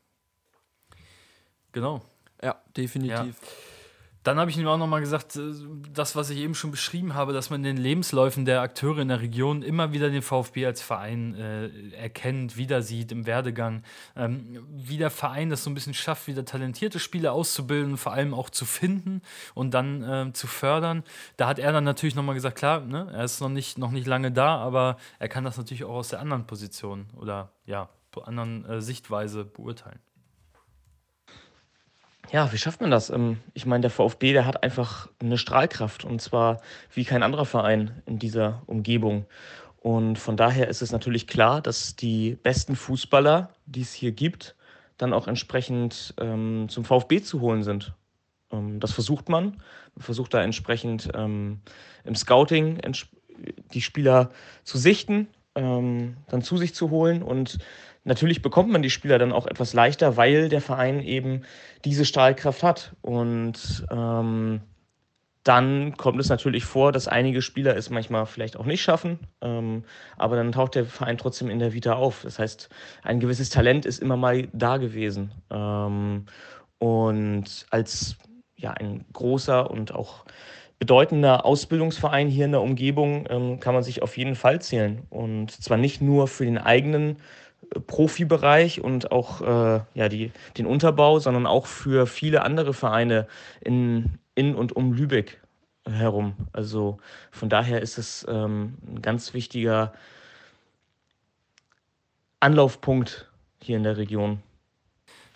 Genau. 1.73 2.03
Ja, 2.43 2.61
definitiv. 2.77 3.37
Dann 4.25 4.41
habe 4.41 4.51
ich 4.51 4.57
ihm 4.57 4.67
auch 4.67 4.79
nochmal 4.79 5.01
gesagt, 5.01 5.37
äh, 5.37 5.53
das, 5.93 6.17
was 6.17 6.31
ich 6.31 6.39
eben 6.39 6.55
schon 6.55 6.71
beschrieben 6.71 7.15
habe, 7.15 7.33
dass 7.35 7.51
man 7.51 7.61
in 7.61 7.77
den 7.77 7.83
Lebensläufen 7.83 8.47
der 8.47 8.63
Akteure 8.63 8.99
in 8.99 9.09
der 9.09 9.21
Region 9.21 9.63
immer 9.63 9.93
wieder 9.93 10.11
den 10.11 10.23
VfB 10.23 10.67
als 10.67 10.81
Verein 10.81 11.35
äh, 11.35 11.69
erkennt, 11.95 12.57
wieder 12.57 12.83
sieht 12.83 13.13
im 13.13 13.27
Werdegang, 13.27 13.83
ähm, 14.17 14.67
wie 14.71 14.97
der 14.97 15.11
Verein 15.11 15.51
das 15.51 15.63
so 15.63 15.71
ein 15.71 15.75
bisschen 15.75 15.95
schafft, 15.95 16.27
wieder 16.27 16.45
talentierte 16.45 16.99
Spieler 16.99 17.33
auszubilden, 17.33 17.99
vor 17.99 18.13
allem 18.13 18.33
auch 18.33 18.49
zu 18.49 18.65
finden 18.65 19.21
und 19.53 19.75
dann 19.75 20.03
äh, 20.03 20.33
zu 20.33 20.47
fördern. 20.47 21.05
Da 21.37 21.47
hat 21.47 21.59
er 21.59 21.73
dann 21.73 21.85
natürlich 21.85 22.15
nochmal 22.15 22.35
gesagt, 22.35 22.57
klar, 22.57 22.81
ne, 22.81 23.11
er 23.13 23.25
ist 23.25 23.41
noch 23.41 23.51
nicht, 23.51 23.77
noch 23.77 23.91
nicht 23.91 24.07
lange 24.07 24.33
da, 24.33 24.57
aber 24.57 24.97
er 25.19 25.29
kann 25.29 25.45
das 25.45 25.59
natürlich 25.59 25.85
auch 25.85 25.97
aus 25.97 26.09
der 26.09 26.21
anderen 26.21 26.47
Position 26.47 27.07
oder 27.17 27.53
ja, 27.67 27.91
anderen 28.23 28.65
äh, 28.65 28.81
Sichtweise 28.81 29.45
beurteilen. 29.45 29.99
Ja, 32.33 32.53
wie 32.53 32.59
schafft 32.59 32.81
man 32.81 32.91
das? 32.91 33.11
Ähm, 33.11 33.39
ich 33.53 33.67
meine, 33.67 33.83
der 33.83 33.91
VfB, 33.91 34.33
der 34.33 34.47
hat 34.47 34.63
einfach 34.63 35.09
eine 35.21 35.39
Strahlkraft 35.39 36.05
und 36.05 36.21
zwar 36.21 36.61
wie 36.93 37.05
kein 37.05 37.23
anderer 37.23 37.45
Verein 37.45 38.03
in 38.07 38.19
dieser 38.19 38.63
Umgebung. 38.67 39.27
Und 39.79 40.19
von 40.19 40.37
daher 40.37 40.69
ist 40.69 40.81
es 40.81 40.93
natürlich 40.93 41.27
klar, 41.27 41.61
dass 41.61 41.95
die 41.95 42.39
besten 42.43 42.75
Fußballer, 42.75 43.51
die 43.67 43.83
es 43.83 43.93
hier 43.93 44.13
gibt, 44.13 44.57
dann 44.97 45.13
auch 45.13 45.29
entsprechend 45.29 46.15
ähm, 46.19 46.67
zum 46.69 46.85
VfB 46.85 47.21
zu 47.21 47.41
holen 47.41 47.63
sind. 47.63 47.93
Ähm, 48.51 48.81
das 48.81 48.93
versucht 48.93 49.29
man. 49.29 49.61
Man 49.95 50.03
versucht 50.03 50.33
da 50.33 50.43
entsprechend 50.43 51.11
ähm, 51.15 51.61
im 52.05 52.15
Scouting 52.15 52.81
die 53.73 53.83
Spieler 53.83 54.31
zu 54.63 54.79
sichten, 54.79 55.29
ähm, 55.55 56.17
dann 56.29 56.43
zu 56.43 56.57
sich 56.57 56.75
zu 56.75 56.91
holen 56.91 57.23
und 57.23 57.59
natürlich 58.05 58.43
bekommt 58.43 58.71
man 58.71 58.83
die 58.83 58.91
Spieler 58.91 59.19
dann 59.19 59.33
auch 59.33 59.47
etwas 59.47 59.75
leichter, 59.75 60.17
weil 60.17 60.49
der 60.49 60.61
Verein 60.61 61.01
eben 61.01 61.43
diese 61.85 62.05
Stahlkraft 62.05 62.63
hat. 62.63 62.95
Und 63.03 63.87
ähm, 63.91 64.61
dann 65.43 65.97
kommt 65.99 66.21
es 66.21 66.31
natürlich 66.31 66.65
vor, 66.65 66.91
dass 66.91 67.07
einige 67.07 67.43
Spieler 67.43 67.77
es 67.77 67.91
manchmal 67.91 68.25
vielleicht 68.25 68.57
auch 68.57 68.65
nicht 68.65 68.83
schaffen, 68.83 69.19
ähm, 69.43 69.85
aber 70.17 70.37
dann 70.37 70.53
taucht 70.53 70.75
der 70.75 70.87
Verein 70.87 71.19
trotzdem 71.19 71.51
in 71.51 71.59
der 71.59 71.75
Vita 71.75 71.93
auf. 71.93 72.23
Das 72.23 72.39
heißt, 72.39 72.71
ein 73.03 73.21
gewisses 73.21 73.51
Talent 73.51 73.85
ist 73.85 74.01
immer 74.01 74.17
mal 74.17 74.49
da 74.53 74.79
gewesen. 74.79 75.33
Ähm, 75.51 76.25
und 76.79 77.67
als 77.71 78.17
ja, 78.57 78.71
ein 78.73 79.05
großer 79.13 79.71
und 79.71 79.95
auch 79.95 80.25
bedeutender 80.79 81.45
Ausbildungsverein 81.45 82.29
hier 82.29 82.47
in 82.47 82.53
der 82.53 82.63
Umgebung 82.63 83.27
ähm, 83.29 83.61
kann 83.61 83.75
man 83.75 83.83
sich 83.83 84.03
auf 84.03 84.17
jeden 84.17 84.37
Fall 84.37 84.61
zählen. 84.61 85.03
Und 85.11 85.51
zwar 85.51 85.77
nicht 85.77 86.01
nur 86.01 86.27
für 86.27 86.45
den 86.45 86.59
eigenen 86.59 87.17
Profibereich 87.87 88.81
und 88.81 89.13
auch 89.13 89.41
äh, 89.41 89.81
ja, 89.95 90.09
die, 90.09 90.33
den 90.57 90.67
Unterbau, 90.67 91.19
sondern 91.19 91.47
auch 91.47 91.67
für 91.67 92.07
viele 92.07 92.43
andere 92.43 92.75
Vereine 92.75 93.27
in, 93.61 94.19
in 94.35 94.55
und 94.55 94.75
um 94.75 94.93
Lübeck 94.93 95.41
herum. 95.87 96.35
Also 96.53 96.99
von 97.31 97.49
daher 97.49 97.83
ist 97.83 97.99
es 97.99 98.27
ähm, 98.29 98.79
ein 98.87 99.03
ganz 99.03 99.35
wichtiger 99.35 99.93
Anlaufpunkt 102.41 103.31
hier 103.63 103.77
in 103.77 103.83
der 103.85 103.97
Region. 103.97 104.43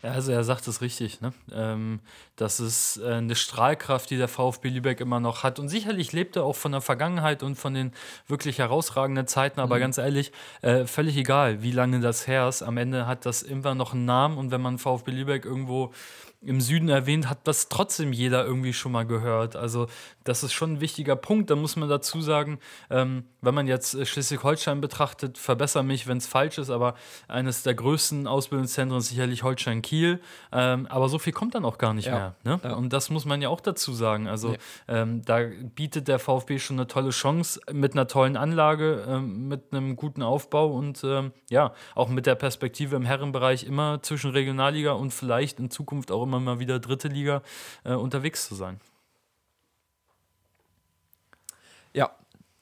Ja, 0.02 0.12
also 0.12 0.30
er 0.30 0.44
sagt 0.44 0.68
es 0.68 0.80
richtig, 0.80 1.20
ne? 1.20 1.32
Ähm, 1.52 1.98
das 2.36 2.60
ist 2.60 2.98
äh, 2.98 3.14
eine 3.14 3.34
Strahlkraft, 3.34 4.08
die 4.10 4.16
der 4.16 4.28
VfB 4.28 4.68
Lübeck 4.68 5.00
immer 5.00 5.18
noch 5.18 5.42
hat. 5.42 5.58
Und 5.58 5.68
sicherlich 5.68 6.12
lebt 6.12 6.36
er 6.36 6.44
auch 6.44 6.54
von 6.54 6.70
der 6.70 6.80
Vergangenheit 6.80 7.42
und 7.42 7.56
von 7.56 7.74
den 7.74 7.92
wirklich 8.28 8.58
herausragenden 8.58 9.26
Zeiten, 9.26 9.58
aber 9.58 9.76
mhm. 9.76 9.80
ganz 9.80 9.98
ehrlich, 9.98 10.30
äh, 10.62 10.84
völlig 10.84 11.16
egal, 11.16 11.62
wie 11.62 11.72
lange 11.72 11.98
das 11.98 12.28
her 12.28 12.48
ist. 12.48 12.62
Am 12.62 12.76
Ende 12.76 13.08
hat 13.08 13.26
das 13.26 13.42
immer 13.42 13.74
noch 13.74 13.92
einen 13.92 14.04
Namen 14.04 14.38
und 14.38 14.52
wenn 14.52 14.60
man 14.60 14.78
VfB 14.78 15.10
Lübeck 15.10 15.44
irgendwo 15.44 15.92
im 16.40 16.60
Süden 16.60 16.88
erwähnt, 16.88 17.28
hat 17.28 17.48
das 17.48 17.68
trotzdem 17.68 18.12
jeder 18.12 18.44
irgendwie 18.44 18.72
schon 18.72 18.92
mal 18.92 19.04
gehört. 19.04 19.56
Also 19.56 19.88
das 20.22 20.44
ist 20.44 20.52
schon 20.52 20.74
ein 20.74 20.80
wichtiger 20.80 21.16
Punkt. 21.16 21.50
Da 21.50 21.56
muss 21.56 21.74
man 21.74 21.88
dazu 21.88 22.20
sagen, 22.20 22.60
ähm, 22.90 23.24
wenn 23.40 23.54
man 23.54 23.66
jetzt 23.66 23.94
äh, 23.94 24.06
Schleswig-Holstein 24.06 24.80
betrachtet, 24.80 25.36
verbessere 25.36 25.82
mich, 25.82 26.06
wenn 26.06 26.18
es 26.18 26.28
falsch 26.28 26.58
ist, 26.58 26.70
aber 26.70 26.94
eines 27.26 27.64
der 27.64 27.74
größten 27.74 28.28
Ausbildungszentren 28.28 29.00
ist 29.00 29.08
sicherlich 29.08 29.42
Holstein-Kiel. 29.42 30.20
Ähm, 30.52 30.86
aber 30.86 31.08
so 31.08 31.18
viel 31.18 31.32
kommt 31.32 31.56
dann 31.56 31.64
auch 31.64 31.76
gar 31.76 31.92
nicht 31.92 32.06
ja. 32.06 32.14
mehr. 32.14 32.34
Ne? 32.44 32.60
Ja. 32.62 32.74
Und 32.74 32.92
das 32.92 33.10
muss 33.10 33.24
man 33.24 33.42
ja 33.42 33.48
auch 33.48 33.60
dazu 33.60 33.92
sagen. 33.92 34.28
Also 34.28 34.52
ja. 34.52 34.58
ähm, 34.86 35.22
da 35.24 35.40
bietet 35.74 36.06
der 36.06 36.20
VfB 36.20 36.60
schon 36.60 36.78
eine 36.78 36.86
tolle 36.86 37.10
Chance 37.10 37.60
mit 37.72 37.94
einer 37.94 38.06
tollen 38.06 38.36
Anlage, 38.36 39.04
ähm, 39.08 39.48
mit 39.48 39.72
einem 39.72 39.96
guten 39.96 40.22
Aufbau 40.22 40.68
und 40.68 41.02
ähm, 41.02 41.32
ja, 41.50 41.72
auch 41.96 42.08
mit 42.08 42.26
der 42.26 42.36
Perspektive 42.36 42.94
im 42.94 43.04
Herrenbereich 43.04 43.64
immer 43.64 44.00
zwischen 44.02 44.30
Regionalliga 44.30 44.92
und 44.92 45.12
vielleicht 45.12 45.58
in 45.58 45.70
Zukunft 45.70 46.12
auch 46.12 46.27
immer 46.28 46.40
mal 46.40 46.58
wieder 46.58 46.78
dritte 46.78 47.08
Liga 47.08 47.42
äh, 47.84 47.94
unterwegs 47.94 48.46
zu 48.46 48.54
sein. 48.54 48.80
Ja, 51.94 52.10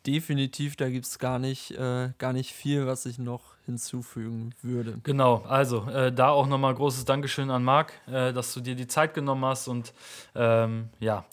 definitiv, 0.06 0.76
da 0.76 0.88
gibt 0.88 1.06
es 1.06 1.18
gar, 1.18 1.38
nicht, 1.38 1.72
äh, 1.72 2.10
gar 2.18 2.32
nicht 2.32 2.52
viel, 2.52 2.86
was 2.86 3.06
ich 3.06 3.18
noch 3.18 3.42
hinzufügen 3.66 4.54
würde. 4.62 4.98
Genau, 5.02 5.42
also 5.48 5.88
äh, 5.90 6.12
da 6.12 6.28
auch 6.28 6.46
nochmal 6.46 6.74
großes 6.74 7.04
Dankeschön 7.04 7.50
an 7.50 7.64
Marc, 7.64 7.92
äh, 8.06 8.32
dass 8.32 8.54
du 8.54 8.60
dir 8.60 8.76
die 8.76 8.86
Zeit 8.86 9.14
genommen 9.14 9.44
hast 9.44 9.66
und 9.66 9.92
ähm, 10.34 10.88
ja, 11.00 11.24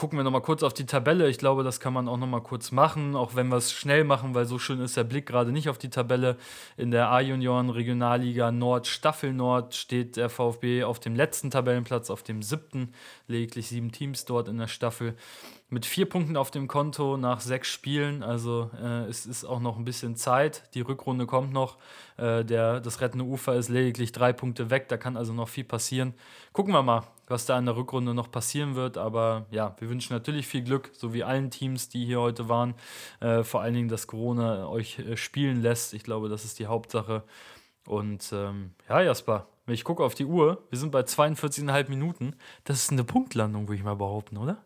gucken 0.00 0.18
wir 0.18 0.24
nochmal 0.24 0.40
kurz 0.40 0.62
auf 0.62 0.72
die 0.72 0.86
Tabelle. 0.86 1.28
Ich 1.28 1.36
glaube, 1.36 1.62
das 1.62 1.78
kann 1.78 1.92
man 1.92 2.08
auch 2.08 2.16
nochmal 2.16 2.40
kurz 2.40 2.72
machen, 2.72 3.14
auch 3.14 3.34
wenn 3.34 3.48
wir 3.48 3.58
es 3.58 3.70
schnell 3.70 4.02
machen, 4.02 4.34
weil 4.34 4.46
so 4.46 4.58
schön 4.58 4.80
ist 4.80 4.96
der 4.96 5.04
Blick 5.04 5.26
gerade 5.26 5.52
nicht 5.52 5.68
auf 5.68 5.76
die 5.76 5.90
Tabelle. 5.90 6.38
In 6.78 6.90
der 6.90 7.10
A-Junioren 7.10 7.68
Regionalliga 7.68 8.50
Nord, 8.50 8.86
Staffel 8.86 9.34
Nord, 9.34 9.74
steht 9.74 10.16
der 10.16 10.30
VfB 10.30 10.84
auf 10.84 11.00
dem 11.00 11.14
letzten 11.14 11.50
Tabellenplatz, 11.50 12.08
auf 12.08 12.22
dem 12.22 12.42
siebten, 12.42 12.94
lediglich 13.28 13.68
sieben 13.68 13.92
Teams 13.92 14.24
dort 14.24 14.48
in 14.48 14.56
der 14.56 14.68
Staffel 14.68 15.16
mit 15.68 15.84
vier 15.84 16.08
Punkten 16.08 16.38
auf 16.38 16.50
dem 16.50 16.66
Konto 16.66 17.18
nach 17.18 17.42
sechs 17.42 17.68
Spielen. 17.68 18.22
Also 18.22 18.70
äh, 18.82 19.04
es 19.04 19.26
ist 19.26 19.44
auch 19.44 19.60
noch 19.60 19.76
ein 19.76 19.84
bisschen 19.84 20.16
Zeit. 20.16 20.62
Die 20.74 20.80
Rückrunde 20.80 21.26
kommt 21.26 21.52
noch. 21.52 21.76
Äh, 22.16 22.42
der, 22.44 22.80
das 22.80 23.02
rettende 23.02 23.26
Ufer 23.26 23.54
ist 23.54 23.68
lediglich 23.68 24.12
drei 24.12 24.32
Punkte 24.32 24.70
weg. 24.70 24.88
Da 24.88 24.96
kann 24.96 25.18
also 25.18 25.34
noch 25.34 25.48
viel 25.48 25.64
passieren. 25.64 26.14
Gucken 26.52 26.72
wir 26.72 26.82
mal, 26.82 27.04
was 27.30 27.46
da 27.46 27.58
in 27.58 27.66
der 27.66 27.76
Rückrunde 27.76 28.14
noch 28.14 28.30
passieren 28.30 28.74
wird. 28.74 28.98
Aber 28.98 29.46
ja, 29.50 29.76
wir 29.78 29.88
wünschen 29.88 30.12
natürlich 30.12 30.46
viel 30.46 30.62
Glück, 30.62 30.90
so 30.92 31.14
wie 31.14 31.24
allen 31.24 31.50
Teams, 31.50 31.88
die 31.88 32.04
hier 32.04 32.20
heute 32.20 32.48
waren. 32.48 32.74
Äh, 33.20 33.44
vor 33.44 33.62
allen 33.62 33.74
Dingen, 33.74 33.88
dass 33.88 34.06
Corona 34.06 34.68
euch 34.68 34.98
äh, 34.98 35.16
spielen 35.16 35.62
lässt. 35.62 35.94
Ich 35.94 36.02
glaube, 36.02 36.28
das 36.28 36.44
ist 36.44 36.58
die 36.58 36.66
Hauptsache. 36.66 37.22
Und 37.86 38.30
ähm, 38.32 38.74
ja, 38.88 39.00
Jasper, 39.00 39.48
wenn 39.66 39.74
ich 39.74 39.84
gucke 39.84 40.04
auf 40.04 40.14
die 40.14 40.24
Uhr, 40.24 40.66
wir 40.68 40.78
sind 40.78 40.90
bei 40.90 41.00
42,5 41.00 41.88
Minuten. 41.88 42.36
Das 42.64 42.78
ist 42.78 42.92
eine 42.92 43.04
Punktlandung, 43.04 43.68
würde 43.68 43.76
ich 43.76 43.84
mal 43.84 43.96
behaupten, 43.96 44.36
oder? 44.36 44.64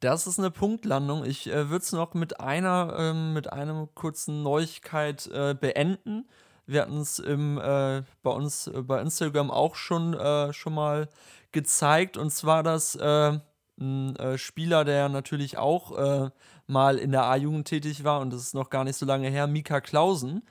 Das 0.00 0.26
ist 0.26 0.38
eine 0.38 0.50
Punktlandung. 0.50 1.24
Ich 1.24 1.48
äh, 1.48 1.68
würde 1.70 1.82
es 1.82 1.92
noch 1.92 2.14
mit 2.14 2.40
einer, 2.40 2.94
ähm, 2.98 3.32
mit 3.32 3.52
einer 3.52 3.88
kurzen 3.94 4.42
Neuigkeit 4.42 5.26
äh, 5.26 5.54
beenden. 5.54 6.28
Wir 6.68 6.82
hatten 6.82 7.00
es 7.00 7.18
äh, 7.18 8.02
bei 8.22 8.30
uns 8.30 8.66
äh, 8.66 8.82
bei 8.82 9.00
Instagram 9.00 9.50
auch 9.50 9.74
schon, 9.74 10.12
äh, 10.12 10.52
schon 10.52 10.74
mal 10.74 11.08
gezeigt. 11.50 12.18
Und 12.18 12.30
zwar, 12.30 12.62
dass 12.62 12.94
äh, 12.94 13.38
ein 13.80 14.16
Spieler, 14.36 14.84
der 14.84 15.08
natürlich 15.08 15.56
auch 15.56 16.32
mal 16.66 16.98
in 16.98 17.12
der 17.12 17.26
A-Jugend 17.26 17.68
tätig 17.68 18.02
war, 18.02 18.18
und 18.18 18.32
das 18.32 18.40
ist 18.42 18.54
noch 18.54 18.70
gar 18.70 18.82
nicht 18.82 18.96
so 18.96 19.06
lange 19.06 19.28
her, 19.28 19.46
Mika 19.46 19.80
Klausen, 19.80 20.42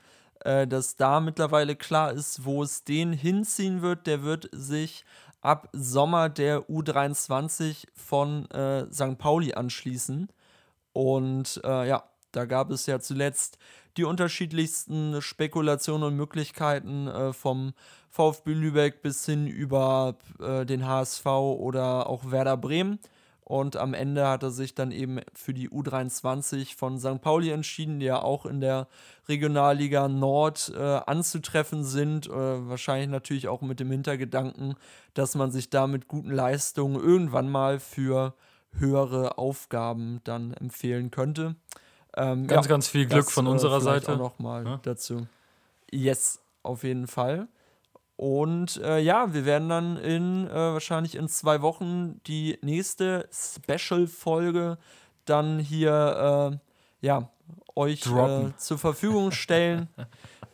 dass 0.45 0.95
da 0.95 1.19
mittlerweile 1.19 1.75
klar 1.75 2.13
ist, 2.13 2.45
wo 2.45 2.63
es 2.63 2.85
den 2.85 3.11
hinziehen 3.11 3.81
wird. 3.81 4.07
Der 4.07 4.23
wird 4.23 4.47
sich 4.53 5.03
ab 5.41 5.67
Sommer 5.73 6.29
der 6.29 6.69
U23 6.69 7.85
von 7.93 8.49
äh, 8.51 8.85
St. 8.93 9.17
Pauli 9.17 9.53
anschließen. 9.55 10.29
Und 10.93 11.59
äh, 11.65 11.87
ja, 11.89 12.03
da 12.31 12.45
gab 12.45 12.71
es 12.71 12.85
ja 12.85 12.99
zuletzt 12.99 13.57
die 13.97 14.03
unterschiedlichsten 14.03 15.21
Spekulationen 15.21 16.03
und 16.03 16.15
Möglichkeiten 16.15 17.07
äh, 17.07 17.33
vom 17.33 17.73
VfB 18.09 18.53
Lübeck 18.53 19.01
bis 19.01 19.25
hin 19.25 19.47
über 19.47 20.17
äh, 20.39 20.65
den 20.65 20.85
HSV 20.85 21.25
oder 21.25 22.07
auch 22.07 22.31
Werder 22.31 22.57
Bremen. 22.57 22.99
Und 23.49 23.77
am 23.77 23.93
Ende 23.93 24.27
hat 24.27 24.43
er 24.43 24.51
sich 24.51 24.75
dann 24.75 24.91
eben 24.91 25.21
für 25.33 25.53
die 25.53 25.69
U23 25.69 26.75
von 26.75 26.99
St. 26.99 27.21
Pauli 27.21 27.49
entschieden, 27.51 28.01
die 28.01 28.07
ja 28.07 28.21
auch 28.21 28.45
in 28.45 28.59
der 28.59 28.89
Regionalliga 29.29 30.09
Nord 30.09 30.73
äh, 30.75 30.81
anzutreffen 30.81 31.85
sind. 31.85 32.27
Äh, 32.27 32.31
wahrscheinlich 32.31 33.07
natürlich 33.07 33.47
auch 33.47 33.61
mit 33.61 33.79
dem 33.79 33.89
Hintergedanken, 33.89 34.75
dass 35.13 35.35
man 35.35 35.51
sich 35.51 35.69
da 35.69 35.87
mit 35.87 36.09
guten 36.09 36.31
Leistungen 36.31 37.01
irgendwann 37.01 37.49
mal 37.49 37.79
für 37.79 38.33
höhere 38.73 39.37
Aufgaben 39.37 40.19
dann 40.25 40.51
empfehlen 40.51 41.09
könnte. 41.09 41.55
Ähm, 42.17 42.47
ganz, 42.47 42.65
ja, 42.65 42.69
ganz 42.69 42.87
viel 42.87 43.05
Glück 43.05 43.25
das, 43.25 43.33
von 43.33 43.47
unserer 43.47 43.77
äh, 43.77 43.81
Seite. 43.81 44.13
Auch 44.13 44.17
noch 44.17 44.39
mal 44.39 44.65
ja? 44.65 44.79
dazu. 44.83 45.27
Yes, 45.91 46.39
auf 46.63 46.83
jeden 46.83 47.07
Fall. 47.07 47.47
Und 48.15 48.77
äh, 48.77 48.99
ja, 48.99 49.33
wir 49.33 49.45
werden 49.45 49.69
dann 49.69 49.97
in 49.97 50.47
äh, 50.47 50.53
wahrscheinlich 50.53 51.15
in 51.15 51.29
zwei 51.29 51.61
Wochen 51.61 52.19
die 52.25 52.57
nächste 52.61 53.29
Special-Folge 53.31 54.79
dann 55.25 55.59
hier 55.59 56.51
äh, 56.51 57.05
ja, 57.05 57.29
euch 57.75 58.07
äh, 58.07 58.51
zur 58.57 58.77
Verfügung 58.79 59.31
stellen. 59.31 59.87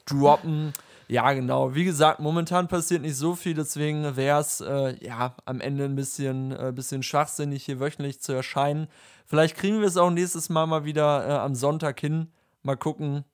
droppen. 0.05 0.73
Ja, 1.13 1.31
genau. 1.33 1.75
Wie 1.75 1.83
gesagt, 1.83 2.19
momentan 2.21 2.67
passiert 2.67 3.03
nicht 3.03 3.17
so 3.17 3.35
viel, 3.35 3.53
deswegen 3.53 4.15
wäre 4.15 4.39
es 4.39 4.61
äh, 4.61 4.95
ja 4.99 5.35
am 5.45 5.61
Ende 5.61 5.85
ein 5.85 5.95
bisschen, 5.95 6.51
äh, 6.53 6.71
bisschen 6.73 7.03
schwachsinnig, 7.03 7.65
hier 7.65 7.79
wöchentlich 7.79 8.19
zu 8.19 8.33
erscheinen. 8.33 8.87
Vielleicht 9.27 9.55
kriegen 9.55 9.79
wir 9.79 9.87
es 9.87 9.95
auch 9.95 10.09
nächstes 10.09 10.49
Mal 10.49 10.65
mal 10.65 10.85
wieder 10.85 11.27
äh, 11.27 11.33
am 11.33 11.53
Sonntag 11.53 11.99
hin. 11.99 12.31
Mal 12.63 12.77
gucken. 12.77 13.25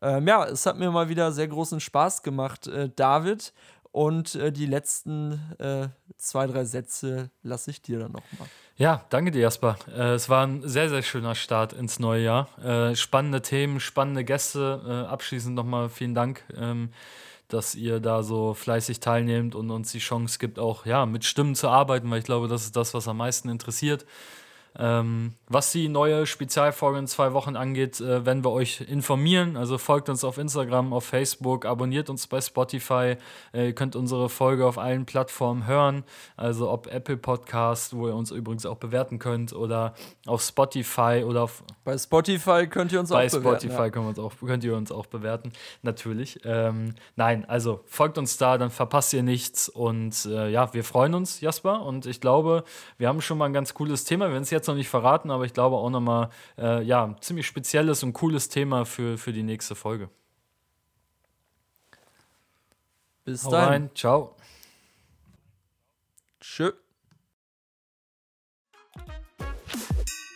Ähm, 0.00 0.26
ja, 0.26 0.46
es 0.46 0.64
hat 0.64 0.78
mir 0.78 0.90
mal 0.90 1.10
wieder 1.10 1.30
sehr 1.30 1.48
großen 1.48 1.80
Spaß 1.80 2.22
gemacht, 2.22 2.68
äh, 2.68 2.88
David. 2.96 3.52
Und 3.92 4.34
äh, 4.36 4.52
die 4.52 4.66
letzten 4.66 5.32
äh, 5.58 5.88
zwei, 6.16 6.46
drei 6.46 6.64
Sätze 6.64 7.30
lasse 7.42 7.70
ich 7.70 7.82
dir 7.82 7.98
dann 7.98 8.12
nochmal. 8.12 8.48
Ja, 8.76 9.04
danke 9.10 9.30
dir, 9.30 9.40
Jasper. 9.40 9.76
Äh, 9.88 10.14
es 10.14 10.28
war 10.28 10.46
ein 10.46 10.66
sehr, 10.66 10.88
sehr 10.88 11.02
schöner 11.02 11.34
Start 11.34 11.72
ins 11.72 11.98
neue 11.98 12.22
Jahr. 12.22 12.48
Äh, 12.64 12.96
spannende 12.96 13.42
Themen, 13.42 13.80
spannende 13.80 14.24
Gäste. 14.24 14.80
Äh, 14.86 15.10
abschließend 15.10 15.54
nochmal 15.54 15.88
vielen 15.88 16.14
Dank, 16.14 16.44
ähm, 16.56 16.90
dass 17.48 17.74
ihr 17.74 18.00
da 18.00 18.22
so 18.22 18.54
fleißig 18.54 19.00
teilnehmt 19.00 19.54
und 19.54 19.70
uns 19.70 19.92
die 19.92 19.98
Chance 19.98 20.38
gibt, 20.38 20.58
auch 20.58 20.86
ja, 20.86 21.04
mit 21.04 21.24
Stimmen 21.24 21.56
zu 21.56 21.68
arbeiten, 21.68 22.10
weil 22.10 22.20
ich 22.20 22.24
glaube, 22.24 22.48
das 22.48 22.62
ist 22.62 22.76
das, 22.76 22.94
was 22.94 23.08
am 23.08 23.16
meisten 23.16 23.48
interessiert. 23.48 24.06
Ähm, 24.78 25.34
was 25.48 25.72
die 25.72 25.88
neue 25.88 26.26
Spezialfolge 26.26 26.98
in 26.98 27.06
zwei 27.06 27.32
Wochen 27.32 27.56
angeht, 27.56 28.00
äh, 28.00 28.24
werden 28.24 28.44
wir 28.44 28.50
euch 28.52 28.82
informieren. 28.82 29.56
Also 29.56 29.78
folgt 29.78 30.08
uns 30.08 30.22
auf 30.22 30.38
Instagram, 30.38 30.92
auf 30.92 31.04
Facebook, 31.04 31.66
abonniert 31.66 32.08
uns 32.08 32.26
bei 32.26 32.40
Spotify. 32.40 33.16
Äh, 33.52 33.66
ihr 33.66 33.72
könnt 33.74 33.96
unsere 33.96 34.28
Folge 34.28 34.64
auf 34.64 34.78
allen 34.78 35.06
Plattformen 35.06 35.66
hören. 35.66 36.04
Also 36.36 36.70
ob 36.70 36.86
Apple 36.86 37.16
Podcast, 37.16 37.96
wo 37.96 38.06
ihr 38.06 38.14
uns 38.14 38.30
übrigens 38.30 38.64
auch 38.64 38.76
bewerten 38.76 39.18
könnt, 39.18 39.52
oder 39.52 39.94
auf 40.26 40.42
Spotify 40.42 41.24
oder 41.26 41.44
auf. 41.44 41.64
Bei 41.84 41.98
Spotify 41.98 42.66
könnt 42.68 42.92
ihr 42.92 43.00
uns 43.00 43.10
bei 43.10 43.26
auch 43.26 43.30
bewerten. 43.30 43.44
Bei 43.44 43.58
Spotify 43.58 43.82
ja. 43.82 43.90
könnt, 43.90 44.18
auch, 44.18 44.32
könnt, 44.38 44.64
ihr 44.64 44.76
uns 44.76 44.92
auch 44.92 45.06
bewerten. 45.06 45.52
Natürlich. 45.82 46.40
Ähm, 46.44 46.94
nein, 47.16 47.44
also 47.48 47.80
folgt 47.86 48.18
uns 48.18 48.36
da, 48.36 48.56
dann 48.56 48.70
verpasst 48.70 49.12
ihr 49.14 49.24
nichts. 49.24 49.68
Und 49.68 50.26
äh, 50.26 50.48
ja, 50.48 50.72
wir 50.72 50.84
freuen 50.84 51.14
uns, 51.14 51.40
Jasper. 51.40 51.82
Und 51.82 52.06
ich 52.06 52.20
glaube, 52.20 52.64
wir 52.98 53.08
haben 53.08 53.20
schon 53.20 53.38
mal 53.38 53.46
ein 53.46 53.52
ganz 53.52 53.74
cooles 53.74 54.04
Thema. 54.04 54.26
Wir 54.26 54.32
werden 54.32 54.44
es 54.44 54.50
jetzt 54.60 54.68
noch 54.68 54.74
nicht 54.74 54.88
verraten, 54.88 55.30
aber 55.30 55.44
ich 55.44 55.54
glaube 55.54 55.76
auch 55.76 55.90
nochmal, 55.90 56.28
äh, 56.58 56.82
ja, 56.82 57.04
ein 57.04 57.16
ziemlich 57.20 57.46
spezielles 57.46 58.02
und 58.02 58.12
cooles 58.12 58.48
Thema 58.48 58.84
für, 58.84 59.18
für 59.18 59.32
die 59.32 59.42
nächste 59.42 59.74
Folge. 59.74 60.10
Bis 63.24 63.44
Hau 63.44 63.50
dann. 63.50 63.68
Rein. 63.68 63.90
Ciao. 63.94 64.36
Tschö. 66.40 66.72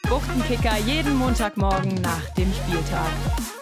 Buchtenkicker 0.08 0.76
jeden 0.78 1.16
Montagmorgen 1.16 1.94
nach 2.02 2.28
dem 2.34 2.52
Spieltag. 2.52 3.53